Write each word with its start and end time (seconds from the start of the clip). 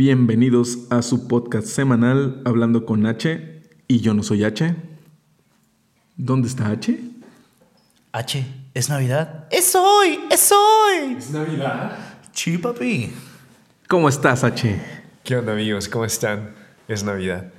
Bienvenidos 0.00 0.86
a 0.90 1.02
su 1.02 1.26
podcast 1.26 1.66
semanal 1.66 2.40
Hablando 2.44 2.86
con 2.86 3.04
H 3.04 3.62
y 3.88 3.98
yo 3.98 4.14
no 4.14 4.22
soy 4.22 4.44
H. 4.44 4.76
¿Dónde 6.16 6.46
está 6.46 6.68
H? 6.68 7.00
H, 8.12 8.46
¿es 8.74 8.88
Navidad? 8.90 9.48
¡Es 9.50 9.74
hoy! 9.74 10.20
¡Es 10.30 10.52
hoy! 10.52 11.16
¿Es 11.18 11.32
Navidad? 11.32 11.98
Sí, 12.30 12.58
papi. 12.58 13.12
¿Cómo 13.88 14.08
estás 14.08 14.44
H? 14.44 14.80
¿Qué 15.24 15.34
onda 15.34 15.54
amigos? 15.54 15.88
¿Cómo 15.88 16.04
están? 16.04 16.54
Es 16.86 17.02
Navidad. 17.02 17.50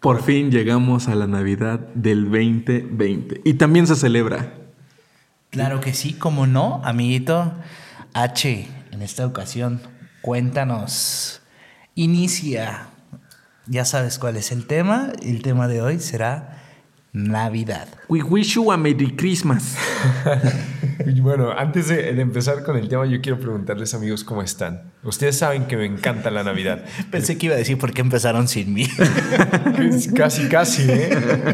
Por 0.00 0.24
fin 0.24 0.50
llegamos 0.50 1.06
a 1.06 1.14
la 1.14 1.28
Navidad 1.28 1.78
del 1.94 2.24
2020 2.24 3.42
y 3.44 3.54
también 3.54 3.86
se 3.86 3.94
celebra. 3.94 4.54
Claro 5.50 5.78
que 5.78 5.94
sí, 5.94 6.14
como 6.14 6.48
no, 6.48 6.80
amiguito. 6.82 7.52
H, 8.12 8.66
en 8.90 9.02
esta 9.02 9.24
ocasión, 9.24 9.80
cuéntanos. 10.20 11.42
Inicia. 11.94 12.88
Ya 13.66 13.84
sabes 13.84 14.18
cuál 14.18 14.36
es 14.36 14.52
el 14.52 14.66
tema. 14.66 15.12
El 15.22 15.42
tema 15.42 15.68
de 15.68 15.82
hoy 15.82 16.00
será 16.00 16.62
Navidad. 17.12 17.88
We 18.08 18.22
wish 18.22 18.54
you 18.54 18.70
a 18.70 18.76
Merry 18.76 19.14
Christmas. 19.16 19.76
Bueno, 21.20 21.52
antes 21.52 21.88
de, 21.88 22.12
de 22.12 22.22
empezar 22.22 22.64
con 22.64 22.76
el 22.76 22.88
tema, 22.88 23.06
yo 23.06 23.20
quiero 23.20 23.38
preguntarles 23.38 23.94
amigos 23.94 24.24
cómo 24.24 24.42
están. 24.42 24.92
Ustedes 25.02 25.38
saben 25.38 25.66
que 25.66 25.76
me 25.76 25.84
encanta 25.84 26.30
la 26.30 26.42
Navidad. 26.42 26.84
Pensé 27.10 27.38
que 27.38 27.46
iba 27.46 27.54
a 27.54 27.58
decir 27.58 27.78
por 27.78 27.92
qué 27.92 28.00
empezaron 28.00 28.48
sin 28.48 28.72
mí. 28.72 28.86
Casi, 30.14 30.48
casi, 30.48 30.82
¿eh? 30.90 31.10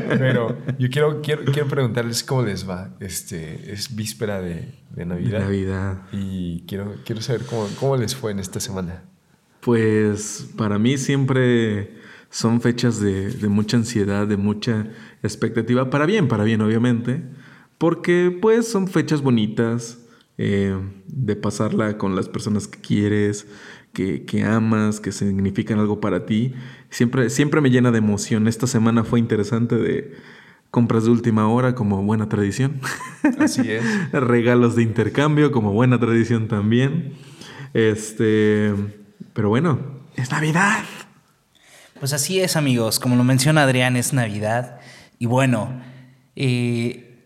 Pero 0.08 0.58
yo 0.78 0.88
quiero, 0.90 1.20
quiero, 1.22 1.44
quiero 1.44 1.68
preguntarles 1.68 2.24
cómo 2.24 2.42
les 2.42 2.68
va. 2.68 2.90
Este, 3.00 3.72
es 3.72 3.94
víspera 3.94 4.40
de, 4.40 4.72
de 4.90 5.04
Navidad. 5.04 5.40
Navidad. 5.40 6.02
Y 6.12 6.64
quiero, 6.66 6.96
quiero 7.04 7.20
saber 7.20 7.42
cómo, 7.44 7.68
cómo 7.78 7.96
les 7.96 8.14
fue 8.14 8.32
en 8.32 8.38
esta 8.38 8.60
semana. 8.60 9.04
Pues 9.60 10.48
para 10.56 10.78
mí 10.78 10.98
siempre 10.98 11.96
son 12.30 12.60
fechas 12.60 13.00
de, 13.00 13.30
de 13.30 13.48
mucha 13.48 13.76
ansiedad, 13.76 14.26
de 14.26 14.36
mucha 14.36 14.86
expectativa, 15.26 15.90
para 15.90 16.06
bien, 16.06 16.28
para 16.28 16.44
bien 16.44 16.60
obviamente, 16.60 17.22
porque 17.78 18.36
pues 18.40 18.68
son 18.68 18.88
fechas 18.88 19.22
bonitas 19.22 19.98
eh, 20.38 20.76
de 21.06 21.36
pasarla 21.36 21.98
con 21.98 22.14
las 22.14 22.28
personas 22.28 22.68
que 22.68 22.80
quieres, 22.80 23.46
que, 23.92 24.24
que 24.24 24.44
amas, 24.44 25.00
que 25.00 25.12
significan 25.12 25.78
algo 25.78 26.00
para 26.00 26.26
ti. 26.26 26.54
Siempre, 26.90 27.30
siempre 27.30 27.60
me 27.60 27.70
llena 27.70 27.90
de 27.90 27.98
emoción. 27.98 28.48
Esta 28.48 28.66
semana 28.66 29.04
fue 29.04 29.18
interesante 29.18 29.76
de 29.76 30.14
compras 30.70 31.04
de 31.04 31.10
última 31.10 31.48
hora 31.48 31.74
como 31.74 32.02
buena 32.02 32.28
tradición. 32.28 32.80
Así 33.38 33.70
es. 33.70 33.84
Regalos 34.12 34.74
de 34.74 34.82
intercambio 34.82 35.52
como 35.52 35.72
buena 35.72 36.00
tradición 36.00 36.48
también. 36.48 37.14
Este, 37.74 38.74
pero 39.32 39.48
bueno, 39.48 39.78
es 40.16 40.30
Navidad. 40.30 40.84
Pues 42.00 42.12
así 42.12 42.40
es, 42.40 42.56
amigos. 42.56 42.98
Como 42.98 43.16
lo 43.16 43.24
menciona 43.24 43.62
Adrián, 43.62 43.96
es 43.96 44.12
Navidad. 44.12 44.80
Y 45.24 45.26
bueno, 45.26 45.70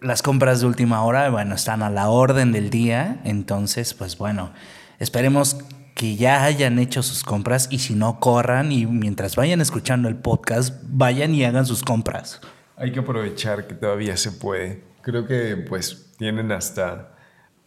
las 0.00 0.22
compras 0.22 0.60
de 0.60 0.68
última 0.68 1.02
hora, 1.02 1.30
bueno, 1.30 1.56
están 1.56 1.82
a 1.82 1.90
la 1.90 2.10
orden 2.10 2.52
del 2.52 2.70
día. 2.70 3.20
Entonces, 3.24 3.92
pues 3.92 4.16
bueno, 4.16 4.52
esperemos 5.00 5.56
que 5.96 6.14
ya 6.14 6.44
hayan 6.44 6.78
hecho 6.78 7.02
sus 7.02 7.24
compras 7.24 7.66
y 7.72 7.80
si 7.80 7.96
no, 7.96 8.20
corran 8.20 8.70
y 8.70 8.86
mientras 8.86 9.34
vayan 9.34 9.60
escuchando 9.60 10.08
el 10.08 10.14
podcast, 10.14 10.80
vayan 10.84 11.34
y 11.34 11.42
hagan 11.42 11.66
sus 11.66 11.82
compras. 11.82 12.40
Hay 12.76 12.92
que 12.92 13.00
aprovechar 13.00 13.66
que 13.66 13.74
todavía 13.74 14.16
se 14.16 14.30
puede. 14.30 14.84
Creo 15.02 15.26
que 15.26 15.56
pues 15.56 16.14
tienen 16.18 16.52
hasta, 16.52 17.16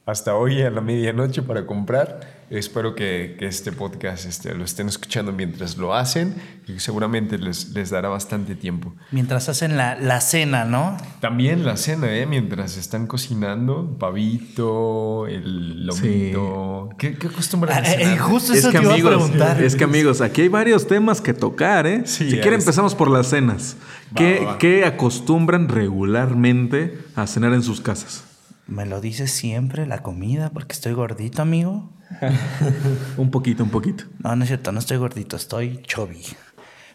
hasta 0.06 0.36
hoy 0.36 0.62
a 0.62 0.70
la 0.70 0.80
medianoche 0.80 1.42
para 1.42 1.66
comprar. 1.66 2.22
Espero 2.52 2.96
que, 2.96 3.38
que 3.40 3.46
este 3.48 3.72
podcast 3.72 4.26
este, 4.26 4.54
lo 4.54 4.66
estén 4.66 4.90
escuchando 4.90 5.32
mientras 5.32 5.78
lo 5.78 5.96
hacen 5.96 6.36
y 6.68 6.80
seguramente 6.80 7.38
les, 7.38 7.70
les 7.70 7.92
dará 7.92 8.10
bastante 8.10 8.56
tiempo. 8.56 8.94
Mientras 9.12 9.48
hacen 9.48 9.78
la, 9.78 9.96
la 9.96 10.20
cena, 10.20 10.66
¿no? 10.66 10.98
También 11.22 11.64
la 11.66 11.78
cena, 11.78 12.14
¿eh? 12.14 12.26
Mientras 12.26 12.76
están 12.76 13.08
cocinando, 13.08 13.96
pavito, 13.98 15.28
el 15.28 15.86
lomito. 15.86 16.90
¿Qué, 16.98 17.14
qué 17.18 17.28
acostumbran 17.28 17.74
a 17.86 17.88
Ah, 17.88 17.94
eh, 17.94 17.98
cenar? 18.00 18.14
eh, 18.16 18.18
justo 18.20 18.52
Es 18.54 18.66
que 18.66 18.72
te 18.72 18.82
iba 18.84 18.90
a 18.92 18.94
amigos, 18.96 19.14
preguntar. 19.14 19.64
es 19.64 19.76
que 19.78 19.84
amigos, 19.86 20.20
aquí 20.20 20.42
hay 20.42 20.48
varios 20.50 20.88
temas 20.88 21.22
que 21.22 21.34
tocar, 21.34 21.88
¿eh? 21.88 22.02
Sí, 22.06 22.26
si 22.26 22.32
quieren 22.36 22.56
es. 22.56 22.66
empezamos 22.66 22.96
por 22.96 23.10
las 23.10 23.28
cenas. 23.28 23.78
Va, 24.12 24.16
¿Qué, 24.18 24.40
va, 24.44 24.52
va. 24.52 24.58
qué 24.58 24.84
acostumbran 24.86 25.70
regularmente 25.70 27.00
a 27.16 27.28
cenar 27.28 27.54
en 27.54 27.64
sus 27.64 27.80
casas? 27.80 28.26
¿Me 28.68 28.86
lo 28.86 29.02
dices 29.02 29.32
siempre 29.32 29.86
la 29.86 30.02
comida 30.02 30.50
porque 30.50 30.74
estoy 30.74 30.94
gordito, 30.94 31.42
amigo? 31.42 31.90
Un 33.18 33.32
poquito, 33.32 33.64
un 33.64 33.70
poquito. 33.70 34.06
No, 34.20 34.36
no 34.36 34.44
es 34.44 34.50
cierto, 34.50 34.72
no 34.72 34.80
estoy 34.80 34.98
gordito, 34.98 35.36
estoy 35.36 35.82
chubby. 35.84 36.24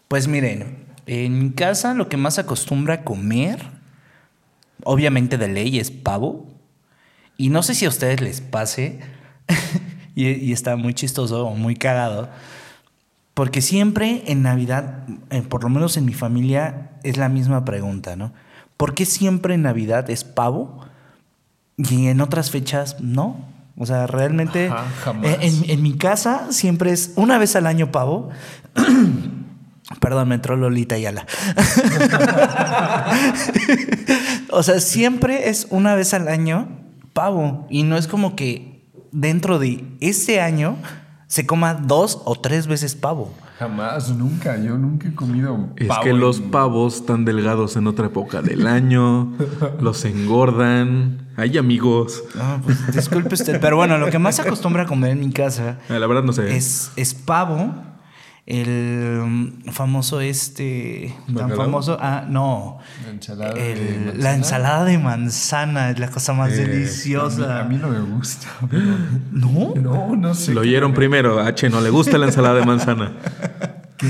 Pues 0.09 0.29
miren, 0.29 0.87
en 1.07 1.39
mi 1.39 1.51
casa 1.51 1.95
lo 1.95 2.09
que 2.09 2.17
más 2.17 2.39
acostumbra 2.39 2.95
a 2.95 3.05
comer, 3.05 3.63
obviamente 4.85 5.39
de 5.39 5.49
ley, 5.49 5.79
es 5.79 5.91
pavo. 5.91 6.47
Y 7.37 7.49
no 7.49 7.63
sé 7.63 7.75
si 7.75 7.87
a 7.87 7.89
ustedes 7.89 8.21
les 8.21 8.41
pase, 8.41 9.01
y, 10.15 10.29
y 10.29 10.53
está 10.53 10.77
muy 10.77 10.95
chistoso 10.95 11.47
o 11.47 11.55
muy 11.55 11.77
cagado, 11.77 12.29
porque 13.35 13.61
siempre 13.61 14.23
en 14.27 14.43
Navidad, 14.43 15.05
eh, 15.31 15.43
por 15.43 15.63
lo 15.63 15.69
menos 15.69 15.97
en 15.97 16.07
mi 16.07 16.15
familia, 16.15 16.93
es 17.03 17.19
la 17.19 17.29
misma 17.29 17.65
pregunta, 17.65 18.17
¿no? 18.17 18.33
¿Por 18.77 18.95
qué 18.95 19.05
siempre 19.05 19.55
en 19.55 19.63
Navidad 19.63 20.09
es 20.09 20.25
pavo 20.25 20.86
y 21.77 22.09
en 22.09 22.21
otras 22.21 22.51
fechas 22.51 22.97
no? 23.01 23.55
O 23.79 23.85
sea, 23.85 24.07
realmente 24.07 24.69
Ajá, 24.69 24.85
jamás. 25.05 25.33
eh, 25.33 25.39
en, 25.43 25.71
en 25.71 25.83
mi 25.83 25.97
casa 25.97 26.47
siempre 26.51 26.93
es 26.93 27.13
una 27.17 27.39
vez 27.39 27.57
al 27.57 27.67
año 27.67 27.93
pavo. 27.93 28.31
Perdón, 30.01 30.29
me 30.29 30.35
entró 30.35 30.57
Lolita 30.57 30.97
Ayala. 30.97 31.27
o 34.51 34.63
sea, 34.63 34.81
siempre 34.81 35.49
es 35.49 35.67
una 35.71 35.95
vez 35.95 36.15
al 36.15 36.29
año 36.29 36.69
pavo. 37.13 37.67
Y 37.71 37.85
no 37.85 37.97
es 37.97 38.09
como 38.09 38.35
que 38.35 38.89
dentro 39.13 39.59
de 39.59 39.85
ese 40.01 40.41
año 40.41 40.77
se 41.29 41.47
coma 41.47 41.75
dos 41.75 42.21
o 42.25 42.35
tres 42.35 42.67
veces 42.67 42.95
pavo. 42.95 43.33
Jamás, 43.59 44.11
nunca. 44.11 44.57
Yo 44.59 44.77
nunca 44.77 45.09
he 45.09 45.15
comido 45.15 45.71
Es 45.77 45.89
pavo 45.89 46.03
que 46.03 46.13
los 46.13 46.41
pavos 46.41 46.97
están 46.97 47.25
delgados 47.25 47.77
en 47.77 47.87
otra 47.87 48.07
época 48.07 48.43
del 48.43 48.67
año, 48.67 49.33
los 49.81 50.05
engordan. 50.05 51.27
Hay 51.37 51.57
amigos. 51.59 52.23
Ah, 52.39 52.59
pues, 52.63 52.95
disculpe 52.95 53.35
usted. 53.35 53.61
Pero 53.61 53.77
bueno, 53.77 53.99
lo 53.99 54.11
que 54.11 54.19
más 54.19 54.37
se 54.37 54.43
acostumbra 54.43 54.83
a 54.83 54.87
comer 54.87 55.13
en 55.13 55.21
mi 55.21 55.31
casa 55.33 55.79
Ah, 55.89 55.99
La 55.99 56.07
verdad 56.07 56.23
no 56.23 56.33
sé. 56.33 56.55
es, 56.57 56.93
es 56.97 57.15
pavo. 57.15 57.75
El 58.47 59.23
mm, 59.27 59.71
famoso 59.73 60.21
este. 60.21 61.13
Tan 61.37 61.51
famoso. 61.51 61.99
Ah, 62.01 62.25
no. 62.29 62.79
La 63.05 63.11
ensalada 63.11 63.53
El- 63.55 63.79
de 63.79 63.99
manzana. 64.05 64.23
la 64.23 64.35
ensalada 64.37 64.85
de 64.85 64.99
manzana 64.99 65.91
es 65.91 65.99
la 65.99 66.09
cosa 66.11 66.33
más 66.33 66.53
Eh, 66.53 66.65
deliciosa. 66.65 67.63
A 67.63 67.65
mí, 67.65 67.75
a 67.75 67.79
mí 67.79 67.83
no 67.83 67.89
me 67.89 67.99
gusta. 68.15 68.47
pero- 68.71 68.85
¿No? 69.33 69.75
No, 69.75 70.15
no 70.15 70.33
sé. 70.35 70.55
Lo 70.55 70.61
oyeron 70.61 70.95
primero. 70.95 71.41
H 71.41 71.69
no 71.71 71.81
le 71.81 71.91
gusta 71.91 72.19
la 72.19 72.27
ensalada 72.27 72.55
de 72.61 72.65
manzana. 72.65 73.15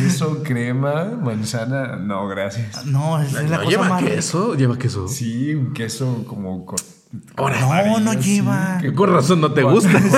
Queso, 0.05 0.43
crema, 0.43 1.05
manzana. 1.23 1.97
No, 1.97 2.27
gracias. 2.29 2.85
No, 2.87 3.21
es 3.23 3.33
la 3.33 3.43
¿No 3.43 3.57
cosa 3.59 3.69
lleva 3.71 3.89
más. 3.89 4.03
queso? 4.05 4.55
¿Lleva 4.55 4.79
queso? 4.79 5.09
Sí, 5.09 5.55
un 5.55 5.73
queso 5.73 6.25
como. 6.27 6.65
con- 6.67 6.77
Ahora, 7.37 7.61
No, 7.61 7.67
no 7.69 7.73
amarillo, 7.73 8.23
sí, 8.23 8.35
lleva. 8.37 8.79
que- 8.81 8.93
Con 8.93 9.13
razón 9.13 9.41
no 9.41 9.53
te 9.53 9.63
gusta. 9.63 9.91
Sí, 10.01 10.09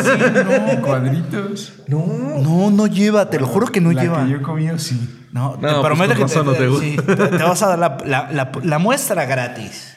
no, 0.77 0.83
cuadritos. 0.83 1.73
No. 1.87 2.05
No, 2.43 2.71
no 2.71 2.87
lleva, 2.87 3.29
te 3.31 3.39
lo 3.39 3.47
juro 3.47 3.67
que 3.67 3.81
no 3.81 3.93
la 3.93 4.03
lleva. 4.03 4.25
que 4.25 4.31
yo 4.31 4.37
he 4.39 4.43
comido, 4.43 4.79
sí. 4.79 5.15
No, 5.33 5.51
No, 5.51 5.59
te 5.59 5.67
pues 5.69 5.77
prometo 5.85 6.15
con 6.19 6.29
que 6.29 6.43
no 6.43 6.53
te 6.53 6.69
gusta. 6.69 6.85
sí, 6.87 6.97
te, 6.97 7.15
te 7.17 7.43
vas 7.45 7.63
a 7.63 7.69
dar 7.69 7.79
la, 7.79 7.99
la- 8.05 8.31
la- 8.33 8.51
la 8.63 8.79
muestra 8.79 9.27
gratis. 9.27 9.97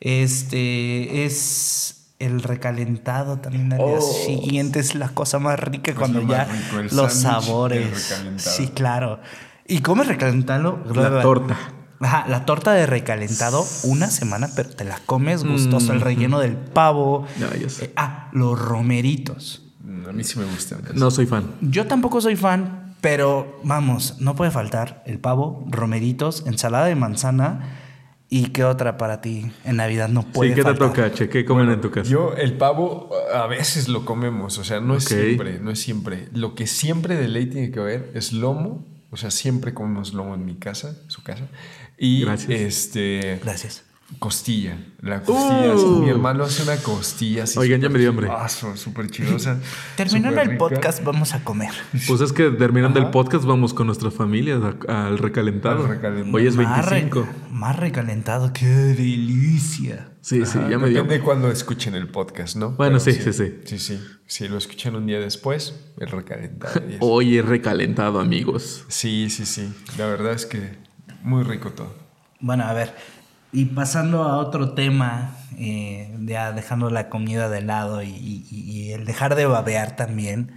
Este 0.00 1.24
es 1.24 1.97
el 2.18 2.42
recalentado 2.42 3.38
también 3.38 3.72
al 3.72 3.78
día 3.78 3.86
Oh. 3.98 4.00
siguiente 4.00 4.80
es 4.80 4.94
la 4.94 5.08
cosa 5.10 5.38
más 5.38 5.58
rica 5.58 5.92
Pues 5.92 5.96
cuando 5.98 6.20
lo 6.22 6.28
ya 6.28 6.44
rico, 6.44 6.94
los 6.96 7.12
sabores. 7.12 8.14
Sí, 8.36 8.68
claro. 8.68 9.20
¿Y 9.66 9.80
comes 9.80 10.06
recalentado? 10.08 10.82
La 10.94 11.20
torta. 11.22 11.56
Ajá, 12.00 12.24
la 12.28 12.44
torta 12.44 12.72
de 12.72 12.86
recalentado 12.86 13.64
una 13.84 14.08
semana, 14.08 14.48
pero 14.54 14.68
te 14.70 14.84
la 14.84 14.98
comes 15.04 15.44
gustoso. 15.44 15.92
El 15.92 16.00
relleno 16.00 16.38
del 16.38 16.56
pavo. 16.56 17.26
Sé. 17.68 17.86
Eh, 17.86 17.92
ah, 17.96 18.28
los 18.32 18.58
romeritos. 18.58 19.62
Mm, 19.84 20.08
A 20.08 20.12
mí 20.12 20.24
sí 20.24 20.38
me 20.38 20.44
gusta. 20.44 20.76
No 20.94 21.10
soy 21.10 21.26
fan. 21.26 21.44
Yo 21.60 21.86
tampoco 21.86 22.20
soy 22.20 22.36
fan, 22.36 22.94
pero 23.00 23.60
vamos, 23.64 24.16
no 24.20 24.34
puede 24.36 24.50
faltar 24.50 25.02
el 25.06 25.18
pavo, 25.18 25.64
romeritos, 25.70 26.44
ensalada 26.46 26.86
de 26.86 26.94
manzana 26.94 27.78
y 28.30 28.46
qué 28.50 28.64
otra 28.64 28.96
para 28.98 29.20
ti 29.20 29.50
en 29.64 29.76
Navidad 29.76 30.08
no 30.08 30.22
puede 30.22 30.50
Sí, 30.50 30.54
¿qué 30.56 30.62
te 30.62 30.68
faltar. 30.68 30.88
toca, 30.88 31.04
H? 31.06 31.28
¿Qué 31.28 31.44
comen 31.44 31.70
en 31.70 31.80
tu 31.80 31.90
casa? 31.90 32.10
Yo, 32.10 32.34
el 32.34 32.54
pavo, 32.58 33.10
a 33.34 33.46
veces 33.46 33.88
lo 33.88 34.04
comemos, 34.04 34.58
o 34.58 34.64
sea, 34.64 34.80
no 34.80 34.96
es 34.96 35.04
siempre, 35.04 35.58
no 35.60 35.70
es 35.70 35.80
siempre. 35.80 36.28
Lo 36.32 36.54
que 36.54 36.66
siempre 36.66 37.16
de 37.16 37.28
ley 37.28 37.46
tiene 37.46 37.70
que 37.70 37.80
haber 37.80 38.10
es 38.14 38.32
lomo, 38.32 38.86
o 39.10 39.16
sea, 39.16 39.30
siempre 39.30 39.72
comemos 39.72 40.12
lomo 40.12 40.34
en 40.34 40.44
mi 40.44 40.56
casa, 40.56 40.96
su 41.08 41.22
casa. 41.22 41.48
Y 41.96 42.24
Gracias. 42.24 42.60
este. 42.60 43.40
Gracias. 43.42 43.84
Costilla. 44.18 44.78
La 45.00 45.22
costilla. 45.22 45.74
Uh. 45.76 46.02
Mi 46.02 46.08
hermano 46.08 46.44
hace 46.44 46.62
una 46.62 46.76
costilla 46.76 47.44
así. 47.44 47.58
Oigan, 47.58 47.80
ya 47.80 47.90
me 47.90 47.98
dio 47.98 48.08
hambre. 48.08 48.28
Súper 48.74 49.10
chidosa. 49.10 49.60
Terminando 49.96 50.40
el 50.40 50.56
podcast, 50.56 51.04
vamos 51.04 51.34
a 51.34 51.44
comer. 51.44 51.70
Pues 52.06 52.22
es 52.22 52.32
que 52.32 52.50
terminando 52.50 52.98
Ajá. 52.98 53.08
el 53.08 53.12
podcast 53.12 53.44
vamos 53.44 53.74
con 53.74 53.86
nuestras 53.86 54.14
familias 54.14 54.60
al 54.88 55.18
recalentado. 55.18 55.84
Al 55.84 55.88
recalentado. 55.90 56.36
Hoy 56.36 56.46
es 56.46 56.56
Más 56.56 56.86
re- 56.86 57.00
25. 57.02 57.28
Más 57.50 57.76
recalentado. 57.76 58.52
¡Qué 58.54 58.66
delicia! 58.66 60.12
Sí, 60.22 60.44
sí, 60.46 60.58
ya 60.68 60.78
me 60.78 60.88
dio 60.88 61.02
Depende 61.02 61.18
de 61.18 61.20
cuando 61.20 61.50
escuchen 61.50 61.94
el 61.94 62.08
podcast, 62.08 62.56
¿no? 62.56 62.72
Bueno, 62.72 62.98
sí, 63.00 63.12
Pero 63.12 63.32
sí, 63.32 63.44
sí. 63.44 63.54
Sí, 63.64 63.78
sí. 63.78 64.00
Si 64.26 64.48
lo 64.48 64.56
escuchan 64.58 64.96
un 64.96 65.06
día 65.06 65.20
después, 65.20 65.74
el 65.98 66.08
recalentado. 66.08 66.80
Hoy 67.00 67.38
es 67.38 67.44
recalentado, 67.44 68.20
amigos. 68.20 68.84
Sí, 68.88 69.28
sí, 69.30 69.44
sí. 69.44 69.72
La 69.98 70.06
verdad 70.06 70.32
es 70.32 70.46
que 70.46 70.76
muy 71.22 71.44
rico 71.44 71.70
todo. 71.70 71.94
Bueno, 72.40 72.64
a 72.64 72.72
ver. 72.72 72.94
Y 73.52 73.66
pasando 73.66 74.24
a 74.24 74.36
otro 74.36 74.72
tema, 74.74 75.36
eh, 75.56 76.14
ya 76.26 76.52
dejando 76.52 76.90
la 76.90 77.08
comida 77.08 77.48
de 77.48 77.62
lado 77.62 78.02
y, 78.02 78.08
y- 78.10 78.46
y 78.50 78.92
el 78.92 79.04
dejar 79.06 79.34
de 79.34 79.46
babear 79.46 79.96
también. 79.96 80.52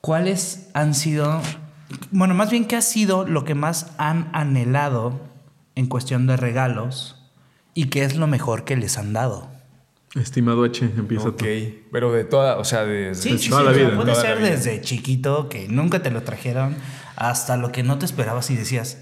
¿Cuáles 0.00 0.68
han 0.74 0.94
sido, 0.94 1.40
bueno, 2.10 2.34
más 2.34 2.50
bien 2.50 2.64
qué 2.66 2.76
ha 2.76 2.82
sido 2.82 3.26
lo 3.26 3.44
que 3.44 3.54
más 3.54 3.92
han 3.98 4.28
anhelado 4.32 5.20
en 5.74 5.86
cuestión 5.86 6.26
de 6.26 6.36
regalos 6.36 7.16
y 7.74 7.86
qué 7.86 8.04
es 8.04 8.16
lo 8.16 8.26
mejor 8.26 8.64
que 8.64 8.76
les 8.76 8.96
han 8.96 9.12
dado? 9.12 9.48
Estimado 10.14 10.64
H, 10.64 10.84
empieza 10.96 11.28
Ok, 11.28 11.36
tú. 11.38 11.44
pero 11.92 12.12
de 12.12 12.24
toda, 12.24 12.56
o 12.58 12.64
sea, 12.64 12.84
de... 12.84 13.14
Sí, 13.14 13.32
sí, 13.32 13.38
sí. 13.38 13.50
toda 13.50 13.62
la 13.64 13.70
o 13.72 13.74
sea, 13.74 13.84
vida. 13.84 13.96
Puede 13.96 14.12
Toda 14.12 14.22
la 14.24 14.28
ser 14.36 14.40
desde 14.40 14.80
chiquito 14.80 15.48
que 15.48 15.68
nunca 15.68 16.00
te 16.02 16.10
lo 16.10 16.22
trajeron 16.22 16.76
hasta 17.20 17.56
lo 17.56 17.72
que 17.72 17.82
no 17.82 17.98
te 17.98 18.06
esperabas 18.06 18.48
y 18.50 18.54
decías, 18.56 18.98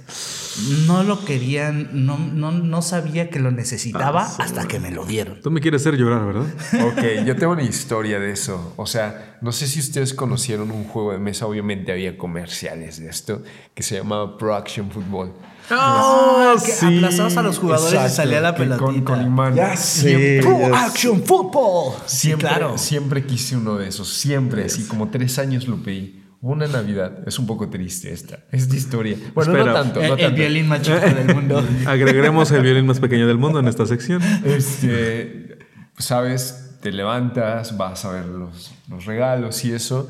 no 0.87 1.03
lo 1.03 1.23
querían, 1.27 2.07
no, 2.07 2.17
no, 2.19 2.51
no 2.51 2.81
sabía 2.81 3.29
que 3.29 3.39
lo 3.41 3.51
necesitaba 3.51 4.25
Ah, 4.25 4.33
sí. 4.37 4.43
hasta 4.43 4.67
que 4.67 4.81
me 4.81 4.91
lo 4.91 5.05
dieron. 5.05 5.41
Tú 5.43 5.51
me 5.51 5.61
quieres 5.61 5.83
hacer 5.83 5.97
llorar, 5.99 6.25
¿verdad? 6.25 6.47
Ok, 6.87 7.27
yo 7.27 7.37
tengo 7.37 7.53
una 7.53 7.63
historia 7.63 8.19
de 8.19 8.33
eso. 8.33 8.73
O 8.77 8.87
sea, 8.87 9.37
no 9.43 9.53
sé 9.53 9.67
si 9.67 9.81
ustedes 9.81 10.15
conocieron 10.15 10.71
un 10.71 10.85
juego 10.85 11.13
de 11.13 11.19
mesa, 11.19 11.47
obviamente 11.47 11.93
había 11.93 12.17
comerciales 12.17 12.99
de 13.01 13.09
esto, 13.11 13.43
que 13.75 13.83
se 13.83 13.97
llamaba 13.99 14.39
Pro 14.39 14.55
Action 14.55 14.91
Football. 14.91 15.33
Ah, 15.69 16.55
que 16.65 16.73
aplazabas 16.87 17.37
a 17.37 17.43
los 17.43 17.59
jugadores 17.59 17.93
y 17.93 17.97
Exacto, 17.97 18.17
salía 18.17 18.41
la 18.41 18.55
pelotita. 18.55 18.83
Con, 18.83 19.01
con 19.03 19.21
imán. 19.27 19.55
Ya 19.55 19.77
Siempre- 19.77 20.41
sé. 20.41 20.47
Pro 20.49 20.59
ya 20.61 20.87
Action 20.87 21.23
Football. 21.23 21.95
Sí, 22.07 22.19
Siempre, 22.29 22.49
claro. 22.49 22.79
siempre 22.79 23.27
quise 23.27 23.57
uno 23.59 23.77
de 23.77 23.89
esos, 23.89 24.09
siempre, 24.09 24.65
así 24.65 24.85
como 24.85 25.11
tres 25.11 25.39
años 25.39 25.69
lo 25.69 25.77
pedí. 25.83 26.23
Una 26.43 26.67
Navidad, 26.67 27.27
es 27.27 27.39
un 27.39 27.47
poco 27.47 27.69
triste 27.69 28.13
esta, 28.13 28.41
esta 28.53 28.77
historia. 28.77 29.17
Bueno, 29.35 29.53
Espera. 29.53 29.73
no 29.73 29.81
tanto, 29.83 30.01
El, 30.01 30.09
no 30.09 30.15
el 30.15 30.21
tanto. 30.21 30.37
violín 30.37 30.69
más 30.69 30.83
chico 30.83 30.99
del 31.01 31.35
mundo. 31.35 31.65
Agregaremos 31.87 32.51
el 32.53 32.63
violín 32.63 32.87
más 32.87 33.01
pequeño 33.01 33.27
del 33.27 33.39
mundo 33.39 33.59
en 33.59 33.69
esta 33.69 33.87
sección. 33.87 34.21
Este, 34.45 35.59
sabes, 35.99 36.77
te 36.83 36.93
levantas, 36.93 37.77
vas 37.77 38.05
a 38.05 38.13
ver 38.13 38.27
los, 38.27 38.75
los 38.89 39.07
regalos 39.07 39.65
y 39.65 39.73
eso, 39.73 40.09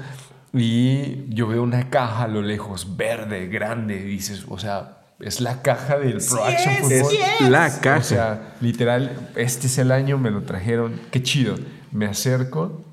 y 0.53 1.33
yo 1.35 1.47
veo 1.47 1.63
una 1.63 1.91
caja 1.91 2.25
a 2.25 2.29
lo 2.29 2.43
lejos, 2.43 2.97
verde, 2.97 3.47
grande, 3.49 3.97
y 4.01 4.05
dices, 4.05 4.45
o 4.49 4.59
sea, 4.59 4.99
es 5.21 5.41
la 5.41 5.63
caja 5.63 5.99
del 5.99 6.19
Pro 6.29 6.45
Action 6.45 6.75
es, 6.75 6.81
Football. 6.81 7.11
sí 7.39 7.45
La 7.49 7.81
caja. 7.81 7.99
O 7.99 8.03
sea, 8.03 8.55
literal, 8.61 9.31
este 9.37 9.67
es 9.67 9.79
el 9.79 9.93
año, 9.93 10.19
me 10.19 10.31
lo 10.31 10.43
trajeron, 10.43 11.01
qué 11.11 11.23
chido. 11.23 11.55
Me 11.93 12.07
acerco 12.07 12.85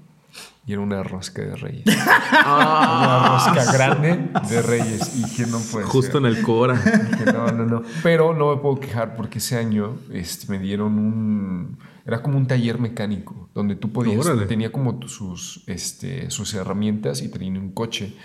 y 0.65 0.71
era 0.71 0.81
una 0.81 1.03
rosca 1.03 1.41
de 1.41 1.55
reyes. 1.55 1.83
una 2.45 3.27
rosca 3.29 3.73
grande 3.73 4.29
de 4.49 4.61
reyes. 4.61 5.17
Y 5.17 5.35
que 5.35 5.45
no 5.45 5.59
puede 5.59 5.85
Justo 5.85 6.19
en 6.19 6.23
ser. 6.23 6.37
el 6.37 6.43
Cora. 6.43 6.75
Dije, 6.75 7.25
no, 7.33 7.51
no, 7.51 7.65
no. 7.65 7.83
Pero 8.01 8.33
no 8.33 8.55
me 8.55 8.61
puedo 8.61 8.79
quejar 8.79 9.15
porque 9.17 9.39
ese 9.39 9.57
año 9.57 9.97
este, 10.11 10.47
me 10.51 10.59
dieron 10.59 10.97
un... 10.97 11.79
Era 12.05 12.21
como 12.21 12.37
un 12.37 12.47
taller 12.47 12.79
mecánico 12.79 13.49
donde 13.53 13.75
tú 13.75 13.91
podías... 13.91 14.25
Órale. 14.25 14.45
Tenía 14.45 14.71
como 14.71 15.05
sus, 15.07 15.63
este, 15.67 16.29
sus 16.31 16.53
herramientas 16.53 17.21
y 17.21 17.29
tenía 17.29 17.59
un 17.59 17.71
coche. 17.71 18.15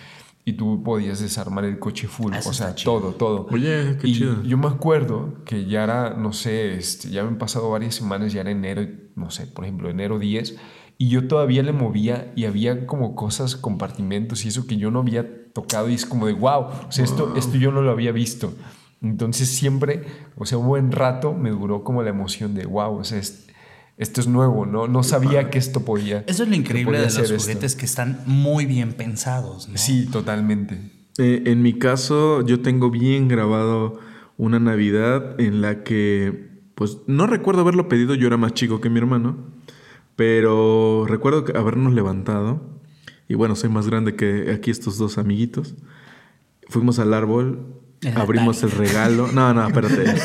Y 0.45 0.53
tú 0.53 0.83
podías 0.85 1.21
desarmar 1.21 1.65
el 1.65 1.81
coche 1.81 2.07
full. 2.07 2.33
Eso 2.35 2.51
o 2.51 2.53
sea, 2.53 2.75
todo, 2.75 3.15
todo. 3.15 3.49
Oye, 3.51 3.99
qué 4.01 4.09
y 4.09 4.15
chido. 4.15 4.43
Yo 4.45 4.57
me 4.57 4.69
acuerdo 4.69 5.43
que 5.45 5.67
ya 5.67 5.83
era, 5.83 6.15
no 6.15 6.33
sé, 6.33 6.75
este, 6.75 7.11
ya 7.11 7.23
me 7.25 7.31
han 7.31 7.39
pasado 7.39 7.69
varias 7.69 7.97
semanas, 7.97 8.33
ya 8.33 8.41
era 8.41 8.51
enero, 8.51 8.87
no 9.15 9.31
sé, 9.31 9.47
por 9.47 9.65
ejemplo, 9.65 9.91
enero 9.91 10.19
10, 10.19 10.57
y 10.99 11.09
yo 11.09 11.29
todavía 11.29 11.63
le 11.63 11.73
movía 11.73 12.33
y 12.37 12.45
había 12.45 12.87
como 12.87 13.15
cosas, 13.15 13.55
compartimentos 13.57 14.45
y 14.45 14.49
eso 14.49 14.67
que 14.67 14.77
yo 14.77 14.91
no 14.91 14.99
había 15.01 15.27
tocado 15.53 15.89
y 15.89 15.95
es 15.95 16.05
como 16.05 16.27
de, 16.27 16.33
wow, 16.35 16.65
o 16.89 16.91
sea, 16.93 17.05
esto, 17.05 17.35
esto 17.37 17.57
yo 17.57 17.71
no 17.73 17.83
lo 17.83 17.91
había 17.93 18.13
visto. 18.13 18.53
Entonces 19.01 19.49
siempre, 19.49 20.03
o 20.37 20.45
sea, 20.45 20.59
un 20.59 20.67
buen 20.67 20.91
rato 20.91 21.33
me 21.35 21.51
duró 21.51 21.85
como 21.85 22.03
la 22.03 22.11
emoción 22.11 22.55
de, 22.55 22.67
wow, 22.67 22.97
o 22.99 23.05
sea, 23.05 23.19
es- 23.19 23.47
esto 23.97 24.21
es 24.21 24.29
nuevo, 24.29 24.65
¿no? 24.67 24.87
No 24.87 25.03
sabía 25.03 25.51
que 25.51 25.59
esto 25.59 25.85
podía. 25.85 26.23
Eso 26.29 26.45
es 26.45 26.49
lo 26.49 26.55
increíble 26.55 26.99
de 26.99 27.05
los 27.07 27.19
esto. 27.19 27.37
juguetes 27.37 27.75
que 27.75 27.85
están 27.85 28.21
muy 28.27 28.65
bien 28.67 28.93
pensados. 28.93 29.69
¿no? 29.69 29.77
Sí, 29.77 30.07
totalmente. 30.07 30.79
Eh, 31.19 31.43
en 31.47 31.63
mi 31.63 31.75
caso, 31.79 32.45
yo 32.47 32.61
tengo 32.61 32.91
bien 32.93 33.27
grabado 33.27 33.99
una 34.37 34.61
Navidad 34.61 35.41
en 35.41 35.61
la 35.63 35.83
que, 35.83 36.61
pues, 36.77 36.99
no 37.09 37.27
recuerdo 37.27 37.63
haberlo 37.63 37.89
pedido, 37.89 38.15
yo 38.15 38.29
era 38.29 38.37
más 38.37 38.55
chico 38.55 38.81
que 38.81 38.89
mi 38.89 38.99
hermano, 38.99 39.37
pero 40.19 41.05
recuerdo 41.07 41.45
que 41.45 41.57
habernos 41.57 41.93
levantado, 41.93 42.61
y 43.29 43.35
bueno, 43.35 43.55
soy 43.55 43.71
más 43.71 43.87
grande 43.87 44.17
que 44.17 44.51
aquí 44.53 44.73
estos 44.73 44.99
dos 44.99 45.17
amiguitos, 45.17 45.77
fuimos 46.69 46.99
al 46.99 47.15
árbol, 47.15 47.61
El 48.01 48.21
abrimos 48.21 48.65
el 48.65 48.73
regalo, 48.73 49.29
no, 49.31 49.55
no, 49.55 49.65
espérate, 49.65 50.21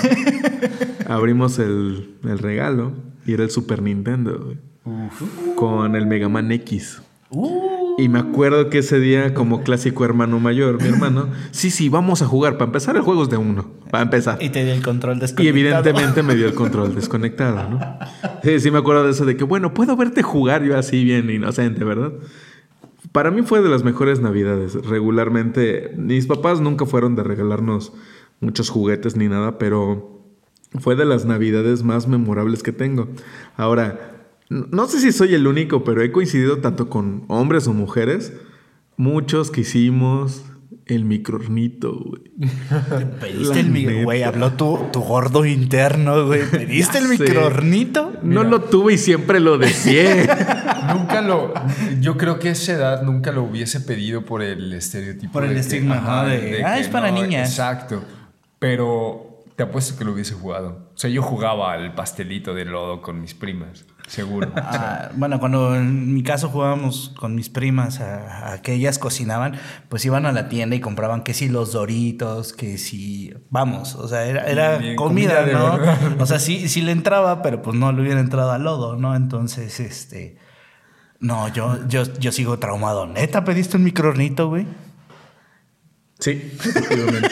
abrimos 1.08 1.60
el, 1.60 2.16
el 2.24 2.40
regalo 2.40 2.94
y 3.28 3.34
era 3.34 3.44
el 3.44 3.52
Super 3.52 3.84
Nintendo, 3.84 4.56
con 5.56 5.96
el 5.96 6.08
Mega 6.08 6.28
Man 6.28 6.52
X. 6.52 7.00
Uh, 7.30 7.73
Y 7.98 8.10
me 8.10 8.20
acuerdo 8.20 8.70
que 8.70 8.80
ese 8.80 9.00
día, 9.00 9.34
como 9.34 9.62
clásico 9.64 10.04
hermano 10.04 10.40
mayor, 10.40 10.82
mi 10.82 10.88
hermano, 10.90 11.28
sí, 11.52 11.70
sí, 11.70 11.90
vamos 11.90 12.22
a 12.22 12.26
jugar. 12.26 12.54
Para 12.54 12.66
empezar, 12.66 12.96
el 12.96 13.04
juego 13.04 13.24
es 13.24 13.30
de 13.30 13.38
uno. 13.38 13.66
Para 13.92 14.04
empezar. 14.04 14.38
y 14.42 14.50
te 14.50 14.64
dio 14.66 14.74
el 14.74 14.82
control 14.82 15.18
Y 15.18 15.20
desconectado. 15.20 15.50
evidentemente 15.50 16.24
me 16.24 16.36
dio 16.36 16.48
el 16.48 16.54
control 16.56 16.96
desconectado, 16.96 17.70
¿no? 17.70 17.80
Sí, 18.44 18.60
sí 18.60 18.72
me 18.72 18.80
acuerdo 18.80 19.04
de 19.06 19.12
eso 19.12 19.26
de 19.26 19.38
que, 19.38 19.44
bueno, 19.44 19.74
puedo 19.74 19.96
verte 19.96 20.24
jugar 20.24 20.64
yo 20.64 20.78
así 20.78 21.04
bien 21.04 21.30
inocente, 21.30 21.84
¿verdad? 21.84 22.14
Para 23.12 23.30
mí 23.30 23.44
fue 23.44 23.62
de 23.62 23.70
las 23.70 23.84
mejores 23.84 24.22
navidades. 24.22 24.74
Regularmente, 24.74 25.94
mis 25.98 26.26
papás 26.26 26.62
nunca 26.62 26.86
fueron 26.86 27.16
de 27.16 27.24
regalarnos 27.24 27.94
muchos 28.40 28.70
juguetes 28.70 29.16
ni 29.16 29.28
nada, 29.28 29.60
pero 29.60 30.24
fue 30.80 30.96
de 30.96 31.06
las 31.06 31.26
navidades 31.26 31.84
más 31.84 32.08
memorables 32.08 32.64
que 32.64 32.72
tengo. 32.72 33.08
Ahora, 33.56 34.13
no 34.50 34.88
sé 34.88 35.00
si 35.00 35.12
soy 35.12 35.34
el 35.36 35.48
único, 35.48 35.84
pero 35.84 36.02
he 36.02 36.12
coincidido 36.12 36.60
tanto 36.60 36.90
con 36.90 37.24
hombres 37.28 37.68
o 37.68 37.74
mujeres, 37.74 38.34
muchos 38.98 39.52
que 39.52 39.62
hicimos 39.62 40.44
el 40.86 41.06
microornito, 41.06 41.94
güey. 41.98 42.24
Pediste 43.22 43.54
La 43.54 43.60
el 43.62 43.70
micro, 43.70 43.92
neta. 43.94 44.04
güey, 44.04 44.24
habló 44.24 44.52
tu, 44.54 44.78
tu 44.92 45.00
gordo 45.00 45.46
interno, 45.46 46.26
güey. 46.28 46.42
¿Pediste 46.52 46.98
el 46.98 47.08
microornito? 47.08 48.12
No 48.22 48.42
Mira. 48.42 48.44
lo 48.44 48.62
tuve 48.64 48.94
y 48.94 48.98
siempre 48.98 49.40
lo 49.40 49.58
deseé. 49.58 50.28
Nunca 50.94 51.22
lo. 51.22 51.54
Yo 52.02 52.18
creo 52.18 52.38
que 52.40 52.50
a 52.50 52.52
esa 52.52 52.74
edad 52.74 53.02
nunca 53.04 53.32
lo 53.32 53.44
hubiese 53.44 53.80
pedido 53.80 54.26
por 54.26 54.42
el 54.42 54.74
estereotipo. 54.74 55.32
Por 55.32 55.46
el 55.46 55.56
estigma, 55.56 56.02
¿no? 56.02 56.26
De, 56.30 56.62
"Ah, 56.66 56.78
es 56.78 56.90
para 56.90 57.10
niñas". 57.10 57.50
Exacto. 57.50 58.04
Pero 58.60 59.40
te 59.56 59.64
apuesto 59.64 59.98
que 59.98 60.04
lo 60.04 60.12
hubiese 60.14 60.34
jugado. 60.34 60.90
O 60.94 60.98
sea, 60.98 61.10
yo 61.10 61.22
jugaba 61.22 61.72
al 61.74 61.96
pastelito 61.96 62.54
de 62.54 62.66
lodo 62.66 63.02
con 63.02 63.22
mis 63.22 63.34
primas, 63.34 63.86
seguro. 64.08 64.52
Ah, 64.56 65.10
bueno, 65.16 65.40
cuando 65.40 65.76
en 65.76 66.14
mi 66.14 66.24
caso 66.24 66.50
jugábamos 66.50 67.14
con 67.18 67.36
mis 67.36 67.50
primas 67.50 68.00
a, 68.00 68.54
a 68.54 68.62
que 68.62 68.74
ellas 68.74 69.00
cocinaban, 69.00 69.56
pues 69.90 70.06
iban 70.06 70.26
a 70.26 70.32
la 70.32 70.50
tienda 70.50 70.76
y 70.76 70.80
compraban 70.80 71.24
que 71.24 71.34
si 71.34 71.50
los 71.50 71.74
doritos, 71.74 72.54
que 72.54 72.78
si... 72.78 73.34
Vamos, 73.50 73.96
o 73.96 74.08
sea, 74.08 74.26
era, 74.26 74.46
era 74.46 74.78
Bien, 74.78 74.96
comida, 74.96 75.46
¿no? 75.46 75.78
verdad. 75.78 76.00
O 76.20 76.26
sea, 76.26 76.40
sí, 76.40 76.70
sí 76.70 76.82
le 76.82 76.92
entraba, 76.92 77.42
pero 77.42 77.62
pues 77.62 77.78
no 77.78 77.92
le 77.92 78.02
hubiera 78.02 78.20
entrado 78.20 78.52
al 78.52 78.64
lodo, 78.64 78.96
¿no? 78.96 79.16
Entonces, 79.16 79.80
este... 79.80 80.38
No, 81.20 81.48
yo, 81.48 81.88
yo, 81.88 82.04
yo 82.20 82.32
sigo 82.34 82.60
traumado. 82.60 83.08
¿Neta 83.08 83.46
pediste 83.46 83.78
un 83.78 83.86
microornito, 83.86 84.50
güey? 84.50 84.68
Sí, 86.20 86.32
efectivamente. 86.32 87.30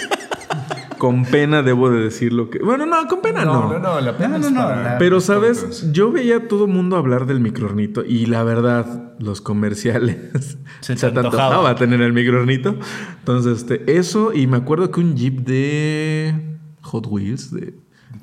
Con 1.01 1.25
pena 1.25 1.63
debo 1.63 1.89
de 1.89 1.99
decir 1.99 2.31
lo 2.31 2.51
que... 2.51 2.59
Bueno, 2.59 2.85
no, 2.85 3.07
con 3.07 3.21
pena 3.23 3.43
no. 3.43 3.69
no, 3.69 3.73
no, 3.73 3.79
no, 3.79 4.01
la 4.01 4.15
pena 4.15 4.37
No, 4.37 4.37
no, 4.37 4.45
es 4.45 4.51
no, 4.53 4.59
para 4.61 4.83
la- 4.83 4.97
Pero, 4.99 5.19
¿sabes? 5.19 5.61
tontos. 5.61 5.91
Yo 5.93 6.11
veía 6.11 6.37
a 6.37 6.47
todo 6.47 6.67
mundo 6.67 6.95
hablar 6.95 7.25
del 7.25 7.39
microornito 7.39 8.05
y 8.05 8.27
la 8.27 8.43
verdad, 8.43 9.13
los 9.17 9.41
comerciales 9.41 10.59
Se 10.81 10.95
se, 10.95 11.09
te 11.09 11.19
antojaba. 11.19 11.73
tener 11.73 12.01
el 12.01 12.13
microornito. 12.13 12.75
Entonces, 13.17 13.57
este, 13.57 13.97
eso 13.97 14.31
y 14.31 14.45
me 14.45 14.57
acuerdo 14.57 14.91
que 14.91 14.99
un 14.99 15.15
Jeep 15.17 15.39
de 15.39 16.35
Hot 16.81 17.07
Wheels, 17.09 17.51
de... 17.51 17.73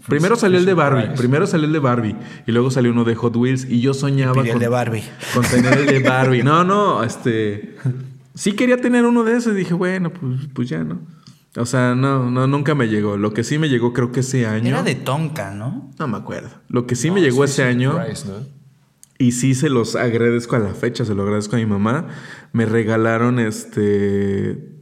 Primero 0.06 0.36
salió 0.36 0.58
el 0.60 0.64
de 0.64 0.74
Barbie, 0.74 1.16
primero 1.16 1.48
salió 1.48 1.66
el 1.66 1.72
de 1.72 1.80
Barbie 1.80 2.14
y 2.46 2.52
luego 2.52 2.70
salió 2.70 2.92
uno 2.92 3.02
de 3.02 3.16
Hot 3.16 3.34
Wheels 3.34 3.64
y 3.68 3.80
yo 3.80 3.92
soñaba 3.92 4.34
Pidió 4.34 4.44
el 4.44 4.52
con 4.52 4.60
de 4.60 4.68
Barbie. 4.68 5.02
con 5.34 5.42
tener 5.44 5.78
el 5.78 5.86
de 5.86 5.98
Barbie. 6.08 6.44
No, 6.44 6.62
no, 6.62 7.02
este 7.02 7.74
sí 8.36 8.52
quería 8.52 8.80
tener 8.80 9.04
uno 9.04 9.24
de 9.24 9.36
esos 9.36 9.52
y 9.54 9.56
dije, 9.56 9.74
bueno, 9.74 10.10
pues, 10.10 10.42
pues 10.54 10.68
ya 10.68 10.84
no. 10.84 11.00
O 11.56 11.66
sea, 11.66 11.94
no, 11.94 12.30
no, 12.30 12.46
nunca 12.46 12.74
me 12.74 12.88
llegó. 12.88 13.16
Lo 13.16 13.32
que 13.32 13.42
sí 13.42 13.58
me 13.58 13.68
llegó 13.68 13.92
creo 13.92 14.12
que 14.12 14.20
ese 14.20 14.46
año. 14.46 14.68
Era 14.68 14.82
de 14.82 14.94
Tonka, 14.94 15.52
¿no? 15.52 15.90
No 15.98 16.08
me 16.08 16.16
acuerdo. 16.18 16.50
Lo 16.68 16.86
que 16.86 16.94
sí 16.94 17.10
me 17.10 17.20
llegó 17.20 17.44
ese 17.44 17.64
año. 17.64 18.00
Price, 18.04 18.26
¿no? 18.28 18.46
Y 19.18 19.32
sí 19.32 19.54
se 19.54 19.68
los 19.68 19.96
agradezco 19.96 20.54
a 20.54 20.60
la 20.60 20.74
fecha, 20.74 21.04
se 21.04 21.14
lo 21.14 21.22
agradezco 21.22 21.56
a 21.56 21.58
mi 21.58 21.66
mamá. 21.66 22.06
Me 22.52 22.66
regalaron 22.66 23.40
este 23.40 24.76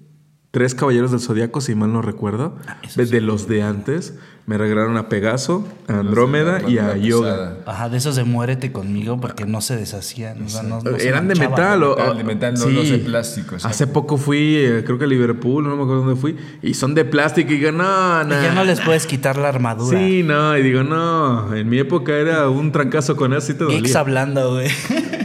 tres 0.51 0.75
caballeros 0.75 1.11
del 1.11 1.21
zodiaco, 1.21 1.61
si 1.61 1.75
mal 1.75 1.93
no 1.93 2.01
recuerdo, 2.01 2.57
eso 2.83 3.05
de 3.05 3.21
los 3.21 3.47
de 3.47 3.63
antes. 3.63 4.15
Me 4.47 4.57
regalaron 4.57 4.97
a 4.97 5.09
Pegaso, 5.09 5.67
a 5.89 5.99
Andrómeda 5.99 6.61
y 6.71 6.79
a 6.79 6.97
Yoga. 6.97 7.31
pesada. 7.33 7.59
Ajá, 7.67 7.89
de 7.89 7.97
esos 7.97 8.15
de 8.15 8.23
muérete 8.23 8.71
conmigo 8.71 9.21
porque 9.21 9.45
no 9.45 9.61
se 9.61 9.77
deshacían. 9.77 10.41
o 10.41 10.49
sea, 10.49 10.63
no- 10.63 10.81
no 10.81 10.97
se 10.99 11.09
Eran 11.09 11.27
de 11.27 11.35
metal, 11.35 11.83
o, 11.83 12.15
de 12.15 12.23
metal, 12.23 12.55
no 12.55 12.69
los 12.69 12.89
de 12.89 12.99
plástico. 12.99 13.57
Hace 13.65 13.89
poco 13.89 14.17
fui, 14.19 14.55
eh, 14.57 14.83
creo 14.87 14.99
que 14.99 15.05
a 15.05 15.09
Liverpool, 15.09 15.65
no 15.65 15.71
me 15.77 15.83
acuerdo 15.83 16.03
dónde 16.05 16.21
fui, 16.21 16.37
y 16.63 16.75
son 16.75 16.95
de 16.95 17.05
plástico 17.05 17.53
y 17.53 17.57
digo, 17.57 17.73
no, 17.73 18.23
Y 18.23 18.27
no. 18.27 18.41
ya 18.41 18.55
no 18.55 18.63
les 18.65 18.81
puedes 18.81 19.07
quitar 19.07 19.37
la 19.37 19.49
armadura. 19.49 19.99
Sí, 19.99 20.23
no, 20.23 20.57
y 20.57 20.63
digo, 20.63 20.85
no, 20.85 21.53
en 21.53 21.69
mi 21.69 21.79
época 21.81 22.15
era 22.17 22.49
un 22.49 22.71
trancazo 22.71 23.17
con 23.17 23.33
eso 23.33 23.51
y 23.51 23.57
te 23.57 23.65
Geeks 23.67 23.83
dolía. 23.83 23.99
hablando, 24.01 24.53
güey. 24.53 24.69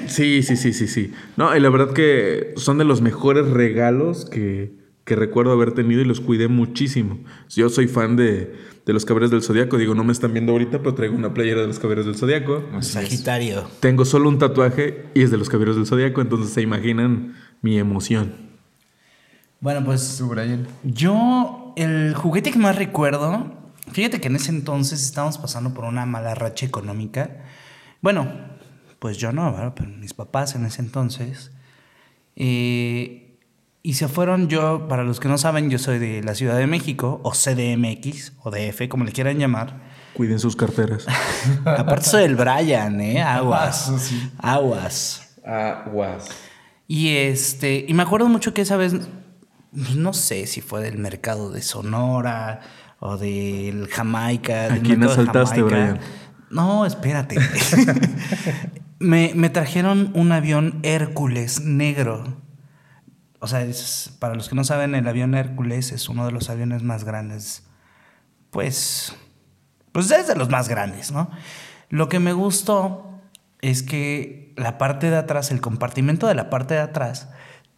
Sí, 0.08 0.44
sí, 0.44 0.58
sí, 0.58 0.74
sí, 0.74 0.88
sí. 0.90 1.14
No, 1.38 1.56
y 1.56 1.60
la 1.62 1.70
verdad 1.70 1.94
que 1.94 2.54
son 2.58 2.78
de 2.78 2.84
los 2.84 3.00
mejores 3.02 3.48
regalos 3.48 4.26
que, 4.26 4.74
que 5.06 5.16
recuerdo 5.16 5.54
haber 5.54 5.72
tenido 5.74 6.02
y 6.02 6.06
los 6.06 6.20
cuidé 6.20 6.50
muchísimo. 6.50 7.20
Yo 7.50 7.70
soy 7.70 7.88
fan 7.88 8.18
de, 8.18 8.54
de 8.86 8.94
los 8.94 9.06
Caballeros 9.06 9.32
del 9.32 9.44
Zodiaco. 9.44 9.78
Digo, 9.78 9.96
no 9.96 10.04
me 10.04 10.12
están 10.12 10.34
viendo 10.34 10.52
ahorita, 10.52 10.80
pero 10.80 10.96
traigo 10.96 11.16
una 11.16 11.34
playera 11.34 11.62
de 11.62 11.68
los 11.68 11.80
Caballeros 11.80 12.06
del 12.06 12.16
Zodiaco. 12.16 12.64
Sagitario. 12.82 13.68
Tengo 13.80 14.06
solo 14.06 14.30
un 14.30 14.40
tatuaje 14.40 15.06
y 15.14 15.24
es 15.24 15.32
de 15.32 15.38
los 15.38 15.50
Caballeros 15.50 15.76
del 15.76 15.86
Zodiaco, 15.86 16.22
entonces 16.22 16.54
se 16.54 16.62
imaginan 16.62 17.36
mi 17.62 17.78
emoción. 17.78 18.34
Bueno, 19.60 19.86
pues 19.86 20.16
¿Tú, 20.18 20.28
Brian? 20.28 20.68
yo, 20.84 21.74
el 21.78 22.16
juguete 22.16 22.52
que 22.52 22.58
más 22.58 22.76
recuerdo, 22.76 23.54
fíjate 23.92 24.20
que 24.20 24.28
en 24.28 24.36
ese 24.36 24.50
entonces 24.50 25.04
estábamos 25.04 25.38
pasando 25.38 25.74
por 25.74 25.86
una 25.86 26.06
mala 26.08 26.34
racha 26.34 26.66
económica. 26.66 27.44
Bueno, 28.02 28.28
pues 28.98 29.18
yo 29.18 29.32
no, 29.32 29.52
¿verdad? 29.52 29.74
pero 29.76 29.90
mis 29.90 30.16
papás 30.16 30.56
en 30.56 30.66
ese 30.66 30.82
entonces. 30.82 31.52
Eh, 32.36 33.21
y 33.84 33.96
se 33.96 34.08
fueron, 34.08 34.48
yo, 34.48 34.88
para 34.88 35.04
los 35.04 35.20
que 35.20 35.28
no 35.28 35.38
saben, 35.38 35.70
yo 35.72 35.80
soy 35.80 35.98
de 35.98 36.22
la 36.22 36.36
Ciudad 36.36 36.58
de 36.58 36.68
México, 36.68 37.20
o 37.24 37.32
CDMX, 37.32 38.34
o 38.44 38.52
DF, 38.52 38.88
como 38.90 39.06
le 39.06 39.12
quieran 39.12 39.40
llamar. 39.40 39.82
Cuiden 40.14 40.40
sus 40.40 40.56
carteras. 40.56 41.08
Aparte 41.66 42.06
soy 42.06 42.24
el 42.24 42.36
Brian, 42.36 43.02
¿eh? 43.02 43.22
Aguas. 43.22 43.88
Eso 43.88 43.98
sí. 43.98 44.32
Aguas. 44.38 45.36
Aguas. 45.44 46.30
Y 46.88 47.16
este, 47.16 47.86
y 47.88 47.94
me 47.94 48.04
acuerdo 48.04 48.28
mucho 48.28 48.54
que 48.54 48.62
esa 48.62 48.78
vez, 48.78 48.94
pues, 49.74 49.96
no 49.96 50.14
sé 50.14 50.46
si 50.46 50.62
fue 50.62 50.82
del 50.82 51.00
mercado 51.00 51.50
de 51.50 51.64
Sonora 51.64 52.60
o 53.00 53.18
del 53.18 53.88
Jamaica. 53.88 54.66
¿A 54.66 54.70
del 54.70 54.82
quién 54.84 55.00
mercado 55.00 55.24
de 55.24 55.30
asaltaste, 55.30 55.56
Jamaica. 55.62 55.76
Brian? 55.76 56.00
No, 56.52 56.86
espérate. 56.86 57.38
me, 59.00 59.32
me 59.34 59.50
trajeron 59.50 60.12
un 60.14 60.34
avión 60.34 60.82
Hércules 60.84 61.62
negro. 61.62 62.51
O 63.42 63.48
sea, 63.48 63.62
es- 63.64 64.14
para 64.20 64.36
los 64.36 64.48
que 64.48 64.56
no 64.56 64.64
saben, 64.64 64.96
el 64.96 65.08
avión 65.08 65.36
Hércules 65.36 65.92
es 65.92 66.08
uno 66.08 66.26
de 66.26 66.32
los 66.32 66.50
aviones 66.50 66.84
más 66.84 67.04
grandes. 67.04 67.64
Pues, 68.52 69.14
pues 69.92 70.10
es 70.12 70.28
de 70.28 70.36
los 70.36 70.50
más 70.50 70.70
grandes, 70.70 71.12
¿no? 71.12 71.30
Lo 71.90 72.08
que 72.08 72.20
me 72.20 72.34
gustó 72.34 73.20
es 73.62 73.84
que 73.84 74.54
la 74.58 74.78
parte 74.78 75.10
de 75.10 75.18
atrás, 75.18 75.52
el 75.52 75.60
compartimento 75.62 76.28
de 76.28 76.36
la 76.36 76.50
parte 76.50 76.76
de 76.76 76.80
atrás, 76.82 77.30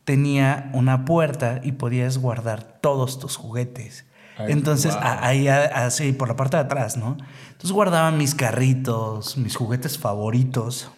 tenía 0.03 0.69
una 0.73 1.05
puerta 1.05 1.61
y 1.63 1.73
podías 1.73 2.17
guardar 2.17 2.63
todos 2.81 3.19
tus 3.19 3.37
juguetes. 3.37 4.05
Ay, 4.37 4.51
Entonces, 4.51 4.93
wow. 4.95 5.03
ahí, 5.21 5.47
así, 5.47 6.11
por 6.11 6.27
la 6.27 6.35
parte 6.35 6.57
de 6.57 6.63
atrás, 6.63 6.97
¿no? 6.97 7.15
Entonces 7.51 7.71
guardaba 7.71 8.11
mis 8.11 8.35
carritos, 8.35 9.37
mis 9.37 9.55
juguetes 9.55 9.97
favoritos. 9.97 10.89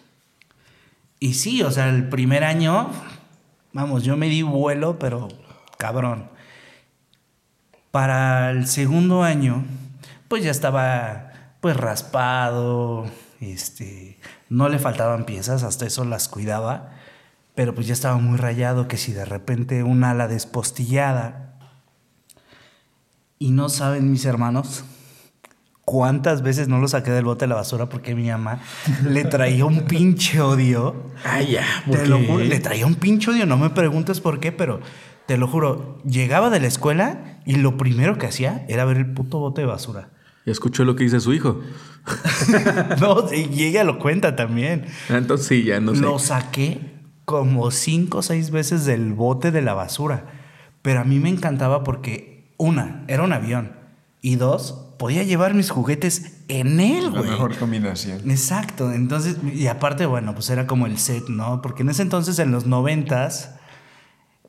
Y 1.20 1.34
sí, 1.34 1.62
o 1.62 1.70
sea, 1.70 1.88
el 1.88 2.08
primer 2.08 2.44
año, 2.44 2.90
vamos, 3.76 4.04
yo 4.04 4.16
me 4.16 4.28
di 4.28 4.40
vuelo, 4.40 4.98
pero 4.98 5.28
cabrón. 5.76 6.30
Para 7.90 8.50
el 8.50 8.66
segundo 8.66 9.22
año, 9.22 9.64
pues 10.28 10.42
ya 10.42 10.50
estaba 10.50 11.30
pues 11.60 11.76
raspado, 11.76 13.06
este, 13.40 14.18
no 14.48 14.70
le 14.70 14.78
faltaban 14.78 15.24
piezas, 15.24 15.62
hasta 15.62 15.86
eso 15.86 16.04
las 16.04 16.28
cuidaba, 16.28 16.92
pero 17.54 17.74
pues 17.74 17.86
ya 17.86 17.92
estaba 17.92 18.16
muy 18.16 18.38
rayado 18.38 18.88
que 18.88 18.96
si 18.96 19.12
de 19.12 19.26
repente 19.26 19.82
un 19.82 20.04
ala 20.04 20.26
despostillada 20.26 21.58
y 23.38 23.50
no 23.50 23.68
saben 23.68 24.10
mis 24.10 24.24
hermanos 24.24 24.84
cuántas 25.86 26.42
veces 26.42 26.66
no 26.66 26.80
lo 26.80 26.88
saqué 26.88 27.12
del 27.12 27.24
bote 27.24 27.44
de 27.44 27.48
la 27.48 27.54
basura 27.54 27.88
porque 27.88 28.16
mi 28.16 28.28
mamá 28.28 28.60
le 29.08 29.24
traía 29.24 29.64
un 29.64 29.82
pinche 29.82 30.40
odio. 30.40 31.12
Ay, 31.24 31.52
ya. 31.52 31.64
Te 31.88 32.06
lo 32.06 32.18
juro, 32.18 32.44
le 32.44 32.58
traía 32.58 32.84
un 32.86 32.96
pinche 32.96 33.30
odio, 33.30 33.46
no 33.46 33.56
me 33.56 33.70
preguntes 33.70 34.20
por 34.20 34.40
qué, 34.40 34.50
pero 34.50 34.80
te 35.26 35.38
lo 35.38 35.46
juro, 35.46 35.98
llegaba 36.04 36.50
de 36.50 36.58
la 36.58 36.66
escuela 36.66 37.40
y 37.46 37.54
lo 37.54 37.76
primero 37.76 38.18
que 38.18 38.26
hacía 38.26 38.66
era 38.68 38.84
ver 38.84 38.96
el 38.96 39.14
puto 39.14 39.38
bote 39.38 39.60
de 39.60 39.68
basura. 39.68 40.10
Ya 40.44 40.50
escuchó 40.50 40.84
lo 40.84 40.96
que 40.96 41.04
dice 41.04 41.20
su 41.20 41.32
hijo. 41.32 41.60
no, 43.00 43.32
y 43.32 43.64
ella 43.64 43.84
lo 43.84 44.00
cuenta 44.00 44.34
también. 44.34 44.86
Ah, 45.08 45.18
Entonces 45.18 45.46
sí, 45.46 45.62
ya 45.62 45.80
no 45.80 45.94
sé. 45.94 46.00
Lo 46.00 46.18
saqué 46.18 46.80
como 47.24 47.70
cinco 47.70 48.18
o 48.18 48.22
seis 48.22 48.50
veces 48.50 48.86
del 48.86 49.12
bote 49.12 49.52
de 49.52 49.62
la 49.62 49.74
basura. 49.74 50.26
Pero 50.82 51.00
a 51.00 51.04
mí 51.04 51.20
me 51.20 51.28
encantaba 51.28 51.84
porque, 51.84 52.52
una, 52.56 53.04
era 53.06 53.22
un 53.22 53.32
avión. 53.32 53.72
Y 54.20 54.36
dos, 54.36 54.85
podía 54.98 55.22
llevar 55.22 55.54
mis 55.54 55.70
juguetes 55.70 56.32
en 56.48 56.80
él, 56.80 57.04
La 57.04 57.10
güey. 57.20 57.30
mejor 57.30 57.56
combinación. 57.56 58.30
Exacto, 58.30 58.92
entonces, 58.92 59.36
y 59.54 59.66
aparte, 59.66 60.06
bueno, 60.06 60.34
pues 60.34 60.48
era 60.50 60.66
como 60.66 60.86
el 60.86 60.98
set, 60.98 61.28
¿no? 61.28 61.60
Porque 61.62 61.82
en 61.82 61.90
ese 61.90 62.02
entonces, 62.02 62.38
en 62.38 62.50
los 62.52 62.66
noventas, 62.66 63.50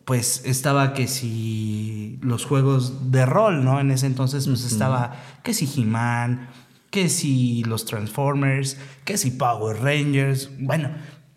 pues 0.06 0.42
estaba 0.46 0.94
que 0.94 1.08
si 1.08 2.18
los 2.22 2.46
juegos 2.46 3.12
de 3.12 3.26
rol, 3.26 3.66
¿no? 3.66 3.80
En 3.80 3.92
ese 3.92 4.06
entonces, 4.06 4.48
pues 4.48 4.64
estaba 4.64 5.18
que 5.44 5.54
si 5.54 5.70
He-Man, 5.82 6.48
que 6.92 7.10
si 7.10 7.64
los 7.66 7.84
Transformers, 7.86 8.78
que 9.04 9.18
si 9.18 9.32
Power 9.32 9.82
Rangers. 9.82 10.50
Bueno, 10.60 10.92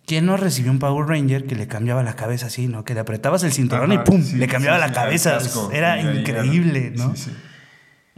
¿quién 0.07 0.27
no 0.27 0.37
recibió 0.37 0.71
un 0.71 0.79
Power 0.79 1.09
Ranger 1.09 1.47
que 1.47 1.57
le 1.57 1.67
cambiaba 1.67 2.05
la 2.05 2.15
cabeza 2.15 2.47
así, 2.47 2.69
¿no? 2.69 2.85
Que 2.85 2.95
le 2.95 3.01
apretabas 3.01 3.43
el 3.43 3.53
cinturón 3.53 3.91
Ajá, 3.91 4.03
y 4.03 4.05
¡pum! 4.09 4.23
sí, 4.23 4.37
le 4.37 4.47
cambiaba 4.47 4.77
sí, 4.77 4.83
la 4.87 4.93
cabeza. 4.93 5.33
casco. 5.39 5.71
Era 5.73 6.01
increíble, 6.01 6.93
¿no? 6.97 7.17
Sí, 7.17 7.25
sí. 7.25 7.31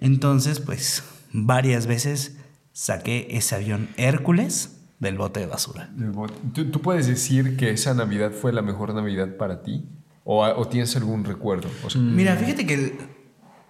Entonces, 0.02 0.59
pues, 0.61 1.04
varias 1.32 1.87
veces 1.87 2.37
saqué 2.73 3.28
ese 3.30 3.54
avión 3.54 3.88
Hércules 3.97 4.80
del 4.99 5.16
bote 5.16 5.40
de 5.40 5.47
basura. 5.47 5.90
¿Tú, 6.52 6.71
tú 6.71 6.80
puedes 6.80 7.06
decir 7.06 7.56
que 7.56 7.71
esa 7.71 7.94
Navidad 7.94 8.32
fue 8.32 8.52
la 8.52 8.62
mejor 8.62 8.94
Navidad 8.94 9.37
para 9.37 9.62
ti? 9.62 9.85
¿O, 10.25 10.44
o 10.44 10.68
tienes 10.68 10.94
algún 10.97 11.25
recuerdo? 11.25 11.68
O 11.85 11.90
sea, 11.90 12.00
Mira, 12.00 12.37
fíjate 12.37 12.66
que 12.66 12.99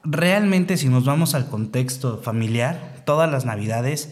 realmente 0.05 0.77
si 0.77 0.89
nos 0.89 1.05
vamos 1.05 1.35
al 1.35 1.49
contexto 1.49 2.19
familiar, 2.19 3.03
todas 3.07 3.31
las 3.31 3.45
navidades 3.45 4.11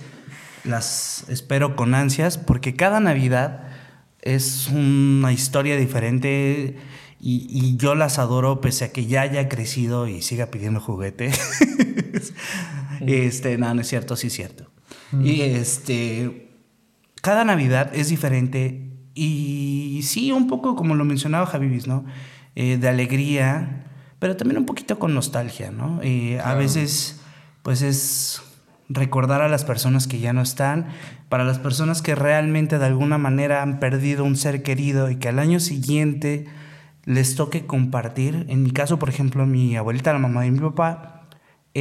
las 0.65 1.25
espero 1.29 1.77
con 1.77 1.95
ansias 1.95 2.39
porque 2.39 2.77
cada 2.77 3.01
navidad 3.01 3.69
es 4.23 4.69
una 4.69 5.33
historia 5.33 5.77
diferente 5.77 6.79
y, 7.19 7.47
y 7.51 7.77
yo 7.77 7.95
las 7.95 8.19
adoro 8.19 8.61
pese 8.61 8.87
a 8.87 8.93
que 8.93 9.07
ya 9.07 9.23
haya 9.23 9.49
crecido 9.49 10.07
y 10.07 10.23
siga 10.23 10.47
pidiendo 10.47 10.81
juguete. 10.81 11.33
este, 13.01 13.59
no, 13.59 13.73
no 13.75 13.81
es 13.81 13.89
cierto, 13.89 14.17
sí 14.17 14.29
es 14.29 14.33
cierto. 14.33 14.71
Y 15.23 15.41
este, 15.41 16.51
cada 17.21 17.45
Navidad 17.45 17.91
es 17.95 18.09
diferente 18.09 18.91
y 19.15 20.01
sí, 20.05 20.33
un 20.33 20.47
poco 20.47 20.77
como 20.77 20.95
lo 20.95 21.05
mencionaba 21.05 21.47
Javibis, 21.47 21.87
¿no? 21.87 22.05
Eh, 22.55 22.79
de 22.79 22.89
alegría, 22.89 23.87
pero 24.19 24.37
también 24.37 24.59
un 24.59 24.67
poquito 24.67 24.99
con 24.99 25.15
nostalgia, 25.15 25.71
¿no? 25.71 26.01
Eh, 26.03 26.41
A 26.43 26.55
veces, 26.55 27.21
pues 27.63 27.83
es 27.83 28.43
recordar 28.89 29.41
a 29.41 29.49
las 29.49 29.65
personas 29.65 30.07
que 30.07 30.19
ya 30.19 30.33
no 30.33 30.43
están, 30.43 30.89
para 31.29 31.45
las 31.45 31.59
personas 31.59 32.03
que 32.03 32.15
realmente 32.17 32.79
de 32.79 32.87
alguna 32.87 33.19
manera 33.19 33.63
han 33.63 33.79
perdido 33.79 34.25
un 34.25 34.37
ser 34.37 34.63
querido 34.63 35.11
y 35.11 35.17
que 35.17 35.29
al 35.29 35.39
año 35.39 35.61
siguiente 35.61 36.47
les 37.05 37.37
toque 37.37 37.67
compartir. 37.67 38.47
En 38.49 38.63
mi 38.63 38.73
caso, 38.73 38.99
por 38.99 39.09
ejemplo, 39.09 39.47
mi 39.47 39.77
abuelita, 39.77 40.13
la 40.13 40.19
mamá 40.19 40.43
de 40.43 40.51
mi 40.51 40.59
papá, 40.59 41.20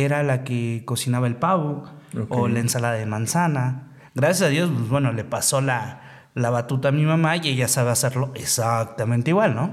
era 0.06 0.24
la 0.24 0.44
que 0.44 0.84
cocinaba 0.86 1.28
el 1.28 1.36
pavo 1.36 1.84
o 2.30 2.48
la 2.48 2.60
ensalada 2.60 2.96
de 2.96 3.06
manzana. 3.06 3.94
Gracias 4.16 4.48
a 4.48 4.50
Dios, 4.50 4.70
pues 4.76 4.90
bueno, 4.90 5.14
le 5.14 5.24
pasó 5.24 5.62
la, 5.62 6.28
la 6.34 6.50
batuta 6.50 6.90
a 6.90 6.92
mi 6.92 7.04
mamá 7.06 7.38
y 7.38 7.48
ella 7.50 7.68
sabe 7.68 7.92
hacerlo 7.92 8.32
exactamente 8.36 9.32
igual, 9.32 9.56
¿no? 9.56 9.72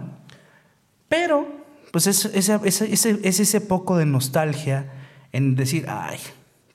Pero, 1.08 1.46
pues 1.92 2.06
es, 2.06 2.24
ese- 2.26 2.60
es 3.22 3.40
ese 3.40 3.60
poco 3.60 3.96
de 3.96 4.06
nostalgia 4.06 4.92
en 5.32 5.54
decir, 5.54 5.86
ay, 5.88 6.18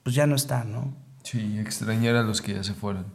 pues 0.03 0.15
ya 0.15 0.25
no 0.27 0.35
está, 0.35 0.63
¿no? 0.63 0.93
sí, 1.23 1.59
extrañar 1.59 2.15
a 2.15 2.23
los 2.23 2.41
que 2.41 2.55
ya 2.55 2.63
se 2.63 2.73
fueron. 2.73 3.05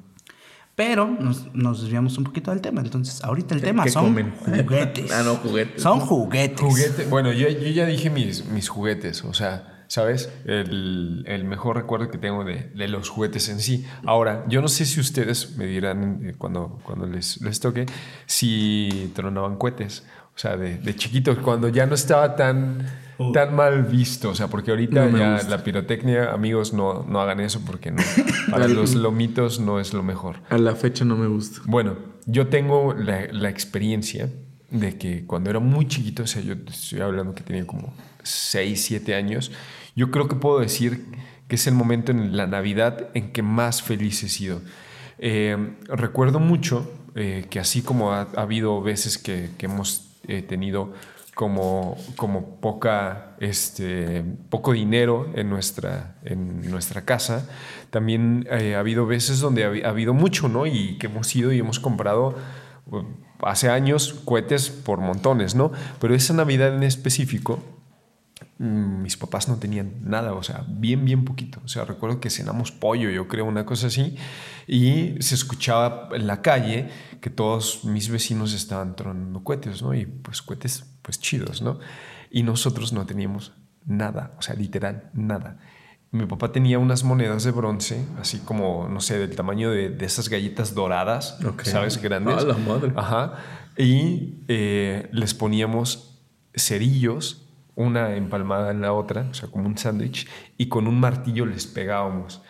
Pero 0.76 1.06
nos, 1.06 1.52
nos 1.54 1.80
desviamos 1.82 2.18
un 2.18 2.24
poquito 2.24 2.50
del 2.50 2.60
tema. 2.60 2.80
Entonces, 2.82 3.22
ahorita 3.24 3.54
el 3.54 3.60
¿Qué- 3.60 3.66
tema 3.66 3.88
son 3.88 4.04
comen? 4.06 4.30
juguetes. 4.38 5.10
Ah, 5.12 5.22
no, 5.24 5.36
juguetes. 5.36 5.82
Son 5.82 6.00
juguetes. 6.00 6.60
Juguete. 6.60 7.06
Bueno, 7.06 7.32
yo, 7.32 7.48
yo 7.48 7.68
ya 7.68 7.86
dije 7.86 8.10
mis, 8.10 8.44
mis 8.46 8.68
juguetes, 8.68 9.24
o 9.24 9.34
sea, 9.34 9.75
¿sabes? 9.88 10.30
El, 10.44 11.24
el 11.26 11.44
mejor 11.44 11.76
recuerdo 11.76 12.08
que 12.10 12.18
tengo 12.18 12.44
de, 12.44 12.70
de 12.74 12.88
los 12.88 13.08
juguetes 13.08 13.48
en 13.48 13.60
sí. 13.60 13.84
Ahora, 14.04 14.44
yo 14.48 14.60
no 14.62 14.68
sé 14.68 14.84
si 14.84 15.00
ustedes 15.00 15.56
me 15.56 15.66
dirán 15.66 16.20
eh, 16.24 16.34
cuando, 16.36 16.78
cuando 16.82 17.06
les, 17.06 17.40
les 17.42 17.60
toque 17.60 17.86
si 18.26 19.10
tronaban 19.14 19.56
cohetes. 19.56 20.04
O 20.34 20.38
sea, 20.38 20.56
de, 20.56 20.76
de 20.76 20.94
chiquitos, 20.94 21.38
cuando 21.38 21.68
ya 21.70 21.86
no 21.86 21.94
estaba 21.94 22.36
tan, 22.36 22.86
tan 23.32 23.54
mal 23.56 23.84
visto. 23.84 24.28
O 24.30 24.34
sea, 24.34 24.48
porque 24.48 24.70
ahorita 24.70 25.06
No 25.06 25.16
ya 25.18 25.32
gusta. 25.34 25.48
la 25.48 25.64
pirotecnia, 25.64 26.30
amigos, 26.32 26.74
no, 26.74 27.04
no 27.08 27.20
hagan 27.22 27.40
eso 27.40 27.62
porque 27.64 27.90
no. 27.90 28.02
Para 28.50 28.68
los 28.68 28.94
lomitos 28.94 29.60
no 29.60 29.80
es 29.80 29.94
lo 29.94 30.02
mejor. 30.02 30.36
A 30.50 30.58
la 30.58 30.74
fecha 30.74 31.06
no 31.06 31.16
me 31.16 31.26
gusta. 31.26 31.60
Bueno, 31.64 31.96
yo 32.26 32.48
tengo 32.48 32.92
la, 32.92 33.26
la 33.32 33.48
experiencia 33.48 34.28
de 34.70 34.98
que 34.98 35.24
cuando 35.24 35.48
era 35.48 35.58
muy 35.60 35.86
chiquito, 35.88 36.24
o 36.24 36.26
sea, 36.26 36.42
yo 36.42 36.58
te 36.60 36.70
estoy 36.70 37.00
hablando 37.00 37.34
que 37.34 37.42
tenía 37.42 37.66
como 37.66 37.94
6, 38.26 38.84
7 38.84 39.14
años, 39.14 39.52
yo 39.94 40.10
creo 40.10 40.28
que 40.28 40.36
puedo 40.36 40.60
decir 40.60 41.06
que 41.48 41.56
es 41.56 41.66
el 41.66 41.74
momento 41.74 42.12
en 42.12 42.36
la 42.36 42.46
Navidad 42.46 43.08
en 43.14 43.32
que 43.32 43.42
más 43.42 43.82
feliz 43.82 44.22
he 44.22 44.28
sido. 44.28 44.60
Eh, 45.18 45.74
recuerdo 45.88 46.40
mucho 46.40 46.90
eh, 47.14 47.46
que 47.48 47.60
así 47.60 47.82
como 47.82 48.12
ha, 48.12 48.28
ha 48.36 48.42
habido 48.42 48.82
veces 48.82 49.16
que, 49.16 49.50
hemos 49.60 50.10
eh, 50.28 50.42
tenido 50.42 50.92
como, 51.34 51.96
como 52.16 52.60
poca, 52.60 53.36
este, 53.40 54.24
poco 54.50 54.72
dinero 54.72 55.30
en 55.34 55.48
nuestra, 55.48 56.16
en 56.24 56.68
nuestra 56.70 57.04
casa, 57.04 57.48
también 57.90 58.46
ha 58.50 58.78
habido 58.78 59.06
veces 59.06 59.40
donde 59.40 59.64
ha, 59.64 59.86
ha 59.86 59.90
habido 59.90 60.14
mucho, 60.14 60.48
¿no? 60.48 60.66
Y 60.66 60.96
que 60.98 61.06
hemos 61.06 61.34
ido 61.36 61.52
y 61.52 61.58
hemos 61.58 61.78
comprado 61.78 62.34
hace 63.42 63.68
años 63.68 64.14
cohetes 64.24 64.70
por 64.70 65.00
montones, 65.00 65.54
¿no? 65.54 65.72
Pero 66.00 66.14
esa 66.14 66.32
Navidad 66.32 66.74
en 66.74 66.82
específico, 66.82 67.62
mis 68.58 69.16
papás 69.18 69.48
no 69.48 69.56
tenían 69.56 69.96
nada, 70.02 70.32
o 70.32 70.42
sea, 70.42 70.64
bien, 70.66 71.04
bien 71.04 71.24
poquito. 71.24 71.60
O 71.64 71.68
sea, 71.68 71.84
recuerdo 71.84 72.20
que 72.20 72.30
cenamos 72.30 72.72
pollo, 72.72 73.10
yo 73.10 73.28
creo, 73.28 73.44
una 73.44 73.66
cosa 73.66 73.88
así, 73.88 74.16
y 74.66 75.14
se 75.20 75.34
escuchaba 75.34 76.08
en 76.12 76.26
la 76.26 76.40
calle 76.40 76.88
que 77.20 77.28
todos 77.28 77.84
mis 77.84 78.08
vecinos 78.08 78.54
estaban 78.54 78.96
tronando 78.96 79.44
cohetes, 79.44 79.82
¿no? 79.82 79.94
Y 79.94 80.06
pues 80.06 80.40
cohetes, 80.40 80.84
pues 81.02 81.20
chidos, 81.20 81.60
¿no? 81.60 81.78
Y 82.30 82.42
nosotros 82.42 82.92
no 82.92 83.04
teníamos 83.04 83.52
nada, 83.84 84.34
o 84.38 84.42
sea, 84.42 84.54
literal, 84.54 85.10
nada. 85.12 85.58
Mi 86.10 86.24
papá 86.24 86.50
tenía 86.50 86.78
unas 86.78 87.04
monedas 87.04 87.44
de 87.44 87.50
bronce, 87.50 88.06
así 88.18 88.38
como, 88.38 88.88
no 88.88 89.00
sé, 89.00 89.18
del 89.18 89.36
tamaño 89.36 89.70
de, 89.70 89.90
de 89.90 90.06
esas 90.06 90.30
galletas 90.30 90.74
doradas, 90.74 91.38
Ok. 91.44 91.64
¿sabes? 91.64 92.00
Grandes. 92.00 92.38
¡A 92.38 92.46
la 92.46 92.56
madre! 92.56 92.92
Ajá. 92.96 93.34
Y 93.76 94.38
eh, 94.48 95.10
les 95.12 95.34
poníamos 95.34 96.22
cerillos, 96.54 97.45
una 97.76 98.16
empalmada 98.16 98.72
en 98.72 98.80
la 98.80 98.92
otra, 98.92 99.28
o 99.30 99.34
sea, 99.34 99.48
como 99.48 99.66
un 99.66 99.78
sándwich, 99.78 100.26
y 100.58 100.66
con 100.68 100.88
un 100.88 100.98
martillo 100.98 101.46
les 101.46 101.66
pegábamos. 101.66 102.42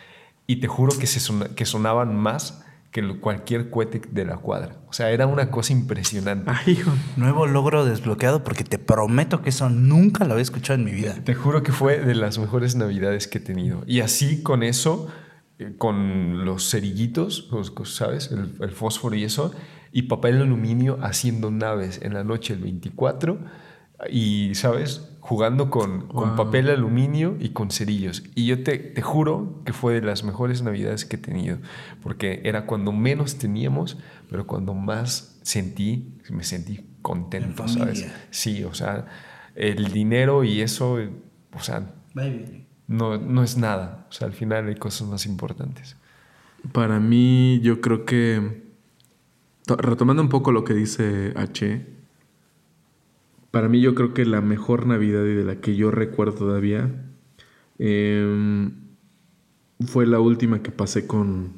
Y 0.47 0.55
te 0.57 0.67
juro 0.67 0.97
que, 0.97 1.05
se 1.05 1.19
sona- 1.19 1.49
que 1.55 1.65
sonaban 1.65 2.15
más 2.15 2.63
que 2.91 3.19
cualquier 3.19 3.69
cohete 3.69 4.01
de 4.09 4.25
la 4.25 4.37
cuadra. 4.37 4.77
O 4.87 4.93
sea, 4.93 5.11
era 5.11 5.27
una 5.27 5.51
cosa 5.51 5.73
impresionante. 5.73 6.49
Ay, 6.49 6.73
hijo. 6.73 6.91
Nuevo 7.17 7.45
logro 7.45 7.83
desbloqueado 7.85 8.43
porque 8.45 8.63
te 8.63 8.79
prometo 8.79 9.41
que 9.41 9.49
eso 9.49 9.69
nunca 9.69 10.23
lo 10.25 10.31
había 10.31 10.41
escuchado 10.41 10.79
en 10.79 10.85
mi 10.85 10.91
vida. 10.93 11.13
Te 11.23 11.35
juro 11.35 11.61
que 11.61 11.73
fue 11.73 11.99
de 11.99 12.15
las 12.15 12.39
mejores 12.39 12.75
navidades 12.75 13.27
que 13.27 13.39
he 13.39 13.41
tenido. 13.41 13.83
Y 13.85 13.99
así 13.99 14.41
con 14.41 14.63
eso, 14.63 15.09
eh, 15.59 15.75
con 15.77 16.45
los 16.45 16.71
cerillitos, 16.71 17.49
¿sabes? 17.83 18.31
El, 18.31 18.55
el 18.61 18.71
fósforo 18.71 19.15
y 19.17 19.25
eso, 19.25 19.51
y 19.91 20.03
papel 20.03 20.41
aluminio 20.41 20.97
haciendo 21.03 21.51
naves 21.51 21.99
en 22.01 22.13
la 22.13 22.23
noche 22.23 22.53
el 22.53 22.61
24, 22.61 23.37
y, 24.09 24.53
¿sabes? 24.55 25.09
Jugando 25.27 25.69
con, 25.69 26.07
con 26.07 26.29
Wow. 26.29 26.45
papel 26.45 26.69
aluminio 26.69 27.35
y 27.39 27.49
con 27.49 27.69
cerillos. 27.69 28.23
Y 28.33 28.45
yo 28.45 28.63
te, 28.63 28.77
te 28.77 29.01
juro 29.01 29.61
que 29.65 29.73
fue 29.73 29.93
de 29.95 30.01
las 30.01 30.23
mejores 30.23 30.61
navidades 30.61 31.03
que 31.03 31.17
he 31.17 31.19
tenido, 31.19 31.57
porque 32.01 32.39
era 32.45 32.65
cuando 32.65 32.93
menos 32.93 33.37
teníamos, 33.37 33.97
pero 34.29 34.47
cuando 34.47 34.73
más 34.73 35.37
sentí, 35.41 36.13
me 36.29 36.43
sentí 36.45 36.79
contento, 37.01 37.63
En 37.63 37.69
¿sabes? 37.69 38.07
Sí, 38.31 38.63
o 38.63 38.73
sea, 38.73 39.05
el 39.55 39.91
dinero 39.91 40.45
y 40.45 40.61
eso, 40.61 40.97
o 41.53 41.59
sea, 41.59 41.93
no, 42.87 43.17
no 43.17 43.43
es 43.43 43.57
nada. 43.57 44.07
O 44.09 44.13
sea, 44.13 44.27
al 44.27 44.33
final 44.33 44.67
hay 44.67 44.75
cosas 44.75 45.09
más 45.09 45.25
importantes. 45.25 45.97
Para 46.71 46.99
mí, 47.01 47.59
yo 47.61 47.81
creo 47.81 48.05
que, 48.05 48.63
to- 49.65 49.75
retomando 49.75 50.21
un 50.21 50.29
poco 50.29 50.51
lo 50.53 50.63
que 50.63 50.73
dice 50.73 51.33
H, 51.35 51.85
para 53.57 53.69
mí 53.69 53.81
yo 53.81 53.95
creo 53.95 54.13
que 54.13 54.23
la 54.23 54.39
mejor 54.39 54.85
Navidad 54.85 55.25
y 55.25 55.33
de 55.33 55.43
la 55.43 55.55
que 55.55 55.75
yo 55.75 55.89
recuerdo 55.89 56.33
todavía 56.33 56.91
em, 57.79 58.71
fue 59.79 60.05
la 60.05 60.19
última 60.19 60.61
que 60.61 60.69
pasé 60.69 61.07
con, 61.07 61.53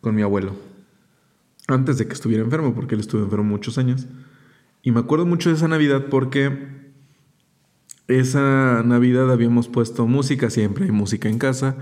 con 0.00 0.16
mi 0.16 0.22
abuelo. 0.22 0.56
Antes 1.68 1.98
de 1.98 2.08
que 2.08 2.12
estuviera 2.12 2.42
enfermo, 2.42 2.74
porque 2.74 2.96
él 2.96 3.02
estuvo 3.02 3.22
enfermo 3.22 3.44
muchos 3.44 3.78
años. 3.78 4.08
Y 4.82 4.90
me 4.90 4.98
acuerdo 4.98 5.26
mucho 5.26 5.48
de 5.48 5.54
esa 5.54 5.68
Navidad 5.68 6.06
porque 6.10 6.50
esa 8.08 8.82
Navidad 8.84 9.30
habíamos 9.30 9.68
puesto 9.68 10.08
música, 10.08 10.50
siempre 10.50 10.86
hay 10.86 10.90
música 10.90 11.28
en 11.28 11.38
casa. 11.38 11.76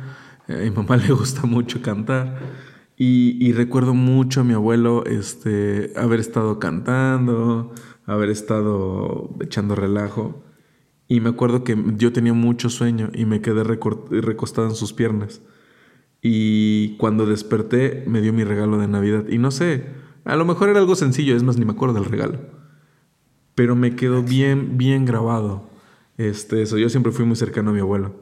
A 0.48 0.52
mi 0.52 0.70
mamá 0.70 0.96
le 0.98 1.14
gusta 1.14 1.46
mucho 1.46 1.80
cantar. 1.80 2.38
Y, 2.98 3.38
y 3.40 3.52
recuerdo 3.52 3.94
mucho 3.94 4.42
a 4.42 4.44
mi 4.44 4.52
abuelo 4.52 5.02
este, 5.06 5.94
haber 5.96 6.20
estado 6.20 6.58
cantando, 6.58 7.72
haber 8.07 8.31
estado 8.31 9.31
echando 9.40 9.75
relajo. 9.75 10.45
Y 11.07 11.21
me 11.21 11.31
acuerdo 11.31 11.64
que 11.64 11.77
yo 11.97 12.12
tenía 12.12 12.33
mucho 12.33 12.71
sueño 12.71 13.11
y 13.14 13.27
me 13.27 13.40
quedé 13.40 13.62
recostado 13.64 14.69
en 14.69 14.75
sus 14.75 14.93
piernas. 14.93 15.43
Y 16.23 16.97
cuando 16.97 17.27
desperté 17.27 18.05
me 18.07 18.23
dio 18.23 18.33
mi 18.33 18.45
regalo 18.45 18.79
de 18.79 18.88
Navidad. 18.88 19.27
Y 19.29 19.38
no 19.38 19.51
sé, 19.51 19.87
a 20.25 20.37
lo 20.37 20.45
mejor 20.45 20.71
era 20.71 20.81
algo 20.81 20.97
sencillo, 20.97 21.37
es 21.37 21.43
más, 21.43 21.59
ni 21.59 21.64
me 21.64 21.73
acuerdo 21.73 21.95
del 21.95 22.07
regalo 22.07 22.64
pero 23.55 23.77
me 23.77 23.97
quedó 23.97 24.23
bien, 24.23 24.77
bien 24.77 25.05
grabado. 25.05 25.71
Este, 26.17 26.62
eso, 26.62 26.79
yo 26.79 26.88
siempre 26.88 27.12
fui 27.12 27.25
muy 27.25 27.37
cercano 27.37 27.71
a 27.71 27.73
mi 27.73 27.81
abuelo. 27.81 28.14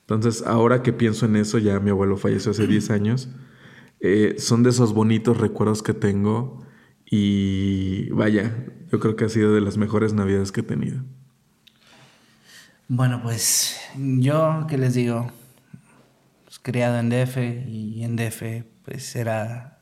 Entonces, 0.00 0.42
ahora 0.46 0.82
que 0.82 0.92
pienso 0.92 1.26
en 1.26 1.36
eso, 1.36 1.58
ya 1.58 1.78
mi 1.80 1.90
abuelo 1.90 2.16
falleció 2.16 2.50
hace 2.50 2.66
10 2.66 2.90
años, 2.90 3.28
eh, 4.00 4.36
son 4.38 4.62
de 4.62 4.70
esos 4.70 4.92
bonitos 4.92 5.38
recuerdos 5.38 5.82
que 5.82 5.94
tengo 5.94 6.64
y 7.10 8.08
vaya, 8.10 8.54
yo 8.90 9.00
creo 9.00 9.16
que 9.16 9.24
ha 9.24 9.28
sido 9.28 9.52
de 9.52 9.60
las 9.60 9.76
mejores 9.76 10.14
navidades 10.14 10.52
que 10.52 10.60
he 10.60 10.64
tenido. 10.64 11.02
Bueno, 12.86 13.20
pues 13.22 13.76
yo, 13.96 14.66
¿qué 14.68 14.78
les 14.78 14.94
digo? 14.94 15.30
Pues, 16.44 16.60
criado 16.60 16.98
en 16.98 17.10
DF 17.10 17.36
y 17.66 18.04
en 18.04 18.16
DF, 18.16 18.64
pues 18.84 19.16
era 19.16 19.78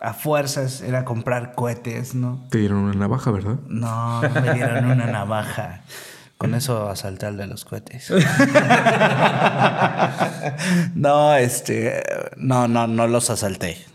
a 0.00 0.14
fuerzas, 0.14 0.80
era 0.80 1.04
comprar 1.04 1.54
cohetes, 1.54 2.14
¿no? 2.14 2.46
Te 2.50 2.58
dieron 2.58 2.78
una 2.78 2.94
navaja, 2.94 3.30
¿verdad? 3.30 3.58
No, 3.68 4.22
no 4.22 4.40
me 4.40 4.54
dieron 4.54 4.86
una 4.86 5.06
navaja. 5.06 5.82
Con 6.38 6.54
eso 6.54 6.90
asalté 6.90 7.26
al 7.26 7.36
de 7.36 7.46
los 7.46 7.64
cohetes. 7.64 8.10
no, 10.94 11.36
este, 11.36 12.02
no, 12.36 12.68
no, 12.68 12.86
no 12.86 13.06
los 13.06 13.30
asalté. 13.30 13.93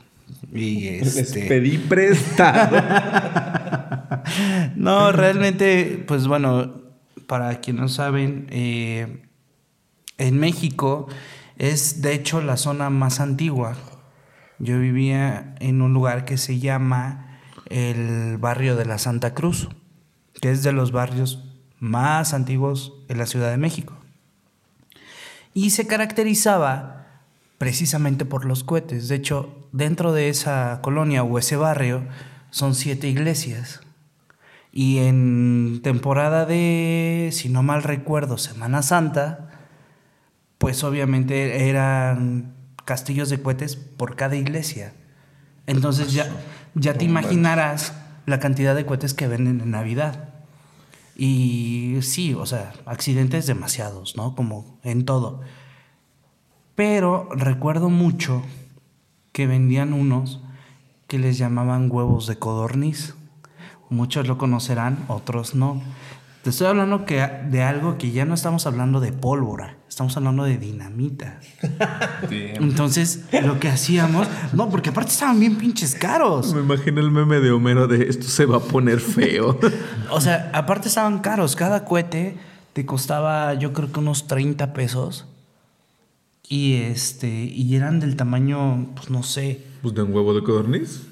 Y 0.54 0.88
este, 0.88 1.48
pedí 1.48 1.78
prestado. 1.78 2.82
no, 4.76 5.12
realmente, 5.12 6.04
pues 6.08 6.28
bueno, 6.28 6.82
para 7.28 7.60
quienes 7.60 7.82
no 7.82 7.88
saben, 7.88 8.48
eh, 8.50 9.24
en 10.18 10.40
México 10.40 11.08
es 11.58 12.02
de 12.02 12.14
hecho 12.14 12.42
la 12.42 12.58
zona 12.58 12.90
más 12.90 13.20
antigua. 13.20 13.76
Yo 14.58 14.80
vivía 14.80 15.56
en 15.60 15.82
un 15.82 15.94
lugar 15.94 16.26
que 16.26 16.38
se 16.38 16.60
llama 16.60 17.40
el 17.68 18.38
barrio 18.38 18.76
de 18.76 18.86
la 18.86 18.98
Santa 18.98 19.34
Cruz, 19.34 19.70
que 20.42 20.52
es 20.52 20.64
de 20.64 20.72
los 20.72 20.92
barrios 20.92 21.46
más 21.80 22.34
antiguos 22.34 22.94
en 23.08 23.18
la 23.18 23.26
Ciudad 23.26 23.52
de 23.52 23.58
México. 23.58 23.96
Y 25.54 25.70
se 25.70 25.88
caracterizaba 25.88 27.00
precisamente 27.58 28.26
por 28.26 28.46
los 28.46 28.64
cohetes. 28.64 29.08
De 29.08 29.16
hecho, 29.16 29.59
dentro 29.72 30.14
de 30.14 30.30
esa 30.30 30.80
colonia 30.82 31.24
o 31.24 31.38
ese 31.40 31.56
barrio 31.56 32.08
son 32.52 32.76
siete 32.76 33.08
iglesias. 33.08 33.82
Y 34.72 35.00
en 35.00 35.82
temporada 35.84 36.46
de, 36.46 37.30
si 37.32 37.50
no 37.50 37.64
mal 37.64 37.84
recuerdo, 37.84 38.38
Semana 38.38 38.82
Santa, 38.82 39.50
pues 40.58 40.84
obviamente 40.84 41.70
eran 41.70 42.54
castillos 42.86 43.30
de 43.30 43.42
cohetes 43.42 43.76
por 43.76 44.16
cada 44.16 44.36
iglesia. 44.36 44.94
Entonces 45.66 46.14
ya, 46.14 46.28
ya 46.76 46.94
te 46.96 47.06
imaginarás 47.06 47.94
la 48.26 48.40
cantidad 48.40 48.76
de 48.76 48.86
cohetes 48.86 49.14
que 49.14 49.28
venden 49.28 49.62
en 49.62 49.72
Navidad. 49.72 50.30
Y 51.16 51.98
sí, 52.02 52.34
o 52.34 52.46
sea, 52.46 52.74
accidentes 52.86 53.46
demasiados, 53.46 54.16
¿no? 54.16 54.36
Como 54.36 54.80
en 54.84 55.06
todo. 55.06 55.42
Pero 56.76 57.28
recuerdo 57.32 57.90
mucho 57.90 58.42
que 59.40 59.48
vendían 59.48 59.94
unos 59.94 60.42
que 61.08 61.18
les 61.18 61.38
llamaban 61.38 61.88
huevos 61.90 62.28
de 62.28 62.36
codorniz. 62.36 63.16
Muchos 63.90 64.28
lo 64.28 64.38
conocerán, 64.38 65.06
otros 65.08 65.56
no. 65.56 65.82
Te 66.44 66.50
estoy 66.50 66.68
hablando 66.68 67.06
que, 67.06 67.26
de 67.50 67.64
algo 67.64 67.98
que 67.98 68.12
ya 68.12 68.26
no 68.26 68.34
estamos 68.34 68.68
hablando 68.68 69.00
de 69.00 69.14
pólvora, 69.14 69.78
estamos 69.88 70.18
hablando 70.18 70.44
de 70.44 70.58
dinamita. 70.58 71.40
Entonces, 72.30 73.28
lo 73.42 73.62
que 73.62 73.70
hacíamos, 73.70 74.28
no, 74.52 74.70
porque 74.70 74.90
aparte 74.90 75.12
estaban 75.12 75.40
bien 75.40 75.56
pinches 75.56 75.96
caros. 75.96 76.54
Me 76.54 76.60
imagino 76.60 77.00
el 77.00 77.10
meme 77.10 77.40
de 77.40 77.52
Homero 77.52 77.88
de 77.88 78.10
esto 78.10 78.28
se 78.28 78.46
va 78.46 78.58
a 78.58 78.60
poner 78.60 79.00
feo. 79.00 79.58
O 80.12 80.20
sea, 80.20 80.52
aparte 80.54 80.90
estaban 80.90 81.20
caros. 81.20 81.56
Cada 81.56 81.86
cohete 81.86 82.36
te 82.74 82.86
costaba, 82.86 83.54
yo 83.54 83.72
creo 83.72 83.90
que 83.90 84.02
unos 84.02 84.28
30 84.28 84.74
pesos. 84.74 85.28
Y 86.52 86.78
este, 86.82 87.30
y 87.30 87.76
eran 87.76 88.00
del 88.00 88.16
tamaño, 88.16 88.90
pues 88.96 89.12
no 89.12 89.22
sé. 89.22 89.64
Pues 89.84 89.94
de 89.94 90.02
un 90.02 90.12
huevo 90.14 90.34
de 90.34 90.42
codorniz. 90.44 91.04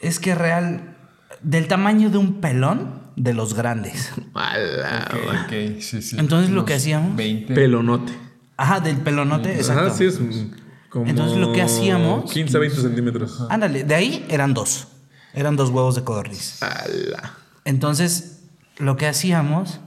Es 0.00 0.20
que 0.20 0.36
real, 0.36 0.96
del 1.42 1.66
tamaño 1.66 2.08
de 2.08 2.18
un 2.18 2.40
pelón 2.40 3.02
de 3.16 3.34
los 3.34 3.54
grandes. 3.54 4.12
Mala. 4.32 5.08
Ok, 5.10 5.16
ok, 5.46 5.80
sí, 5.80 6.00
sí. 6.00 6.16
Entonces 6.16 6.50
lo 6.50 6.64
que 6.64 6.74
hacíamos- 6.74 7.16
20. 7.16 7.52
Pelonote. 7.54 8.12
Ajá, 8.56 8.78
del 8.78 8.98
pelonote, 8.98 9.56
exacto. 9.56 9.86
Ajá, 9.86 9.94
sí 9.96 10.04
es 10.04 10.20
como 10.88 11.06
Entonces, 11.06 11.36
lo 11.38 11.52
que 11.52 11.62
hacíamos- 11.62 12.30
15 12.32 12.56
a 12.56 12.60
20 12.60 12.80
centímetros. 12.80 13.44
Ándale, 13.50 13.82
de 13.82 13.94
ahí 13.96 14.24
eran 14.30 14.54
dos. 14.54 14.86
Eran 15.34 15.56
dos 15.56 15.70
huevos 15.70 15.96
de 15.96 16.04
codorniz. 16.04 16.62
Ala. 16.62 17.34
Entonces, 17.64 18.44
lo 18.78 18.96
que 18.96 19.06
hacíamos 19.08 19.80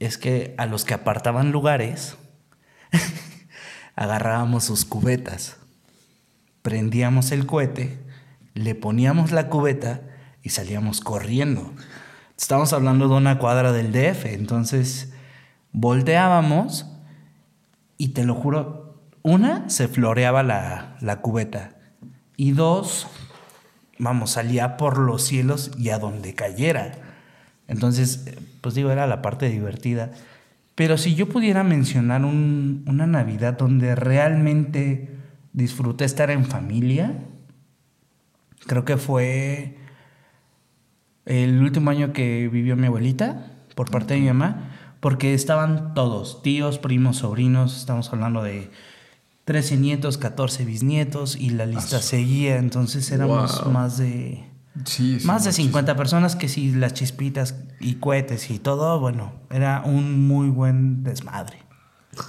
es 0.00 0.18
que 0.18 0.54
a 0.58 0.66
los 0.66 0.84
que 0.84 0.94
apartaban 0.94 1.52
lugares, 1.52 2.16
agarrábamos 3.96 4.64
sus 4.64 4.84
cubetas, 4.84 5.56
prendíamos 6.62 7.32
el 7.32 7.46
cohete, 7.46 7.98
le 8.54 8.74
poníamos 8.74 9.32
la 9.32 9.48
cubeta 9.48 10.02
y 10.42 10.50
salíamos 10.50 11.00
corriendo. 11.00 11.72
Estamos 12.38 12.72
hablando 12.72 13.08
de 13.08 13.14
una 13.14 13.38
cuadra 13.38 13.72
del 13.72 13.92
DF, 13.92 14.26
entonces 14.26 15.12
volteábamos 15.72 16.86
y 17.96 18.08
te 18.08 18.24
lo 18.24 18.34
juro, 18.34 19.00
una, 19.22 19.68
se 19.68 19.88
floreaba 19.88 20.42
la, 20.42 20.96
la 21.00 21.20
cubeta 21.20 21.76
y 22.36 22.52
dos, 22.52 23.06
vamos, 23.98 24.32
salía 24.32 24.76
por 24.76 24.98
los 24.98 25.22
cielos 25.22 25.70
y 25.78 25.88
a 25.88 25.98
donde 25.98 26.34
cayera. 26.34 26.92
Entonces, 27.66 28.24
pues 28.60 28.74
digo, 28.74 28.90
era 28.90 29.06
la 29.06 29.22
parte 29.22 29.48
divertida. 29.48 30.12
Pero 30.76 30.96
si 30.98 31.14
yo 31.16 31.28
pudiera 31.28 31.64
mencionar 31.64 32.24
un- 32.24 32.84
una 32.86 33.06
Navidad 33.08 33.56
donde 33.58 33.94
realmente 33.96 35.16
disfruté 35.52 36.04
estar 36.04 36.30
en 36.30 36.44
familia, 36.44 37.14
creo 38.66 38.84
que 38.84 38.96
fue 38.96 39.78
el 41.24 41.60
último 41.60 41.90
año 41.90 42.12
que 42.12 42.48
vivió 42.52 42.76
mi 42.76 42.86
abuelita 42.86 43.52
por 43.74 43.90
parte 43.90 44.14
de 44.14 44.20
mi 44.20 44.26
mamá, 44.26 44.70
porque 45.00 45.34
estaban 45.34 45.94
todos, 45.94 46.42
tíos, 46.42 46.78
primos, 46.78 47.18
sobrinos, 47.18 47.76
estamos 47.78 48.12
hablando 48.12 48.42
de 48.42 48.70
13 49.44 49.76
nietos, 49.76 50.18
14 50.18 50.64
bisnietos 50.64 51.36
y 51.36 51.50
la 51.50 51.66
lista 51.66 52.00
seguía, 52.00 52.56
entonces 52.58 53.10
éramos 53.12 53.62
Wow. 53.64 53.72
más 53.72 53.98
de 53.98 54.44
Sí, 54.84 55.20
sí, 55.20 55.26
más 55.26 55.44
de 55.44 55.48
muchísimo. 55.50 55.68
50 55.68 55.96
personas 55.96 56.36
que 56.36 56.48
si 56.48 56.72
las 56.72 56.92
chispitas 56.94 57.56
y 57.80 57.94
cohetes 57.96 58.50
y 58.50 58.58
todo, 58.58 59.00
bueno, 59.00 59.32
era 59.50 59.82
un 59.84 60.26
muy 60.26 60.48
buen 60.50 61.02
desmadre. 61.02 61.58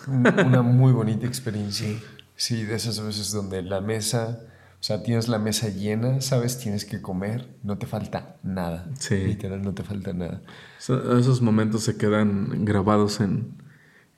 Un- 0.08 0.28
Una 0.46 0.62
muy 0.62 0.92
bonita 0.92 1.26
experiencia. 1.28 1.88
Sí. 2.36 2.64
de 2.64 2.76
esas 2.76 3.00
veces 3.02 3.32
donde 3.32 3.64
la 3.64 3.82
mesa, 3.82 4.40
o 4.80 4.84
sea, 4.84 5.02
tienes 5.02 5.28
la 5.28 5.40
mesa 5.40 5.70
llena, 5.70 6.22
sabes, 6.22 6.60
tienes 6.60 6.86
que 6.86 7.02
comer, 7.02 7.56
no 7.64 7.78
te 7.80 7.88
falta 7.88 8.38
nada. 8.44 8.88
Sí. 9.00 9.16
Literal, 9.16 9.62
no 9.64 9.74
te 9.74 9.84
falta 9.84 10.14
nada. 10.14 10.44
So- 10.78 11.18
Esos 11.18 11.42
momentos 11.42 11.82
se 11.84 11.98
quedan 11.98 12.64
grabados 12.64 13.22
en, 13.22 13.58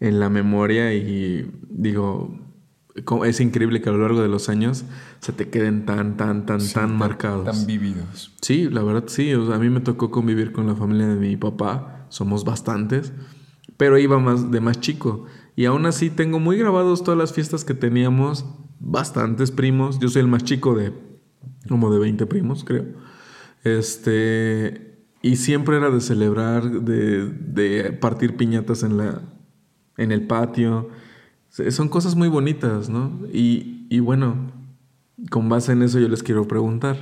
en 0.01 0.19
la 0.19 0.29
memoria 0.29 0.93
y 0.93 1.49
digo, 1.69 2.37
es 3.25 3.39
increíble 3.39 3.82
que 3.82 3.89
a 3.89 3.91
lo 3.91 3.99
largo 3.99 4.21
de 4.21 4.28
los 4.28 4.49
años 4.49 4.86
se 5.19 5.32
te 5.32 5.49
queden 5.49 5.86
tan, 5.86 6.17
tan, 6.17 6.45
tan, 6.45 6.62
Sí, 6.62 6.73
tan 6.73 6.95
marcados. 6.97 7.45
Tan 7.45 7.65
vívidos. 7.65 8.36
Sí, 8.41 8.69
la 8.69 8.84
verdad 8.84 9.06
sí. 9.08 9.34
O 9.34 9.47
sea, 9.47 9.56
a 9.56 9.60
mí 9.60 9.69
me 9.69 9.80
tocó 9.80 10.12
convivir 10.12 10.52
con 10.52 10.67
la 10.67 10.75
familia 10.75 11.08
de 11.08 11.15
mi 11.15 11.38
papá. 11.38 12.06
Somos 12.10 12.43
bastantes. 12.43 13.13
Pero 13.78 13.97
iba 13.97 14.19
más 14.19 14.52
de 14.52 14.60
más 14.60 14.80
chico. 14.80 15.25
Y 15.56 15.65
aún 15.65 15.86
así 15.86 16.10
tengo 16.10 16.39
muy 16.39 16.58
grabados 16.58 17.04
todas 17.04 17.17
las 17.17 17.34
fiestas 17.34 17.63
que 17.63 17.73
teníamos. 17.73 18.45
Bastantes 18.80 19.52
primos. 19.52 19.99
Yo 19.99 20.10
soy 20.10 20.21
el 20.21 20.28
más 20.28 20.43
chico 20.43 20.75
de 20.75 20.93
como 21.67 21.91
de 21.91 21.99
20 21.99 22.25
primos, 22.25 22.63
creo. 22.63 22.86
Este. 23.63 25.06
Y 25.21 25.36
siempre 25.36 25.75
era 25.78 25.89
de 25.89 25.99
celebrar, 25.99 26.69
de, 26.69 27.25
de 27.28 27.91
partir 27.91 28.38
piñatas 28.38 28.84
en, 28.84 28.97
la, 28.97 29.21
en 29.97 30.12
el 30.13 30.25
patio. 30.28 30.89
Son 31.71 31.89
cosas 31.89 32.15
muy 32.15 32.27
bonitas, 32.27 32.89
¿no? 32.89 33.11
Y, 33.33 33.85
y 33.89 33.99
bueno, 33.99 34.35
con 35.29 35.49
base 35.49 35.71
en 35.73 35.81
eso 35.81 35.99
yo 35.99 36.07
les 36.07 36.23
quiero 36.23 36.47
preguntar. 36.47 36.97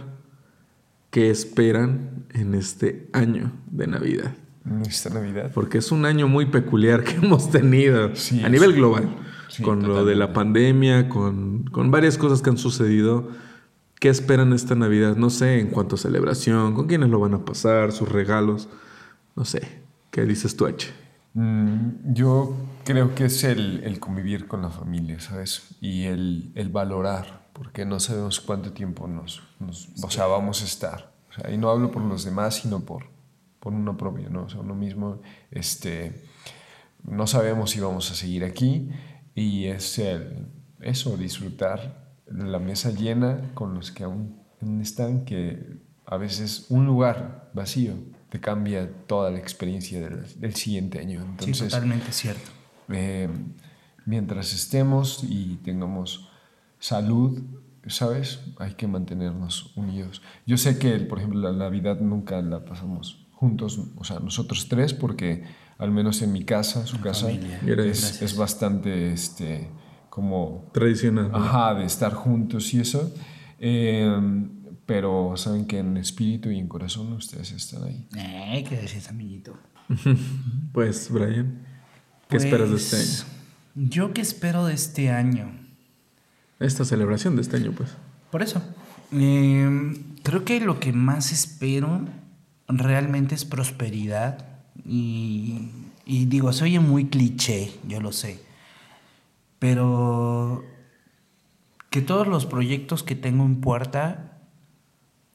¿Qué 1.10 1.30
esperan 1.30 2.26
en 2.34 2.54
este 2.54 3.08
año 3.14 3.52
de 3.72 3.88
Navidad? 3.88 4.36
Esta 4.88 5.10
Navidad. 5.10 5.52
Porque 5.54 5.78
es 5.78 5.92
un 5.92 6.06
año 6.06 6.28
muy 6.28 6.48
peculiar 6.48 7.04
que 7.04 7.12
hemos 7.24 7.50
tenido 7.50 8.16
Sí, 8.16 8.44
a 8.44 8.50
nivel 8.50 8.72
sí. 8.72 8.78
global. 8.78 9.10
Sí, 9.48 9.64
con 9.64 9.88
lo 9.88 10.04
de 10.04 10.16
la 10.16 10.34
pandemia, 10.34 11.08
con, 11.08 11.64
con 11.72 11.90
varias 11.90 12.18
cosas 12.18 12.42
que 12.42 12.50
han 12.50 12.58
sucedido. 12.58 13.30
¿Qué 14.00 14.10
esperan 14.10 14.54
esta 14.54 14.76
Navidad? 14.76 15.16
No 15.16 15.30
sé, 15.30 15.60
en 15.60 15.68
cuanto 15.70 15.96
a 15.96 15.98
celebración, 15.98 16.74
con 16.76 16.88
quiénes 16.88 17.10
lo 17.10 17.20
van 17.20 17.34
a 17.34 17.46
pasar, 17.46 17.92
sus 17.94 18.10
regalos. 18.10 18.68
No 19.36 19.46
sé. 19.46 19.82
¿Qué 20.12 20.24
dices 20.26 20.56
tú, 20.56 20.66
H? 20.68 20.90
Mm, 21.34 22.14
yo 22.14 22.54
creo 22.88 23.14
que 23.16 23.26
es 23.26 23.44
el, 23.44 23.84
el 23.84 24.00
convivir 24.00 24.48
con 24.48 24.62
la 24.62 24.70
familia, 24.70 25.20
¿sabes? 25.20 25.76
Y 25.82 26.04
el, 26.04 26.52
el 26.56 26.70
valorar, 26.70 27.48
porque 27.54 27.86
no 27.86 28.00
sabemos 28.00 28.40
cuánto 28.40 28.72
tiempo 28.74 29.08
nos, 29.08 29.44
nos- 29.60 29.90
o 30.04 30.10
sea, 30.10 30.26
vamos 30.28 30.62
a 30.62 30.66
estar. 30.66 31.14
O 31.30 31.34
sea, 31.34 31.52
y 31.52 31.58
no 31.58 31.70
hablo 31.70 31.92
por 31.92 32.02
los 32.02 32.24
demás, 32.26 32.56
sino 32.56 32.80
por, 32.82 33.06
por 33.60 33.74
uno 33.74 33.96
propio, 33.98 34.30
¿no? 34.30 34.44
O 34.44 34.50
sea, 34.50 34.62
uno 34.62 34.76
mismo, 34.76 35.22
este, 35.52 36.24
no 37.04 37.28
sabemos 37.28 37.72
si 37.72 37.80
vamos 37.80 38.10
a 38.12 38.16
seguir 38.16 38.44
aquí 38.44 38.90
y 39.36 39.66
es 39.66 40.00
el, 40.00 40.48
eso, 40.82 41.16
disfrutar 41.18 42.08
la 42.30 42.60
mesa 42.60 42.92
llena 42.92 43.40
con 43.54 43.74
los 43.74 43.92
que 43.92 44.04
aún 44.04 44.40
están, 44.82 45.24
que 45.26 45.78
a 46.06 46.18
veces 46.18 46.66
un 46.70 46.86
lugar 46.86 47.52
vacío 47.54 47.94
te 48.30 48.40
cambia 48.40 48.90
toda 49.08 49.30
la 49.32 49.38
experiencia 49.40 50.00
del, 50.02 50.26
del 50.40 50.56
siguiente 50.56 51.00
año. 51.00 51.22
Sí, 51.22 51.28
Entonces, 51.30 51.70
totalmente 51.70 52.12
cierto. 52.12 52.52
Eh, 52.90 53.30
mientras 54.06 54.54
estemos 54.54 55.24
y 55.24 55.58
tengamos 55.64 56.30
salud, 56.80 57.42
¿sabes? 57.88 58.40
Hay 58.60 58.74
que 58.74 58.88
mantenernos 58.88 59.76
unidos. 59.76 60.22
Yo 60.46 60.58
sé 60.58 60.78
que, 60.80 60.98
por 61.00 61.20
ejemplo, 61.20 61.40
la 61.40 61.58
Navidad 61.58 62.00
nunca 62.00 62.42
la 62.42 62.66
pasamos 62.66 63.26
juntos, 63.34 63.80
o 63.96 64.04
sea, 64.04 64.20
nosotros 64.20 64.68
tres, 64.68 64.94
porque 64.94 65.44
al 65.78 65.92
menos 65.92 66.22
en 66.22 66.32
mi 66.32 66.44
casa, 66.44 66.88
su 66.88 67.00
casa, 67.00 67.30
es, 67.32 68.22
es 68.22 68.36
bastante, 68.36 69.12
este, 69.12 69.70
como 70.10 70.70
Tradicional. 70.74 71.32
¿no? 71.32 71.38
Ajá, 71.38 71.76
de 71.76 71.86
estar 71.86 72.14
juntos 72.14 72.74
y 72.74 72.80
eso. 72.80 73.14
Eh, 73.60 74.48
pero 74.88 75.36
saben 75.36 75.68
que 75.68 75.80
en 75.80 75.98
espíritu 75.98 76.50
y 76.50 76.58
en 76.58 76.68
corazón 76.68 77.12
ustedes 77.14 77.52
están 77.52 77.84
ahí. 77.84 78.08
Eh, 78.16 78.64
¿Qué 78.68 78.78
decís, 78.78 79.08
amiguito? 79.10 79.56
Pues, 80.74 81.12
Brian, 81.12 81.66
¿qué 82.30 82.38
esperas 82.38 82.70
de 82.70 82.76
este 82.78 82.96
año? 82.98 83.06
Pues, 83.06 83.90
Yo 83.90 84.14
qué 84.14 84.22
espero 84.22 84.66
de 84.66 84.74
este 84.74 85.10
año. 85.12 85.52
Esta 86.60 86.86
celebración 86.86 87.36
de 87.36 87.42
este 87.44 87.58
año, 87.58 87.72
pues. 87.72 87.90
Por 88.32 88.42
eso. 88.42 88.62
eh, 89.12 89.94
creo 90.24 90.44
que 90.44 90.60
lo 90.60 90.80
que 90.80 90.92
más 90.94 91.32
espero 91.32 92.02
realmente 92.68 93.36
es 93.36 93.46
prosperidad. 93.46 94.46
Y, 94.86 95.70
y 96.06 96.26
digo, 96.26 96.52
se 96.54 96.64
oye 96.66 96.80
muy 96.80 97.06
cliché, 97.08 97.72
yo 97.88 98.02
lo 98.02 98.12
sé. 98.12 98.40
Pero 99.60 100.64
que 101.90 102.02
todos 102.02 102.28
los 102.28 102.46
proyectos 102.46 103.04
que 103.04 103.16
tengo 103.16 103.46
en 103.46 103.62
puerta, 103.62 104.40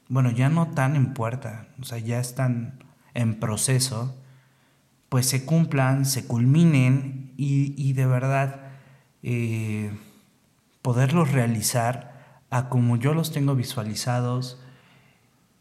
bueno, 0.09 0.31
ya 0.31 0.49
no 0.49 0.69
tan 0.69 0.97
en 0.97 1.15
puerta, 1.15 1.69
o 1.81 1.85
sea, 1.85 1.99
ya 1.99 2.21
están 2.21 2.79
en 3.15 3.41
proceso, 3.41 4.15
pues 5.13 5.27
se 5.27 5.45
cumplan, 5.45 6.07
se 6.07 6.27
culminen 6.27 7.35
y, 7.37 7.75
y 7.77 7.93
de 7.93 8.07
verdad 8.07 8.63
eh, 9.23 9.93
poderlos 10.81 11.33
realizar 11.33 12.41
a 12.49 12.71
como 12.71 12.97
yo 12.97 13.13
los 13.13 13.31
tengo 13.31 13.55
visualizados. 13.55 14.59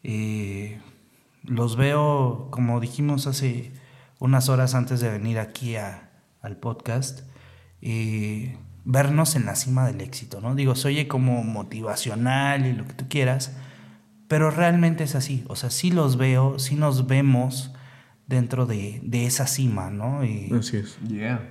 eh, 0.04 0.80
los 1.44 1.76
veo, 1.76 2.48
como 2.50 2.80
dijimos 2.80 3.28
hace 3.28 3.74
unas 4.20 4.48
horas 4.48 4.74
antes 4.74 5.02
de 5.02 5.10
venir 5.10 5.38
aquí 5.38 5.76
a- 5.76 6.12
al 6.42 6.56
podcast, 6.56 7.24
eh, 7.82 8.58
vernos 8.86 9.36
en 9.36 9.46
la 9.48 9.56
cima 9.56 9.86
del 9.86 10.00
éxito, 10.00 10.40
¿no? 10.40 10.56
Digo, 10.56 10.76
se 10.76 10.88
oye 10.88 11.10
como 11.10 11.44
motivacional 11.44 12.66
y 12.68 12.72
lo 12.74 12.86
que 12.88 12.94
tú 12.94 13.06
quieras, 13.10 13.54
pero 14.30 14.50
realmente 14.50 15.04
es 15.04 15.16
así. 15.16 15.44
O 15.50 15.58
sea, 15.58 15.70
sí 15.72 15.92
los 15.92 16.16
veo, 16.16 16.58
sí 16.58 16.76
nos 16.76 17.06
vemos 17.08 17.74
dentro 18.32 18.66
de, 18.66 19.00
de 19.04 19.26
esa 19.26 19.46
cima, 19.46 19.90
¿no? 19.92 20.24
Y 20.24 20.52
Así 20.58 20.78
es. 20.78 20.98
Yeah. 21.08 21.48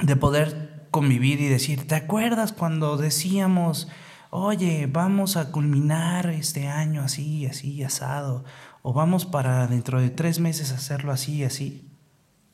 de 0.00 0.16
poder 0.16 0.86
convivir 0.90 1.40
y 1.40 1.48
decir, 1.48 1.86
¿te 1.86 1.94
acuerdas 1.94 2.52
cuando 2.52 2.96
decíamos, 2.96 3.88
oye, 4.30 4.88
vamos 4.90 5.36
a 5.36 5.50
culminar 5.52 6.30
este 6.30 6.68
año 6.68 7.02
así, 7.02 7.46
así, 7.46 7.82
asado, 7.82 8.44
o 8.82 8.92
vamos 8.92 9.26
para 9.26 9.66
dentro 9.66 10.00
de 10.00 10.10
tres 10.10 10.40
meses 10.40 10.72
hacerlo 10.72 11.12
así, 11.12 11.44
así, 11.44 11.90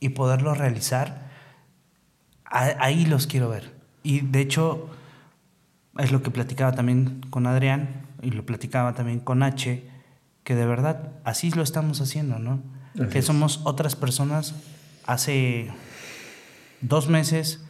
y 0.00 0.10
poderlo 0.10 0.54
realizar? 0.54 1.30
Ahí 2.46 3.04
los 3.06 3.26
quiero 3.26 3.48
ver. 3.48 3.74
Y 4.02 4.20
de 4.20 4.40
hecho, 4.40 4.90
es 5.98 6.12
lo 6.12 6.22
que 6.22 6.30
platicaba 6.30 6.72
también 6.72 7.20
con 7.30 7.46
Adrián 7.46 8.06
y 8.22 8.30
lo 8.30 8.46
platicaba 8.46 8.94
también 8.94 9.20
con 9.20 9.42
H, 9.42 9.84
que 10.44 10.54
de 10.54 10.66
verdad 10.66 11.12
así 11.24 11.50
lo 11.50 11.62
estamos 11.62 12.00
haciendo, 12.00 12.38
¿no? 12.38 12.62
Que 13.10 13.22
somos 13.22 13.60
otras 13.64 13.96
personas 13.96 14.54
hace 15.06 15.70
dos 16.80 17.08
meses, 17.08 17.64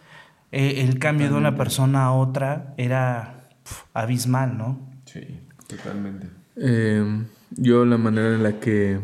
eh, 0.52 0.82
el 0.82 0.98
cambio 0.98 1.28
de 1.28 1.34
una 1.34 1.56
persona 1.56 2.04
a 2.04 2.12
otra 2.12 2.74
era 2.76 3.48
pf, 3.64 3.84
abismal, 3.94 4.56
¿no? 4.56 4.92
Sí, 5.04 5.40
totalmente. 5.66 6.28
Eh, 6.56 7.24
yo 7.50 7.84
la 7.84 7.98
manera 7.98 8.34
en 8.34 8.42
la 8.42 8.60
que 8.60 9.00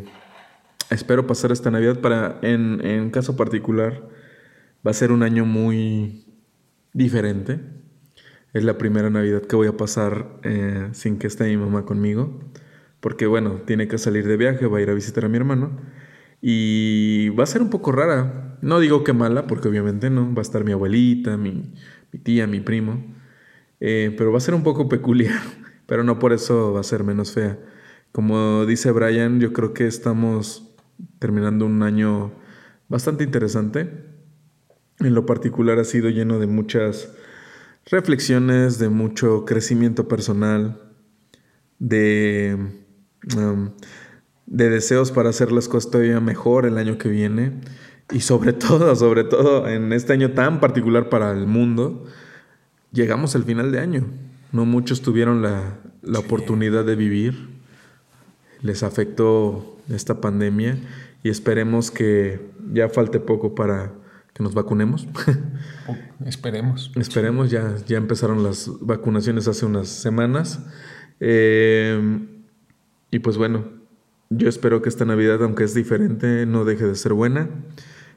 espero 0.90 1.26
pasar 1.26 1.52
esta 1.52 1.70
Navidad 1.70 2.00
para, 2.00 2.38
en, 2.42 2.84
en 2.84 3.10
caso 3.10 3.36
particular, 3.36 4.02
va 4.86 4.90
a 4.90 4.94
ser 4.94 5.12
un 5.12 5.22
año 5.22 5.44
muy 5.44 6.24
diferente. 6.92 7.60
Es 8.52 8.64
la 8.64 8.78
primera 8.78 9.10
Navidad 9.10 9.42
que 9.42 9.54
voy 9.54 9.68
a 9.68 9.76
pasar 9.76 10.40
eh, 10.42 10.88
sin 10.92 11.18
que 11.18 11.28
esté 11.28 11.44
mi 11.44 11.56
mamá 11.56 11.84
conmigo. 11.84 12.40
Porque 12.98 13.26
bueno, 13.26 13.62
tiene 13.64 13.88
que 13.88 13.96
salir 13.96 14.26
de 14.26 14.36
viaje, 14.36 14.66
va 14.66 14.78
a 14.78 14.80
ir 14.82 14.90
a 14.90 14.94
visitar 14.94 15.24
a 15.24 15.28
mi 15.28 15.36
hermano. 15.36 15.78
Y 16.40 17.28
va 17.30 17.44
a 17.44 17.46
ser 17.46 17.62
un 17.62 17.70
poco 17.70 17.92
rara. 17.92 18.58
No 18.62 18.80
digo 18.80 19.04
que 19.04 19.12
mala, 19.12 19.46
porque 19.46 19.68
obviamente 19.68 20.10
no. 20.10 20.34
Va 20.34 20.40
a 20.40 20.42
estar 20.42 20.64
mi 20.64 20.72
abuelita, 20.72 21.36
mi, 21.36 21.72
mi 22.12 22.18
tía, 22.18 22.46
mi 22.46 22.60
primo. 22.60 23.04
Eh, 23.80 24.14
pero 24.16 24.32
va 24.32 24.38
a 24.38 24.42
ser 24.42 24.54
un 24.54 24.62
poco 24.62 24.88
peculiar. 24.88 25.40
Pero 25.86 26.04
no 26.04 26.20
por 26.20 26.32
eso 26.32 26.72
va 26.72 26.80
a 26.80 26.84
ser 26.84 27.02
menos 27.02 27.32
fea. 27.32 27.58
Como 28.12 28.64
dice 28.64 28.92
Brian, 28.92 29.40
yo 29.40 29.52
creo 29.52 29.74
que 29.74 29.88
estamos 29.88 30.72
terminando 31.18 31.66
un 31.66 31.82
año 31.82 32.32
bastante 32.88 33.24
interesante. 33.24 34.04
En 35.00 35.14
lo 35.14 35.26
particular 35.26 35.80
ha 35.80 35.84
sido 35.84 36.08
lleno 36.08 36.38
de 36.38 36.46
muchas 36.46 37.10
reflexiones, 37.86 38.78
de 38.78 38.88
mucho 38.88 39.44
crecimiento 39.44 40.06
personal, 40.06 40.80
de, 41.78 42.56
um, 43.36 43.70
de 44.50 44.68
deseos 44.68 45.12
para 45.12 45.30
hacer 45.30 45.52
las 45.52 45.68
cosas 45.68 45.90
todavía 45.90 46.20
mejor 46.20 46.66
el 46.66 46.76
año 46.76 46.98
que 46.98 47.08
viene. 47.08 47.52
Y 48.12 48.20
sobre 48.20 48.52
todo, 48.66 48.94
sobre 48.94 49.24
todo 49.24 49.66
en 49.66 49.94
este 49.94 50.12
año 50.12 50.32
tan 50.32 50.60
particular 50.60 51.08
para 51.08 51.32
el 51.32 51.46
mundo, 51.46 52.04
llegamos 52.92 53.34
al 53.34 53.44
final 53.44 53.72
de 53.72 53.80
año. 53.80 54.06
No 54.52 54.66
muchos 54.66 55.00
tuvieron 55.00 55.40
la, 55.40 55.78
la 56.02 56.18
oportunidad 56.18 56.84
de 56.84 56.96
vivir. 56.96 57.48
Les 58.60 58.82
afectó 58.82 59.78
esta 59.88 60.20
pandemia 60.20 60.76
y 61.22 61.30
esperemos 61.30 61.90
que 61.90 62.50
ya 62.72 62.88
falte 62.88 63.20
poco 63.20 63.54
para 63.54 63.92
que 64.34 64.42
nos 64.42 64.52
vacunemos. 64.54 65.08
Esperemos. 66.26 66.92
Esperemos, 66.96 67.50
ya, 67.50 67.76
ya 67.86 67.96
empezaron 67.96 68.42
las 68.42 68.70
vacunaciones 68.80 69.48
hace 69.48 69.64
unas 69.64 69.88
semanas. 69.88 70.60
Eh, 71.20 72.20
y 73.10 73.18
pues 73.20 73.36
bueno, 73.36 73.79
yo 74.30 74.48
espero 74.48 74.80
que 74.80 74.88
esta 74.88 75.04
Navidad, 75.04 75.42
aunque 75.42 75.64
es 75.64 75.74
diferente, 75.74 76.46
no 76.46 76.64
deje 76.64 76.86
de 76.86 76.94
ser 76.94 77.12
buena. 77.12 77.50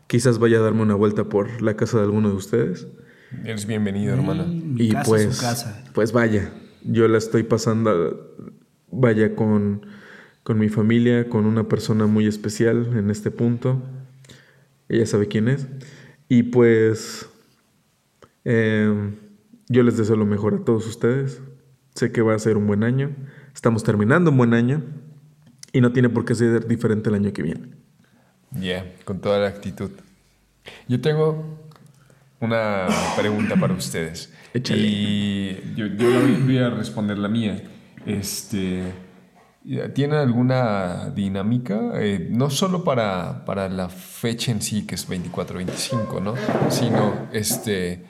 Quizás 0.05 0.37
vaya 0.37 0.59
a 0.59 0.61
darme 0.61 0.83
una 0.83 0.93
vuelta 0.93 1.23
por 1.25 1.61
la 1.61 1.75
casa 1.75 1.97
de 1.97 2.03
alguno 2.03 2.29
de 2.29 2.35
ustedes. 2.35 2.87
Eres 3.43 3.65
bienvenido, 3.65 4.13
hermana. 4.13 4.43
Mi 4.43 4.85
y 4.85 4.91
casa, 4.91 5.09
pues, 5.09 5.35
su 5.35 5.41
casa. 5.41 5.83
pues 5.93 6.11
vaya, 6.11 6.51
yo 6.83 7.07
la 7.07 7.17
estoy 7.17 7.41
pasando, 7.41 8.35
vaya 8.91 9.35
con, 9.35 9.87
con 10.43 10.59
mi 10.59 10.69
familia, 10.69 11.29
con 11.29 11.47
una 11.47 11.67
persona 11.67 12.05
muy 12.05 12.27
especial 12.27 12.95
en 12.95 13.09
este 13.09 13.31
punto. 13.31 13.81
Ella 14.89 15.07
sabe 15.07 15.27
quién 15.27 15.47
es. 15.47 15.67
Y 16.29 16.43
pues 16.43 17.27
eh, 18.45 19.15
yo 19.67 19.81
les 19.81 19.97
deseo 19.97 20.15
lo 20.15 20.27
mejor 20.27 20.53
a 20.53 20.63
todos 20.63 20.85
ustedes. 20.85 21.41
Sé 21.95 22.11
que 22.11 22.21
va 22.21 22.35
a 22.35 22.39
ser 22.39 22.55
un 22.55 22.67
buen 22.67 22.83
año. 22.83 23.15
Estamos 23.55 23.83
terminando 23.83 24.29
un 24.29 24.37
buen 24.37 24.53
año. 24.53 24.83
Y 25.73 25.81
no 25.81 25.91
tiene 25.91 26.07
por 26.07 26.23
qué 26.23 26.35
ser 26.35 26.65
diferente 26.67 27.09
el 27.09 27.15
año 27.15 27.33
que 27.33 27.41
viene. 27.41 27.67
Yeah, 28.57 28.93
con 29.03 29.19
toda 29.19 29.39
la 29.39 29.47
actitud. 29.47 29.91
Yo 30.87 31.01
tengo 31.01 31.59
una 32.39 32.87
pregunta 33.17 33.55
para 33.55 33.73
ustedes. 33.73 34.31
Échale. 34.53 34.81
Y 34.81 35.73
yo, 35.75 35.87
yo 35.87 36.07
voy 36.45 36.57
a 36.59 36.69
responder 36.69 37.17
la 37.17 37.27
mía. 37.27 37.61
Este, 38.05 38.83
¿Tienen 39.93 40.17
alguna 40.17 41.09
dinámica? 41.15 41.93
Eh, 41.95 42.27
no 42.29 42.49
solo 42.49 42.83
para, 42.83 43.45
para 43.45 43.69
la 43.69 43.87
fecha 43.87 44.51
en 44.51 44.61
sí, 44.61 44.85
que 44.85 44.95
es 44.95 45.09
24-25, 45.09 46.21
¿no? 46.21 46.35
Sino 46.69 47.29
este, 47.31 48.03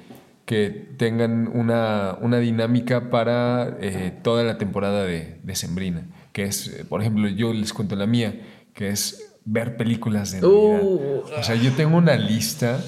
que 0.46 0.70
tengan 0.98 1.48
una, 1.54 2.18
una 2.22 2.40
dinámica 2.40 3.10
para 3.10 3.78
eh, 3.80 4.12
toda 4.24 4.44
la 4.44 4.58
temporada 4.58 5.04
de, 5.04 5.40
de 5.44 5.56
Sembrina. 5.56 6.06
Que 6.34 6.44
es, 6.44 6.68
eh, 6.68 6.86
por 6.88 7.02
ejemplo, 7.02 7.28
yo 7.30 7.54
les 7.54 7.72
cuento 7.74 7.96
la 7.96 8.08
mía, 8.08 8.34
que 8.74 8.90
es 8.90 9.36
ver 9.46 9.78
películas 9.78 10.32
de 10.32 10.42
Navidad. 10.42 10.82
O 10.84 11.44
sea, 11.44 11.56
yo 11.56 11.72
tengo 11.74 11.98
una 11.98 12.16
lista 12.16 12.80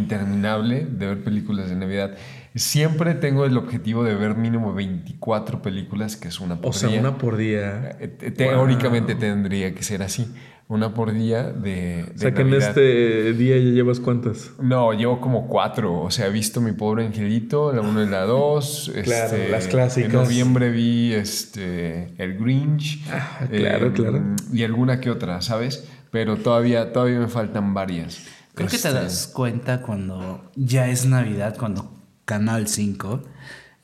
interminable 0.00 0.84
de 0.90 1.06
ver 1.06 1.24
películas 1.24 1.68
de 1.70 1.76
Navidad. 1.76 2.12
Siempre 2.54 3.14
tengo 3.14 3.44
el 3.44 3.56
objetivo 3.56 4.02
de 4.02 4.14
ver 4.14 4.34
mínimo 4.36 4.72
24 4.74 5.62
películas, 5.62 6.16
que 6.16 6.28
es 6.28 6.40
una 6.40 6.56
por 6.60 6.70
O 6.70 6.72
sea, 6.72 6.88
día. 6.88 7.00
una 7.00 7.18
por 7.18 7.36
día. 7.36 7.96
Eh, 8.00 8.08
te- 8.08 8.30
Teóricamente 8.30 9.14
tendría 9.14 9.74
que 9.74 9.82
ser 9.82 10.02
así. 10.02 10.26
Una 10.68 10.92
por 10.94 11.12
día 11.12 11.44
de, 11.44 12.02
de 12.04 12.12
O 12.16 12.18
sea, 12.18 12.34
que 12.34 12.42
en 12.42 12.54
este 12.54 13.32
día 13.34 13.56
ya 13.56 13.70
llevas 13.70 14.00
cuántas. 14.00 14.50
No, 14.60 14.92
llevo 14.92 15.20
como 15.20 15.46
cuatro. 15.46 16.02
O 16.02 16.10
sea, 16.10 16.26
he 16.26 16.30
visto 16.30 16.60
Mi 16.60 16.72
Pobre 16.72 17.06
Angelito, 17.06 17.72
la 17.72 17.82
1 17.82 18.02
y 18.02 18.08
la 18.08 18.22
2. 18.22 18.92
Claro, 19.04 19.36
las 19.48 19.68
clásicas. 19.68 20.10
En 20.10 20.16
noviembre 20.16 20.70
vi 20.70 21.12
este, 21.12 22.14
El 22.18 22.36
Grinch. 22.38 23.00
Ah, 23.12 23.46
claro, 23.48 23.92
claro. 23.92 24.22
Y 24.52 24.64
alguna 24.64 25.00
que 25.00 25.10
otra, 25.10 25.40
¿sabes? 25.40 25.86
Pero 26.10 26.36
todavía, 26.36 26.92
todavía 26.92 27.20
me 27.20 27.28
faltan 27.28 27.72
varias. 27.72 28.24
Creo 28.54 28.68
que 28.68 28.78
te 28.78 28.88
Este, 28.88 28.92
das 28.92 29.28
cuenta 29.28 29.82
cuando 29.82 30.50
ya 30.56 30.88
es 30.88 31.06
Navidad, 31.06 31.56
cuando 31.56 31.92
Canal 32.24 32.66
5 32.66 33.22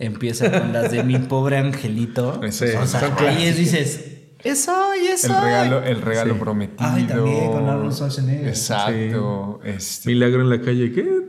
empieza 0.01 0.51
con 0.51 0.73
las 0.73 0.91
de 0.91 1.05
mi 1.05 1.19
pobre 1.19 1.59
angelito. 1.59 2.41
Sí, 2.51 2.65
o 2.77 2.87
sea, 2.87 3.15
ahí 3.19 3.45
es, 3.45 3.57
dices, 3.57 4.12
es 4.45 4.69
hoy, 4.69 5.07
es 5.07 5.25
El 5.25 5.31
hoy. 5.33 5.41
regalo, 5.45 5.83
el 5.83 6.01
regalo 6.03 6.35
Sí. 6.35 6.41
prometido. 6.41 6.91
Ay, 6.91 7.05
también, 7.05 7.53
con 7.53 7.69
Arnold 7.69 7.93
Schwarzenegger. 7.95 8.49
Exacto. 8.49 9.61
Este, 9.65 10.09
Milagro 10.09 10.43
en 10.43 10.51
la 10.51 10.61
calle, 10.61 10.93
¿qué? 10.93 11.23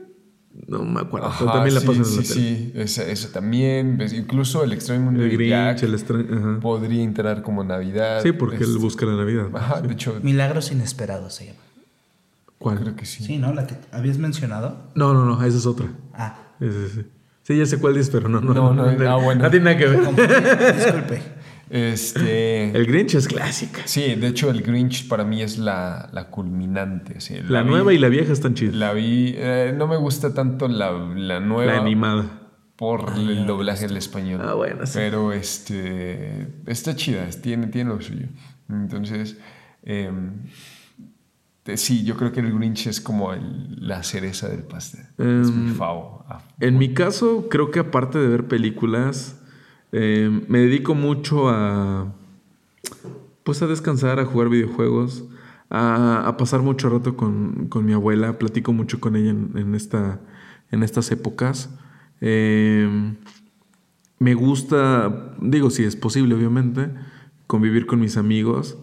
No 0.67 0.83
me 0.83 1.01
acuerdo. 1.01 1.27
Ajá, 1.27 1.51
también 1.51 1.73
la 1.73 1.81
sí, 1.81 1.87
pasan 1.87 2.03
en 2.03 2.09
sí, 2.09 2.15
la 2.15 2.21
tele. 2.21 2.33
sí, 2.33 2.71
esa, 2.75 3.03
esa 3.09 3.31
también. 3.31 3.97
Ves, 3.97 4.13
Incluso 4.13 4.63
el 4.63 4.71
extraño 4.71 5.01
mundo 5.01 5.23
El 5.23 5.29
de 5.29 5.35
Grinch, 5.35 5.49
Jack 5.51 5.83
el 5.83 5.93
extra- 5.95 6.19
ajá. 6.19 6.59
podría 6.61 7.01
entrar 7.03 7.41
como 7.41 7.63
Navidad. 7.63 8.21
Sí, 8.21 8.31
porque 8.33 8.57
él 8.57 8.63
Este, 8.63 8.77
busca 8.77 9.05
la 9.05 9.13
Navidad. 9.15 9.47
Ajá, 9.53 9.81
Sí. 9.81 9.87
de 9.87 9.93
hecho, 9.93 10.19
Milagros 10.21 10.71
inesperados 10.71 11.33
se 11.35 11.47
llama. 11.47 11.59
¿Cuál? 12.59 12.79
creo 12.79 12.95
que 12.95 13.05
sí. 13.05 13.23
Sí, 13.23 13.37
¿no? 13.39 13.51
La 13.53 13.67
que 13.67 13.75
habías 13.91 14.17
mencionado. 14.19 14.77
No, 14.95 15.13
no, 15.13 15.25
no, 15.25 15.43
esa 15.43 15.57
es 15.57 15.65
otra. 15.65 15.87
Ah, 16.13 16.37
Ese, 16.61 16.89
sí. 16.89 17.05
Sí, 17.41 17.57
ya 17.57 17.65
sé 17.65 17.77
cuál 17.79 17.93
dices, 17.95 18.09
pero 18.09 18.29
no, 18.29 18.39
no, 18.39 18.53
No, 18.53 18.73
no, 18.73 18.83
ah, 19.09 19.15
bueno. 19.17 19.43
no 19.43 19.49
tiene 19.51 19.65
nada 19.65 19.77
que 19.77 19.85
ver. 19.87 20.75
disculpe. 20.75 21.21
Este. 21.69 22.69
El 22.75 22.85
Grinch 22.85 23.15
es 23.15 23.27
clásica. 23.27 23.81
Sí, 23.85 24.15
de 24.15 24.27
hecho, 24.27 24.49
el 24.49 24.61
Grinch 24.61 25.07
para 25.07 25.23
mí 25.23 25.41
es 25.41 25.57
la, 25.57 26.09
la 26.11 26.29
culminante. 26.29 27.19
sí, 27.21 27.35
La 27.47 27.63
vi- 27.63 27.69
nueva 27.69 27.93
y 27.93 27.97
la 27.97 28.09
vieja 28.09 28.33
están 28.33 28.53
chidas. 28.53 28.75
La 28.75 28.93
vi. 28.93 29.33
eh, 29.37 29.73
no 29.75 29.87
me 29.87 29.97
gusta 29.97 30.33
tanto 30.33 30.67
la, 30.67 30.91
la 30.91 31.39
nueva. 31.39 31.73
La 31.73 31.79
animada. 31.81 32.39
Por 32.75 33.13
el 33.15 33.45
doblaje 33.45 33.85
en 33.85 33.95
español. 33.97 34.41
Ah, 34.43 34.55
bueno, 34.55 34.85
sí. 34.85 34.93
Pero 34.95 35.31
este. 35.31 36.47
Está 36.65 36.95
chida, 36.95 37.27
tiene, 37.41 37.67
tiene 37.67 37.89
lo 37.91 38.01
suyo. 38.01 38.27
Entonces. 38.69 39.37
em, 39.83 40.31
sí, 41.75 42.03
yo 42.03 42.17
creo 42.17 42.31
que 42.31 42.39
el 42.41 42.51
Grinch 42.57 42.87
es 42.87 42.99
como 42.99 43.31
el- 43.33 43.87
la 43.87 44.03
cereza 44.03 44.49
del 44.49 44.63
pastel. 44.63 45.05
es 45.17 45.51
mi 45.51 45.69
Em, 45.69 45.75
favo. 45.75 46.25
Ah, 46.27 46.41
En 46.59 46.77
mi 46.77 46.93
caso, 46.93 47.47
creo 47.49 47.71
que 47.71 47.79
aparte 47.79 48.17
de 48.17 48.27
ver 48.27 48.47
películas, 48.47 49.39
eh, 49.93 50.41
me 50.47 50.59
dedico 50.59 50.95
mucho 50.95 51.49
a. 51.49 52.11
Pues 53.43 53.61
a 53.61 53.67
descansar, 53.67 54.19
a 54.19 54.25
jugar 54.25 54.49
videojuegos, 54.49 55.25
a, 55.69 56.35
pasar 56.37 56.61
mucho 56.61 56.89
rato 56.89 57.15
con, 57.15 57.67
con 57.67 57.85
mi 57.85 57.93
abuela. 57.93 58.39
Platico 58.39 58.73
mucho 58.73 58.99
con 58.99 59.15
ella 59.15 59.29
en, 59.29 59.75
esta, 59.75 60.19
en 60.71 60.81
estas 60.81 61.11
épocas. 61.11 61.69
Eh, 62.21 63.13
me 64.17 64.33
gusta, 64.33 65.35
digo, 65.41 65.69
si 65.69 65.83
es 65.83 65.95
posible, 65.95 66.33
obviamente, 66.33 66.89
convivir 67.45 67.85
con 67.85 67.99
mis 67.99 68.17
amigos 68.17 68.77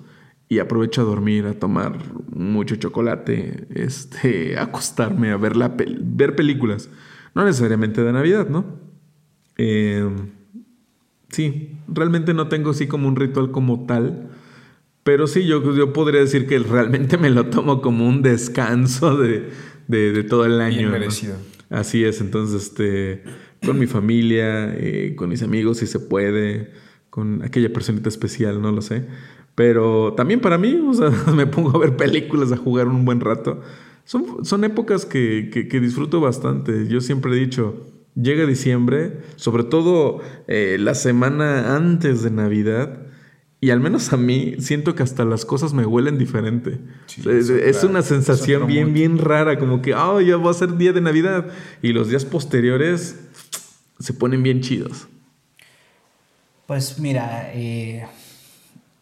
y 0.49 0.59
aprovecho 0.59 1.01
a 1.01 1.05
dormir, 1.05 1.46
a 1.46 1.55
tomar 1.55 1.99
mucho 2.29 2.77
chocolate, 2.77 3.66
este, 3.70 4.59
acostarme 4.59 5.31
a 5.31 5.37
ver, 5.38 5.57
la 5.57 5.75
ver 5.77 6.37
películas. 6.37 6.90
No 7.35 7.44
necesariamente 7.44 8.03
de 8.05 8.12
Navidad, 8.12 8.49
¿no? 8.49 8.64
Eh, 9.57 10.09
sí, 11.31 11.77
realmente 11.88 12.35
no 12.35 12.49
tengo 12.49 12.71
así 12.71 12.87
como 12.87 13.09
un 13.09 13.16
ritual 13.16 13.51
como 13.51 13.87
tal. 13.87 14.31
Pero 15.03 15.27
sí, 15.27 15.47
yo, 15.47 15.75
yo 15.75 15.93
podría 15.93 16.21
decir 16.21 16.47
que 16.47 16.59
realmente 16.59 17.16
me 17.16 17.31
lo 17.31 17.47
tomo 17.47 17.81
como 17.81 18.07
un 18.07 18.23
descanso 18.23 19.16
de, 19.16 19.51
de, 19.88 20.23
todo 20.25 20.45
el 20.45 20.61
año. 20.61 20.79
Bien 20.79 20.90
merecido. 20.90 21.37
Así 21.71 22.05
es, 22.05 22.21
entonces, 22.21 22.64
este, 22.64 23.23
con 23.64 23.79
mi 23.79 23.87
familia, 23.87 24.75
eh, 24.77 25.14
con 25.16 25.31
mis 25.31 25.43
amigos, 25.43 25.79
si 25.79 25.87
se 25.87 26.01
puede, 26.01 26.73
con 27.09 27.43
aquella 27.43 27.73
personita 27.73 28.09
especial, 28.09 28.61
no 28.61 28.73
lo 28.73 28.83
sé. 28.83 29.07
Pero 29.55 30.14
también 30.16 30.40
para 30.40 30.59
mí, 30.59 30.81
o 30.87 30.95
sea, 30.95 31.11
me 31.35 31.47
pongo 31.47 31.77
a 31.77 31.79
ver 31.79 31.97
películas, 31.97 32.53
a 32.53 32.57
jugar 32.57 32.88
un 32.88 33.05
buen 33.05 33.21
rato. 33.21 33.61
Son, 34.05 34.45
son 34.45 34.64
épocas 34.64 35.07
que, 35.07 35.51
que, 35.51 35.81
disfruto 35.81 36.21
bastante. 36.21 36.88
Yo 36.88 37.01
siempre 37.01 37.33
he 37.33 37.37
dicho, 37.37 37.89
llega 38.14 38.46
diciembre, 38.46 39.20
sobre 39.37 39.64
todo 39.64 40.20
eh, 40.49 40.77
la 40.79 40.94
semana 40.94 41.77
antes 41.77 42.23
de 42.23 42.31
Navidad, 42.31 43.07
y 43.62 43.70
al 43.70 43.81
menos 43.81 44.12
a 44.12 44.16
mí 44.16 44.55
siento 44.59 44.94
que 44.94 45.03
hasta 45.03 45.25
las 45.27 45.44
cosas 45.44 45.75
me 45.75 45.85
huelen 45.85 46.16
diferente. 46.16 46.79
es, 47.27 47.85
una 47.85 48.01
sensación 48.01 48.66
bien, 48.66 48.94
bien 48.94 49.18
rara, 49.18 49.59
como 49.59 49.83
que, 49.83 49.94
oh, 49.94 50.20
ya 50.23 50.38
va 50.38 50.51
a 50.51 50.55
ser 50.55 50.79
día 50.79 50.94
de 50.94 51.03
Navidad. 51.03 51.46
Y 51.83 51.92
los 51.92 52.09
días 52.09 52.25
posteriores 52.25 53.20
se 53.99 54.14
ponen 54.14 54.42
bien 54.42 54.62
chidos. 54.62 55.09
Pues 56.66 56.99
mira, 56.99 57.51
eh, 57.53 58.07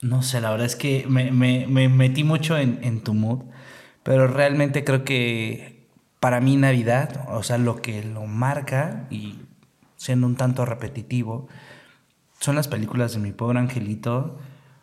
no 0.02 0.22
sé, 0.22 0.40
la 0.40 0.50
verdad 0.50 0.66
es 0.66 0.74
que 0.74 1.06
me, 1.08 1.30
metí 1.88 2.24
mucho 2.24 2.58
en, 2.58 2.80
en, 2.82 3.04
tu 3.04 3.14
mood, 3.14 3.44
pero 4.02 4.26
realmente 4.26 4.82
creo 4.82 5.04
que 5.04 5.77
para 6.20 6.40
mí 6.40 6.56
Navidad, 6.56 7.26
o 7.28 7.42
sea, 7.42 7.58
lo 7.58 7.82
que 7.82 8.02
lo 8.02 8.26
marca 8.26 9.06
y 9.10 9.40
siendo 9.96 10.26
un 10.26 10.36
tanto 10.36 10.64
repetitivo, 10.64 11.48
son 12.40 12.56
las 12.56 12.68
películas 12.68 13.12
de 13.12 13.18
mi 13.20 13.32
pobre 13.32 13.58
angelito 13.58 14.38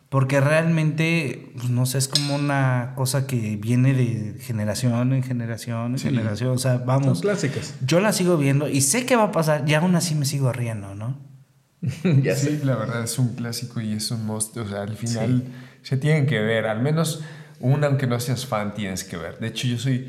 porque 0.08 0.40
realmente, 0.40 1.50
pues, 1.56 1.68
no 1.68 1.84
sé, 1.84 1.98
es 1.98 2.06
como 2.06 2.36
una 2.36 2.92
cosa 2.94 3.26
que 3.26 3.56
viene 3.56 3.92
de 3.92 4.38
generación 4.40 5.12
en 5.12 5.22
generación 5.22 5.92
en 5.92 5.98
generación. 5.98 6.50
O 6.50 6.58
sea, 6.58 6.78
vamos. 6.78 7.18
Son 7.18 7.22
clásicas. 7.22 7.74
Yo 7.84 7.98
la 8.00 8.12
sigo 8.12 8.36
viendo 8.36 8.68
y 8.68 8.82
sé 8.82 9.04
qué 9.04 9.16
va 9.16 9.24
a 9.24 9.32
pasar 9.32 9.68
y 9.68 9.74
aún 9.74 9.96
así 9.96 10.14
me 10.14 10.24
sigo 10.24 10.52
riendo, 10.52 10.94
¿no? 10.94 11.18
ya 12.22 12.36
sí, 12.36 12.60
la 12.62 12.76
verdad 12.76 13.02
es 13.02 13.18
un 13.18 13.34
clásico 13.34 13.80
y 13.80 13.92
es 13.92 14.10
un 14.12 14.24
monstruo. 14.24 14.64
O 14.64 14.68
sea, 14.68 14.82
al 14.82 14.96
final 14.96 15.44
se 15.82 15.96
tienen 15.96 16.26
que 16.26 16.40
ver. 16.40 16.66
Al 16.66 16.80
menos 16.80 17.22
una, 17.58 17.88
aunque 17.88 18.06
no 18.06 18.20
seas 18.20 18.46
fan, 18.46 18.74
tienes 18.74 19.02
que 19.02 19.16
ver. 19.16 19.40
De 19.40 19.48
hecho, 19.48 19.66
yo 19.66 19.76
soy 19.76 20.08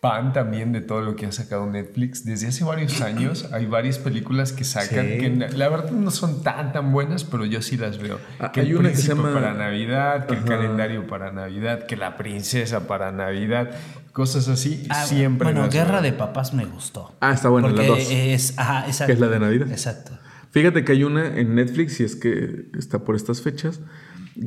pan 0.00 0.32
también 0.32 0.72
de 0.72 0.80
todo 0.80 1.02
lo 1.02 1.14
que 1.14 1.26
ha 1.26 1.32
sacado 1.32 1.66
Netflix. 1.66 2.24
Desde 2.24 2.48
hace 2.48 2.64
varios 2.64 3.00
años 3.02 3.48
hay 3.52 3.66
varias 3.66 3.98
películas 3.98 4.52
que 4.52 4.64
sacan 4.64 5.06
que 5.06 5.48
la 5.54 5.68
verdad 5.68 5.90
no 5.90 6.10
son 6.10 6.42
tan 6.42 6.72
tan 6.72 6.92
buenas, 6.92 7.24
pero 7.24 7.44
yo 7.44 7.62
sí 7.62 7.76
las 7.76 7.98
veo. 7.98 8.18
Ah, 8.38 8.50
que 8.52 8.60
hay 8.60 8.74
una 8.74 8.90
que 8.90 8.96
se 8.96 9.08
llama 9.08 9.32
para 9.32 9.52
Navidad, 9.54 10.26
que 10.26 10.34
el 10.34 10.44
calendario 10.44 11.06
para 11.06 11.32
Navidad, 11.32 11.86
que 11.86 11.96
la 11.96 12.16
princesa 12.16 12.86
para 12.86 13.12
Navidad, 13.12 13.70
cosas 14.12 14.48
así. 14.48 14.86
Ah, 14.88 15.04
siempre. 15.04 15.52
Bueno, 15.52 15.68
Guerra 15.68 16.00
de 16.00 16.12
Papás 16.12 16.54
me 16.54 16.64
gustó. 16.64 17.14
Ah, 17.20 17.32
está 17.32 17.48
bueno, 17.48 17.68
la 17.68 17.84
dos. 17.84 17.98
Es, 18.10 18.58
ajá, 18.58 18.86
Que 19.06 19.12
es 19.12 19.20
la 19.20 19.28
de 19.28 19.38
Navidad. 19.38 19.70
Exacto. 19.70 20.12
Fíjate 20.50 20.84
que 20.84 20.92
hay 20.92 21.04
una 21.04 21.26
en 21.26 21.54
Netflix, 21.54 22.00
y 22.00 22.04
es 22.04 22.16
que 22.16 22.66
está 22.76 23.00
por 23.00 23.14
estas 23.14 23.40
fechas, 23.40 23.80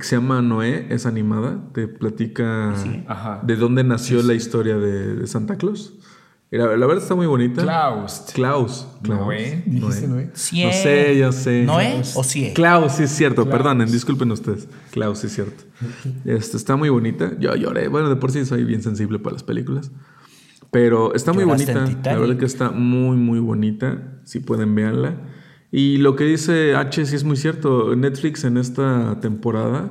se 0.01 0.15
llama 0.15 0.41
Noé, 0.41 0.87
es 0.89 1.05
animada, 1.05 1.69
te 1.73 1.87
platica 1.87 2.73
de 3.43 3.55
dónde 3.55 3.83
nació 3.83 4.21
la 4.23 4.33
historia 4.33 4.77
de, 4.77 5.25
Santa 5.27 5.57
Claus. 5.57 5.93
La, 6.49 6.77
la, 6.77 6.85
verdad 6.85 7.01
está 7.01 7.15
muy 7.15 7.25
bonita. 7.25 7.63
Klaus. 7.63 8.25
Klaus. 8.31 8.87
Noé. 9.01 9.63
¿Dijiste 9.65 10.07
Noé? 10.07 10.25
No 10.25 10.71
sé, 10.71 11.17
yo 11.17 11.31
sé. 11.31 11.63
¿Noé 11.63 12.01
o 12.13 12.23
Sie? 12.23 12.53
Klaus, 12.53 12.93
sí 12.93 13.03
es 13.03 13.09
cierto. 13.09 13.49
Perdonen, 13.49 13.91
disculpen 13.91 14.29
ustedes. 14.31 14.67
Klaus, 14.91 15.19
sí 15.19 15.27
es 15.27 15.33
cierto. 15.33 15.63
Este, 16.25 16.57
está 16.57 16.75
muy 16.75 16.89
bonita. 16.89 17.31
Yo 17.39 17.55
lloré. 17.55 17.87
Bueno, 17.87 18.09
de 18.09 18.17
por 18.17 18.31
sí 18.31 18.45
soy 18.45 18.65
bien 18.65 18.83
sensible 18.83 19.17
para 19.17 19.33
las 19.33 19.43
películas. 19.43 19.91
Pero 20.69 21.15
está 21.15 21.33
muy 21.33 21.43
bonita. 21.43 21.87
La 22.03 22.17
verdad 22.17 22.37
que 22.37 22.45
está 22.45 22.69
muy, 22.69 23.17
muy 23.17 23.39
bonita. 23.39 24.19
Si 24.23 24.39
pueden, 24.39 24.75
verla. 24.75 25.17
Y 25.75 25.97
lo 25.97 26.15
que 26.15 26.23
dice 26.25 26.75
H 26.75 27.03
sí 27.07 27.15
es 27.15 27.23
muy 27.23 27.35
cierto. 27.35 27.95
Netflix 27.95 28.43
en 28.43 28.57
esta 28.57 29.19
temporada 29.21 29.89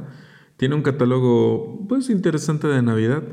tiene 0.57 0.77
un 0.77 0.83
catálogo 0.83 1.85
pues 1.89 2.09
interesante 2.09 2.69
de 2.69 2.81
Navidad. 2.83 3.25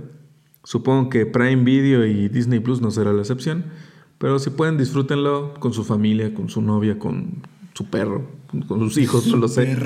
Supongo 0.63 1.11
que 1.11 1.27
Prime 1.27 1.63
Video 1.63 2.07
y 2.07 2.27
Disney 2.27 2.59
Plus 2.59 2.81
no 2.81 2.89
será 2.89 3.13
la 3.13 3.19
excepción. 3.19 3.65
Pero 4.17 4.39
si 4.39 4.49
pueden, 4.49 4.79
disfrútenlo 4.79 5.53
con 5.59 5.73
su 5.73 5.83
familia, 5.83 6.33
con 6.33 6.49
su 6.49 6.63
novia, 6.63 6.97
con 6.97 7.43
su 7.75 7.85
perro, 7.85 8.27
con 8.67 8.79
sus 8.79 8.97
hijos, 8.97 9.27
no 9.27 9.37
lo 9.37 9.47
sé. 9.47 9.77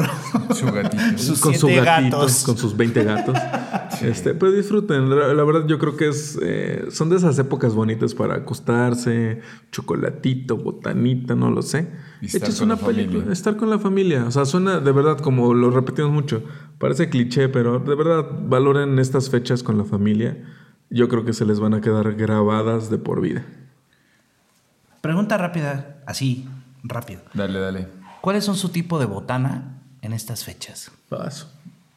Su 0.55 0.65
gatito. 0.67 1.03
con 1.41 1.53
sus 1.55 1.69
gatitos, 1.69 2.43
con 2.45 2.57
sus 2.57 2.77
20 2.77 3.03
gatos. 3.03 3.37
Este, 4.03 4.33
pero 4.33 4.51
disfruten. 4.51 5.09
La, 5.09 5.43
verdad, 5.43 5.65
yo 5.67 5.79
creo 5.79 5.95
que 5.95 6.07
es, 6.07 6.37
eh, 6.41 6.85
son 6.89 7.09
de 7.09 7.17
esas 7.17 7.37
épocas 7.39 7.73
bonitas 7.73 8.13
para 8.13 8.35
acostarse, 8.35 9.41
chocolatito, 9.71 10.57
botanita, 10.57 11.35
no 11.35 11.49
lo 11.51 11.61
sé. 11.61 11.89
con 12.21 12.65
una 12.65 12.75
la 12.75 12.81
película, 12.81 13.19
familia. 13.19 13.33
estar 13.33 13.57
con 13.57 13.69
la 13.69 13.79
familia. 13.79 14.25
O 14.25 14.31
sea, 14.31 14.45
suena 14.45 14.79
de 14.79 14.91
verdad, 14.91 15.19
como 15.19 15.53
lo 15.53 15.71
repetimos 15.71 16.11
mucho, 16.11 16.43
parece 16.77 17.09
cliché, 17.09 17.49
pero 17.49 17.79
de 17.79 17.95
verdad, 17.95 18.25
valoren 18.47 18.99
estas 18.99 19.29
fechas 19.29 19.63
con 19.63 19.77
la 19.77 19.85
familia. 19.85 20.43
Yo 20.89 21.07
creo 21.09 21.25
que 21.25 21.33
se 21.33 21.45
les 21.45 21.59
van 21.59 21.73
a 21.73 21.81
quedar 21.81 22.13
grabadas 22.13 22.89
de 22.89 22.97
por 22.97 23.21
vida. 23.21 23.45
Pregunta 25.01 25.37
rápida, 25.37 26.01
así, 26.05 26.47
rápido. 26.83 27.21
Dale, 27.33 27.59
dale. 27.59 27.87
¿Cuáles 28.21 28.45
son 28.45 28.55
su 28.55 28.69
tipo 28.69 28.99
de 28.99 29.05
botana 29.05 29.81
en 30.01 30.13
estas 30.13 30.45
fechas? 30.45 30.91
Paso. 31.09 31.52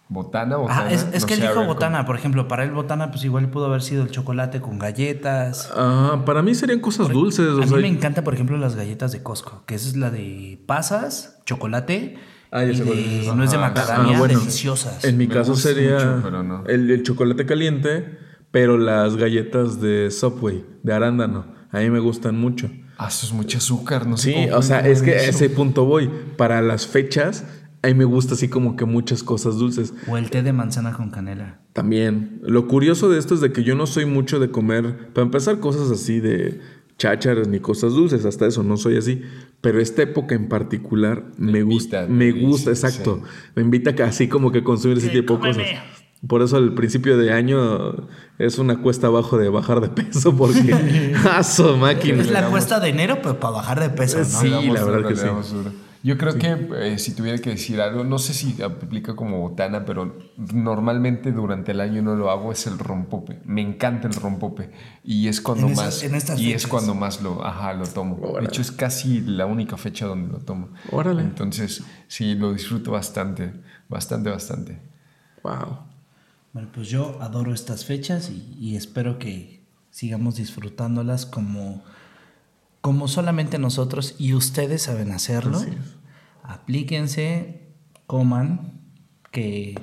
Botana, 0.08 0.56
botana. 0.56 0.86
Ah, 0.88 0.92
es, 0.92 1.24
que 1.24 1.34
él 1.34 1.40
dijo 1.40 1.64
botana, 1.64 2.06
por 2.06 2.16
ejemplo. 2.16 2.46
Para 2.46 2.62
él, 2.62 2.70
botana, 2.70 3.10
pues 3.10 3.24
igual 3.24 3.50
pudo 3.50 3.66
haber 3.66 3.82
sido 3.82 4.04
el 4.04 4.10
chocolate 4.10 4.60
con 4.60 4.78
galletas. 4.78 5.70
Ah, 5.74 6.22
para 6.24 6.42
mí 6.42 6.54
serían 6.54 6.78
cosas 6.78 7.08
dulces. 7.08 7.46
A 7.48 7.66
mí 7.66 7.82
me 7.82 7.88
encanta, 7.88 8.22
por 8.22 8.34
ejemplo, 8.34 8.56
las 8.56 8.76
galletas 8.76 9.10
de 9.10 9.22
Costco, 9.22 9.64
que 9.66 9.74
esa 9.74 9.88
es 9.88 9.96
la 9.96 10.10
de 10.10 10.62
pasas, 10.66 11.40
chocolate. 11.44 12.18
Ah, 12.52 12.64
y 12.64 12.76
de, 12.76 13.32
no 13.34 13.42
es 13.42 13.50
de 13.50 13.58
macadamia, 13.58 14.18
ah, 14.18 14.26
deliciosas. 14.28 15.04
En 15.04 15.18
mi 15.18 15.26
caso 15.26 15.56
sería 15.56 16.22
el, 16.68 17.02
chocolate 17.02 17.44
caliente, 17.44 18.18
pero 18.52 18.78
las 18.78 19.16
galletas 19.16 19.80
de 19.80 20.12
Subway, 20.12 20.64
de 20.84 20.92
arándano. 20.92 21.46
A 21.72 21.80
mí 21.80 21.90
me 21.90 21.98
gustan 21.98 22.38
mucho. 22.38 22.70
Ah, 22.96 23.08
eso 23.08 23.26
es 23.26 23.32
mucho 23.32 23.58
azúcar, 23.58 24.06
no 24.06 24.16
sé. 24.16 24.32
Sí, 24.32 24.50
o 24.50 24.62
sea, 24.62 24.86
es 24.86 25.02
que 25.02 25.14
a 25.14 25.24
ese 25.24 25.50
punto 25.50 25.84
voy. 25.84 26.08
Para 26.36 26.62
las 26.62 26.86
fechas, 26.86 27.44
a 27.86 27.88
mí 27.92 27.94
me 27.94 28.04
gusta 28.04 28.34
así 28.34 28.48
como 28.48 28.76
que 28.76 28.84
muchas 28.84 29.22
cosas 29.22 29.56
dulces. 29.56 29.94
O 30.08 30.16
el 30.16 30.30
té 30.30 30.42
de 30.42 30.52
manzana 30.52 30.92
con 30.92 31.10
canela. 31.10 31.60
También. 31.72 32.40
Lo 32.42 32.66
curioso 32.66 33.08
de 33.08 33.18
esto 33.18 33.34
es 33.34 33.40
de 33.40 33.52
que 33.52 33.62
yo 33.62 33.74
no 33.76 33.86
soy 33.86 34.06
mucho 34.06 34.40
de 34.40 34.50
comer, 34.50 35.12
para 35.12 35.24
empezar, 35.24 35.60
cosas 35.60 35.90
así 35.90 36.20
de 36.20 36.60
chácharas 36.98 37.46
ni 37.48 37.60
cosas 37.60 37.92
dulces, 37.92 38.24
hasta 38.24 38.46
eso 38.46 38.62
no 38.62 38.76
soy 38.76 38.96
así. 38.96 39.22
Pero 39.60 39.80
esta 39.80 40.02
época 40.02 40.34
en 40.34 40.48
particular 40.48 41.24
me, 41.38 41.62
gusta. 41.62 42.06
Me 42.08 42.32
gusta, 42.32 42.70
exacto. 42.70 43.22
Me 43.54 43.62
invita 43.62 43.94
a 44.02 44.08
así 44.08 44.28
como 44.28 44.50
que 44.50 44.64
consumir 44.64 44.98
ese 44.98 45.10
tipo 45.10 45.34
de 45.34 45.40
cosas. 45.40 45.66
Por 46.26 46.42
eso 46.42 46.56
al 46.56 46.74
principio 46.74 47.16
de 47.18 47.32
año 47.32 48.08
es 48.38 48.58
una 48.58 48.80
cuesta 48.80 49.06
abajo 49.06 49.38
de 49.38 49.48
bajar 49.48 49.80
de 49.80 49.90
peso 49.90 50.34
porque 50.34 50.74
¡aso, 51.30 51.76
máquina! 51.76 52.22
Es 52.22 52.30
la 52.30 52.48
cuesta 52.48 52.80
de 52.80 52.88
enero, 52.88 53.18
pero 53.22 53.38
para 53.38 53.54
bajar 53.54 53.80
de 53.80 53.90
peso, 53.90 54.18
¿no? 54.18 54.24
Sí, 54.24 54.48
la 54.48 54.84
verdad 54.84 55.08
que 55.08 55.14
sí. 55.14 55.26
Yo 56.06 56.16
creo 56.16 56.38
que 56.38 56.68
eh, 56.78 56.98
si 57.00 57.16
tuviera 57.16 57.36
que 57.38 57.50
decir 57.50 57.80
algo, 57.80 58.04
no 58.04 58.20
sé 58.20 58.32
si 58.32 58.62
aplica 58.62 59.16
como 59.16 59.40
botana, 59.40 59.84
pero 59.84 60.16
normalmente 60.36 61.32
durante 61.32 61.72
el 61.72 61.80
año 61.80 62.00
no 62.00 62.14
lo 62.14 62.30
hago, 62.30 62.52
es 62.52 62.68
el 62.68 62.78
rompope. 62.78 63.40
Me 63.44 63.60
encanta 63.60 64.06
el 64.06 64.14
rompope. 64.14 64.70
Y 65.02 65.26
es 65.26 65.40
cuando 65.40 65.68
más. 65.68 66.04
y 66.38 66.52
es 66.52 66.68
cuando 66.68 66.94
más 66.94 67.20
lo, 67.22 67.44
ajá, 67.44 67.72
lo 67.72 67.88
tomo. 67.88 68.38
De 68.38 68.44
hecho, 68.44 68.62
es 68.62 68.70
casi 68.70 69.20
la 69.20 69.46
única 69.46 69.76
fecha 69.76 70.06
donde 70.06 70.32
lo 70.32 70.38
tomo. 70.38 70.68
Órale. 70.92 71.22
Entonces, 71.22 71.82
sí, 72.06 72.36
lo 72.36 72.52
disfruto 72.52 72.92
bastante. 72.92 73.52
Bastante, 73.88 74.30
bastante. 74.30 74.78
Wow. 75.42 75.78
Bueno, 76.52 76.68
pues 76.72 76.88
yo 76.88 77.18
adoro 77.20 77.52
estas 77.52 77.84
fechas 77.84 78.30
y, 78.30 78.76
espero 78.76 79.18
que 79.18 79.60
sigamos 79.90 80.36
disfrutándolas 80.36 81.26
como, 81.26 81.82
como 82.80 83.08
solamente 83.08 83.58
nosotros 83.58 84.14
y 84.20 84.34
ustedes 84.34 84.82
saben 84.82 85.10
hacerlo. 85.10 85.60
Aplíquense, 86.46 87.72
coman, 88.06 88.80
que 89.32 89.78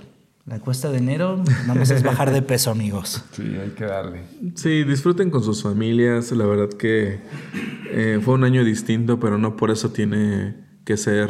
la 0.45 0.59
cuesta 0.59 0.91
de 0.91 0.97
enero 0.97 1.38
nada 1.68 1.76
más 1.76 1.89
es 1.91 2.03
bajar 2.03 2.32
de 2.32 2.41
peso, 2.41 2.72
amigos. 2.72 3.24
Sí, 3.32 3.43
hay 3.61 3.70
que 3.72 3.86
darle. 3.86 4.22
Sí, 4.55 4.84
disfruten 4.84 5.30
con 5.30 5.43
sus 5.43 5.64
familias. 5.64 6.32
La 6.32 6.45
verdad 6.45 6.70
que 6.70 7.20
Eh, 7.95 8.20
fue 8.24 8.34
un 8.34 8.43
año 8.43 8.64
distinto, 8.64 9.20
pero 9.20 9.38
no 9.38 9.55
por 9.55 9.70
eso 9.70 9.91
tiene 9.91 10.55
que 10.84 10.97
ser 10.97 11.30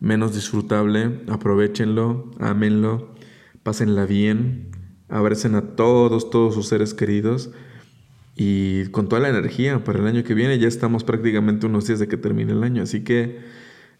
menos 0.00 0.34
disfrutable. 0.34 1.22
Aprovechenlo, 1.28 2.30
ámenlo, 2.38 3.14
pásenla 3.62 4.04
bien, 4.04 4.68
abracen 5.08 5.54
a 5.54 5.62
todos, 5.76 6.28
todos 6.28 6.52
sus 6.54 6.68
seres 6.68 6.92
queridos 6.92 7.50
y 8.36 8.84
con 8.88 9.08
toda 9.08 9.22
la 9.22 9.30
energía 9.30 9.82
para 9.82 10.00
el 10.00 10.06
año 10.06 10.24
que 10.24 10.34
viene. 10.34 10.58
Ya 10.58 10.68
estamos 10.68 11.04
prácticamente 11.04 11.64
unos 11.64 11.86
días 11.86 12.00
de 12.00 12.06
que 12.06 12.18
termine 12.18 12.52
el 12.52 12.62
año, 12.62 12.82
así 12.82 13.02
que 13.02 13.40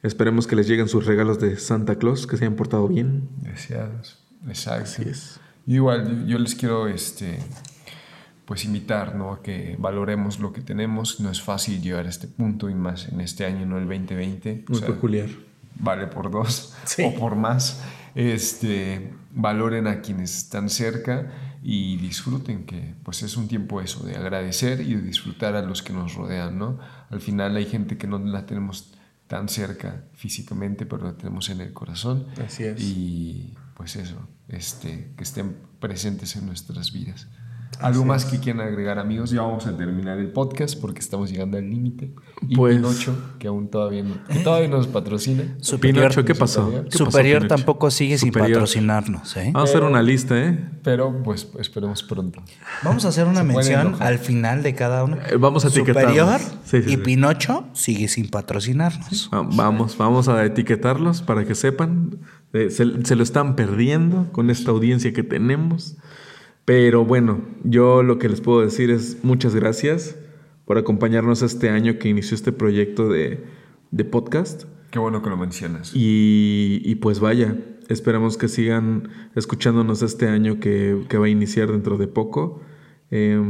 esperemos 0.05 0.47
que 0.47 0.55
les 0.55 0.69
lleguen 0.69 0.89
sus 0.89 1.07
regalos 1.07 1.41
de 1.41 1.57
Santa 1.57 1.97
Claus, 1.97 2.27
que 2.27 2.37
se 2.37 2.45
hayan 2.45 2.57
portado 2.57 2.87
bien. 2.87 3.29
Deseados. 3.39 4.23
Exacto. 4.47 4.85
Así 4.85 5.03
es. 5.09 5.41
Igual, 5.67 6.27
yo 6.27 6.39
les 6.39 6.55
quiero 6.55 6.87
este, 6.87 7.39
pues 8.45 8.65
invitar 8.65 9.15
¿no? 9.17 9.33
a 9.33 9.43
que 9.43 9.77
valoremos 9.79 10.39
lo 10.39 10.53
que 10.53 10.61
tenemos. 10.61 11.21
No 11.21 11.31
es 11.31 11.41
fácil 11.41 11.81
llegar 11.81 12.07
a 12.07 12.11
este 12.11 12.29
punto 12.29 12.69
y 12.69 12.75
más 12.75 13.09
en 13.09 13.21
este 13.21 13.47
año, 13.47 13.65
no 13.67 13.79
el 13.79 13.87
2020. 13.87 14.67
Muy 14.69 14.81
peculiar. 14.81 15.29
Vale 15.77 16.07
por 16.07 16.31
dos 16.31 16.75
Sí. 16.85 17.03
o 17.05 17.15
por 17.19 17.35
más. 17.35 17.83
Este, 18.15 19.13
valoren 19.33 19.87
a 19.87 20.03
quienes 20.03 20.37
están 20.37 20.69
cerca 20.69 21.33
y 21.63 21.97
disfruten 21.97 22.67
que 22.67 22.95
pues 23.03 23.23
es 23.23 23.39
un 23.39 23.49
tiempo 23.49 23.81
eso 23.81 24.05
de 24.05 24.17
agradecer 24.17 24.83
y 24.83 24.95
de 24.95 25.01
disfrutar 25.01 25.57
a 25.57 25.63
los 25.63 25.83
que 25.83 25.95
nos 25.95 26.15
rodean, 26.15 26.59
¿no? 26.59 26.79
Al 27.11 27.23
final 27.23 27.57
hay 27.57 27.65
gente 27.65 27.97
que 27.97 28.07
no 28.07 28.19
la 28.19 28.45
tenemos 28.45 28.94
tan 29.27 29.49
cerca 29.49 30.05
físicamente, 30.13 30.87
pero 30.87 31.05
la 31.05 31.17
tenemos 31.17 31.49
en 31.51 31.61
el 31.61 31.73
corazón. 31.73 32.27
Así 32.45 32.65
es. 32.65 32.81
Y 32.81 33.55
pues 33.75 33.97
eso, 33.97 34.29
este, 34.49 35.13
que 35.17 35.25
estén 35.25 35.57
presentes 35.81 36.37
en 36.37 36.47
nuestras 36.47 36.93
vidas. 36.93 37.29
¿Algo 37.81 38.05
más 38.05 38.25
que 38.25 38.39
quieran 38.39 38.67
agregar, 38.67 38.99
amigos? 38.99 39.31
Ya 39.31 39.43
vamos 39.43 39.67
a 39.67 39.77
terminar 39.77 40.19
el 40.19 40.29
podcast 40.31 40.81
porque 40.81 41.01
estamos 41.01 41.31
llegando 41.31 41.59
al 41.59 41.69
límite. 41.69 42.13
Y 42.49 42.57
Pues- 42.57 42.77
Pinocho, 42.77 43.17
que 43.39 43.49
aún 43.49 43.69
todavía, 43.69 44.03
no, 44.03 44.15
que 44.29 44.39
todavía 44.41 44.69
nos 44.69 44.87
patrocina. 44.87 45.57
Superior, 45.61 46.03
Pinocho, 46.11 46.25
¿qué 46.25 46.35
pasó? 46.35 46.71
¿Qué 46.71 46.83
pasó, 46.91 47.05
Superior 47.07 47.43
Pinocho? 47.43 47.55
tampoco 47.57 47.91
sigue 47.91 48.19
sin 48.19 48.29
Superior. 48.29 48.53
patrocinarnos, 48.61 49.37
¿eh? 49.37 49.51
Vamos 49.53 49.71
a 49.71 49.73
hacer 49.73 49.85
una 49.89 50.03
lista, 50.03 50.39
¿eh? 50.39 50.71
Pero 50.83 51.23
pues 51.23 51.49
esperemos 51.59 52.03
pronto. 52.03 52.43
Vamos 52.83 53.05
a 53.05 53.09
hacer 53.09 53.27
una 53.27 53.43
mención 53.43 53.97
al 54.01 54.19
final 54.19 54.63
de 54.63 54.75
cada 54.75 55.05
uno. 55.05 55.17
Eh, 55.31 55.37
vamos 55.37 55.65
a 55.65 55.69
etiquetarlos. 55.69 56.13
Superior 56.17 56.41
Sí, 56.65 56.83
sí, 56.83 56.89
y 56.89 56.91
sí. 56.93 56.97
Pinocho 56.99 57.65
sigue 57.73 58.09
sin 58.09 58.29
patrocinarnos. 58.29 59.29
Vamos, 59.31 59.97
vamos 59.97 60.29
a 60.29 60.45
etiquetarlos 60.45 61.23
para 61.23 61.45
que 61.45 61.55
sepan. 61.55 62.19
Eh, 62.53 62.71
Se, 62.71 63.05
se 63.05 63.17
lo 63.17 63.23
están 63.23 63.57
perdiendo 63.57 64.31
con 64.33 64.49
esta 64.51 64.71
audiencia 64.71 65.13
que 65.13 65.23
tenemos. 65.25 65.97
Pero 66.65 67.05
bueno, 67.05 67.43
yo 67.63 68.03
lo 68.03 68.19
que 68.19 68.29
les 68.29 68.41
puedo 68.41 68.61
decir 68.61 68.91
es 68.91 69.23
muchas 69.23 69.55
gracias 69.55 70.17
por 70.65 70.79
acompañarnos 70.79 71.43
este 71.43 71.69
año 71.69 71.99
que 71.99 72.09
inició 72.09 72.35
este 72.35 72.53
proyecto 72.53 73.09
de, 73.09 73.45
de 73.91 74.05
podcast. 74.05 74.65
Qué 74.91 74.99
bueno 74.99 75.23
que 75.23 75.31
lo 75.31 75.37
mencionas. 75.37 75.93
Y, 75.95 76.81
y 76.85 76.95
pues 76.97 77.21
vaya, 77.21 77.57
esperamos 77.89 78.39
que 78.39 78.49
sigan 78.49 79.11
escuchándonos 79.35 80.03
este 80.03 80.29
año 80.29 80.61
que, 80.61 81.05
que 81.09 81.19
va 81.19 81.27
a 81.27 81.31
iniciar 81.31 81.71
dentro 81.71 81.99
de 81.99 82.07
poco. 82.07 82.63
Eh, 83.11 83.43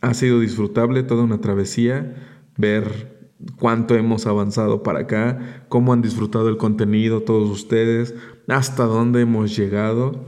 ha 0.00 0.14
sido 0.14 0.40
disfrutable, 0.40 1.02
toda 1.02 1.22
una 1.22 1.40
travesía, 1.40 2.40
ver 2.56 3.34
cuánto 3.58 3.94
hemos 3.94 4.26
avanzado 4.26 4.82
para 4.82 5.00
acá, 5.00 5.64
cómo 5.68 5.92
han 5.92 6.02
disfrutado 6.02 6.48
el 6.48 6.56
contenido 6.56 7.22
todos 7.22 7.48
ustedes, 7.50 8.14
hasta 8.48 8.84
dónde 8.84 9.20
hemos 9.20 9.56
llegado. 9.56 10.24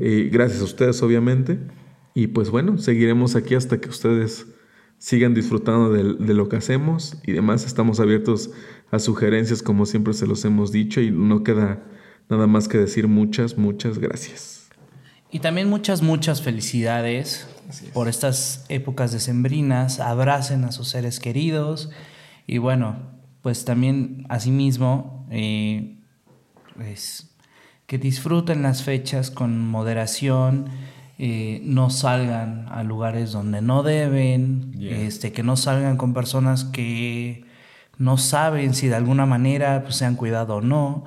Y 0.00 0.28
gracias 0.28 0.60
a 0.60 0.64
ustedes, 0.64 1.02
obviamente. 1.02 1.58
Y 2.14 2.28
pues 2.28 2.50
bueno, 2.50 2.78
seguiremos 2.78 3.36
aquí 3.36 3.54
hasta 3.54 3.80
que 3.80 3.88
ustedes 3.88 4.46
sigan 4.98 5.34
disfrutando 5.34 5.90
de, 5.90 6.14
de 6.14 6.34
lo 6.34 6.48
que 6.48 6.56
hacemos 6.56 7.16
y 7.26 7.32
demás. 7.32 7.66
Estamos 7.66 7.98
abiertos 8.00 8.50
a 8.90 8.98
sugerencias, 8.98 9.62
como 9.62 9.86
siempre 9.86 10.14
se 10.14 10.26
los 10.26 10.44
hemos 10.44 10.70
dicho, 10.70 11.00
y 11.00 11.10
no 11.10 11.42
queda 11.42 11.82
nada 12.28 12.46
más 12.46 12.68
que 12.68 12.78
decir 12.78 13.08
muchas, 13.08 13.58
muchas 13.58 13.98
gracias. 13.98 14.68
Y 15.30 15.40
también 15.40 15.68
muchas, 15.70 16.02
muchas 16.02 16.42
felicidades 16.42 17.48
por 17.94 18.08
estas 18.08 18.66
épocas 18.68 19.12
decembrinas. 19.12 19.98
Abracen 19.98 20.64
a 20.64 20.72
sus 20.72 20.88
seres 20.88 21.20
queridos. 21.20 21.90
Y 22.46 22.58
bueno, 22.58 23.10
pues 23.40 23.64
también 23.64 24.26
asimismo, 24.28 25.26
eh, 25.30 25.98
pues, 26.76 27.31
que 27.92 27.98
disfruten 27.98 28.62
las 28.62 28.82
fechas 28.84 29.30
con 29.30 29.68
moderación. 29.68 30.64
eh, 31.18 31.60
no 31.62 31.90
salgan 31.90 32.66
a 32.70 32.82
lugares 32.82 33.32
donde 33.32 33.60
no 33.60 33.82
deben, 33.82 34.72
Yeah. 34.78 34.96
este, 35.02 35.30
que 35.30 35.42
no 35.42 35.56
salgan 35.56 35.98
con 35.98 36.14
personas 36.14 36.64
que 36.64 37.44
no 37.98 38.16
saben 38.16 38.72
si 38.72 38.88
de 38.88 38.94
alguna 38.94 39.26
manera 39.26 39.82
pues, 39.82 39.96
se 39.96 40.06
han 40.06 40.16
cuidado 40.16 40.56
o 40.56 40.60
no. 40.62 41.04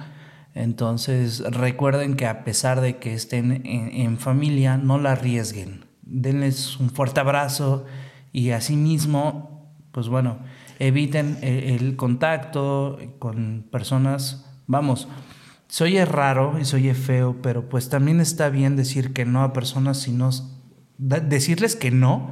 Entonces 0.53 1.39
recuerden 1.49 2.15
que 2.15 2.27
a 2.27 2.43
pesar 2.43 2.81
de 2.81 2.97
que 2.97 3.15
estén 3.15 3.51
en, 3.65 3.89
en 3.99 4.19
familia, 4.19 4.77
no 4.77 4.99
la 4.99 5.13
arriesguen. 5.13 5.85
Denles 6.03 6.77
un 6.79 6.91
fuerte 6.91 7.19
abrazo 7.19 7.85
y 8.31 8.51
asimismo, 8.51 9.73
pues 9.91 10.07
bueno, 10.07 10.37
eviten 10.77 11.39
el, 11.41 11.63
el 11.81 11.95
contacto 11.95 12.99
con 13.17 13.65
personas, 13.71 14.45
vamos, 14.67 15.07
se 15.75 15.83
oye 15.83 16.05
raro 16.05 16.57
y 16.57 16.63
se 16.63 16.77
oye 16.77 16.93
feo, 16.93 17.35
pero 17.41 17.67
pues 17.67 17.89
también 17.89 18.21
está 18.21 18.47
bien 18.49 18.77
decir 18.77 19.11
que 19.11 19.25
no 19.25 19.43
a 19.43 19.51
personas 19.51 19.99
si 20.01 20.11
no, 20.13 20.29
da- 20.97 21.19
decirles 21.19 21.75
que 21.75 21.91
no 21.91 22.31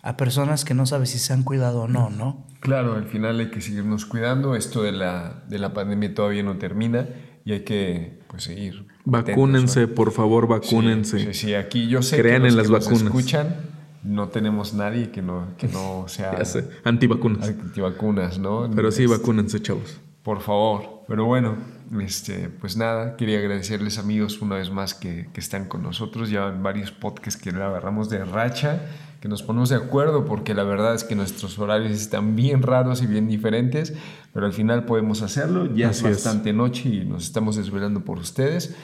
a 0.00 0.16
personas 0.16 0.64
que 0.64 0.72
no 0.72 0.86
sabes 0.86 1.10
si 1.10 1.18
se 1.18 1.34
han 1.34 1.42
cuidado 1.42 1.82
o 1.82 1.88
no, 1.88 2.08
¿no? 2.08 2.46
Claro, 2.60 2.94
al 2.94 3.04
final 3.04 3.40
hay 3.40 3.50
que 3.50 3.60
seguirnos 3.60 4.06
cuidando. 4.06 4.54
Esto 4.56 4.82
de 4.82 4.92
la, 4.92 5.42
de 5.48 5.58
la 5.58 5.74
pandemia 5.74 6.14
todavía 6.14 6.42
no 6.42 6.56
termina 6.56 7.06
y 7.44 7.52
hay 7.52 7.60
que 7.60 8.20
pues, 8.28 8.44
seguir. 8.44 8.86
Vacúnense, 9.04 9.80
atentos, 9.82 9.96
por 9.96 10.12
favor, 10.12 10.48
vacúnense. 10.48 11.18
Sí, 11.18 11.24
sí, 11.26 11.34
sí, 11.34 11.54
aquí 11.54 11.88
yo 11.88 12.00
sé 12.00 12.16
Crean 12.18 12.42
que 12.42 12.48
los 12.50 12.52
en 12.52 12.56
las 12.56 12.66
que 12.68 12.72
nos 12.72 12.84
vacunas. 12.84 13.02
escuchan 13.04 13.56
no 14.02 14.28
tenemos 14.28 14.72
nadie 14.72 15.10
que 15.10 15.20
no, 15.20 15.48
que 15.58 15.68
no 15.68 16.04
sea 16.08 16.38
antivacunas. 16.84 17.48
antivacunas, 17.48 18.38
¿no? 18.38 18.70
Pero 18.74 18.90
sí, 18.92 19.02
Este, 19.04 19.14
vacúnense, 19.18 19.60
chavos. 19.60 20.00
Por 20.22 20.40
favor. 20.40 21.04
Pero 21.08 21.24
bueno, 21.24 21.56
este, 22.02 22.50
pues 22.50 22.76
nada, 22.76 23.16
quería 23.16 23.38
agradecerles 23.38 23.98
amigos 23.98 24.42
una 24.42 24.56
vez 24.56 24.70
más 24.70 24.92
que, 24.92 25.28
que 25.32 25.40
están 25.40 25.66
con 25.68 25.82
nosotros. 25.82 26.28
Ya 26.28 26.48
en 26.48 26.62
varios 26.62 26.90
podcasts 26.92 27.40
que 27.40 27.50
la 27.50 27.68
agarramos 27.68 28.10
de 28.10 28.22
racha, 28.24 28.82
que 29.22 29.28
nos 29.28 29.42
ponemos 29.42 29.70
de 29.70 29.76
acuerdo 29.76 30.26
porque 30.26 30.52
la 30.52 30.64
verdad 30.64 30.94
es 30.94 31.04
que 31.04 31.14
nuestros 31.14 31.58
horarios 31.58 31.92
están 31.92 32.36
bien 32.36 32.62
raros 32.62 33.00
y 33.02 33.06
bien 33.06 33.26
diferentes, 33.26 33.94
pero 34.34 34.44
al 34.44 34.52
final 34.52 34.84
podemos 34.84 35.22
hacerlo. 35.22 35.74
Ya 35.74 35.88
Así 35.90 36.04
es 36.04 36.10
es. 36.10 36.24
bastante 36.24 36.52
noche 36.52 36.88
y 36.90 37.04
nos 37.06 37.24
estamos 37.24 37.56
desvelando 37.56 38.04
por 38.04 38.18
ustedes. 38.18 38.76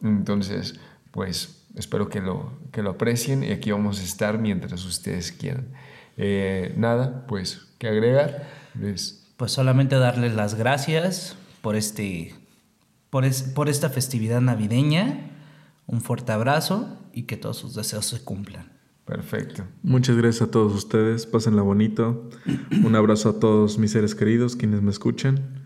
Entonces, 0.00 0.78
pues 1.10 1.66
espero 1.74 2.08
que 2.08 2.20
lo, 2.20 2.52
que 2.70 2.82
lo 2.82 2.90
aprecien 2.90 3.42
y 3.42 3.50
aquí 3.50 3.72
vamos 3.72 3.98
a 4.00 4.04
estar 4.04 4.38
mientras 4.38 4.84
ustedes 4.84 5.32
quieran. 5.32 5.68
Eh, 6.16 6.72
nada, 6.76 7.26
pues, 7.26 7.74
¿qué 7.78 7.88
agregar? 7.88 8.46
Les- 8.78 9.23
Pues 9.36 9.52
solamente 9.52 9.96
darles 9.96 10.34
las 10.34 10.54
gracias 10.54 11.36
por 11.62 11.76
este 11.76 12.34
por, 13.10 13.24
es- 13.24 13.42
por 13.42 13.68
esta 13.68 13.90
festividad 13.90 14.40
navideña. 14.40 15.30
Un 15.86 16.00
fuerte 16.00 16.32
abrazo 16.32 16.98
y 17.12 17.24
que 17.24 17.36
todos 17.36 17.56
sus 17.58 17.74
deseos 17.74 18.06
se 18.06 18.20
cumplan. 18.24 18.72
perfecto. 19.04 19.64
Muchas 19.82 20.16
gracias 20.16 20.48
a 20.48 20.50
todos 20.50 20.72
ustedes. 20.74 21.26
Pásenla 21.26 21.62
bonito. 21.62 22.30
Un 22.84 22.94
abrazo 22.96 23.28
a 23.30 23.38
todos 23.40 23.76
mis 23.78 23.90
seres 23.92 24.14
queridos, 24.14 24.56
quienes 24.56 24.80
me 24.82 24.90
escuchan. 24.90 25.64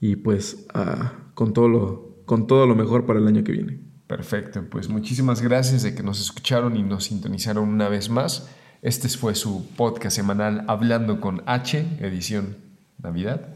Y 0.00 0.16
pues 0.16 0.66
ah, 0.74 1.12
con, 1.34 1.52
todo 1.52 1.68
lo, 1.68 2.22
con 2.26 2.46
todo 2.46 2.66
lo 2.66 2.74
mejor 2.74 3.06
para 3.06 3.18
el 3.20 3.28
año 3.28 3.44
que 3.44 3.52
viene. 3.52 3.80
Perfecto, 4.08 4.64
pues 4.68 4.88
muchísimas 4.88 5.40
gracias 5.40 5.84
de 5.84 5.94
que 5.94 6.02
nos 6.02 6.20
escucharon 6.20 6.76
y 6.76 6.82
nos 6.82 7.04
sintonizaron 7.04 7.68
una 7.68 7.88
vez 7.88 8.08
más. 8.10 8.48
Este 8.82 9.08
fue 9.08 9.36
su 9.36 9.68
podcast 9.76 10.16
semanal 10.16 10.64
Hablando 10.66 11.20
con 11.20 11.42
H, 11.46 11.86
edición 12.00 12.56
Navidad. 13.02 13.48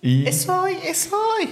Y 0.00 0.26
¡Es 0.26 0.48
hoy! 0.48 0.74
¡Es 0.84 1.10
hoy! 1.12 1.48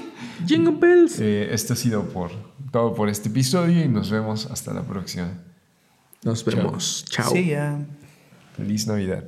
Jingle 0.46 0.76
bells. 0.78 1.20
eh, 1.20 1.48
esto 1.52 1.74
ha 1.74 1.76
sido 1.76 2.04
por, 2.08 2.30
todo 2.72 2.94
por 2.94 3.08
este 3.08 3.28
episodio 3.28 3.84
y 3.84 3.88
nos 3.88 4.10
vemos 4.10 4.46
hasta 4.46 4.74
la 4.74 4.82
próxima. 4.82 5.28
Nos 6.22 6.44
vemos. 6.44 7.04
Chao. 7.08 7.32
Sí, 7.32 7.46
ya. 7.48 7.78
Feliz 8.56 8.86
Navidad. 8.86 9.24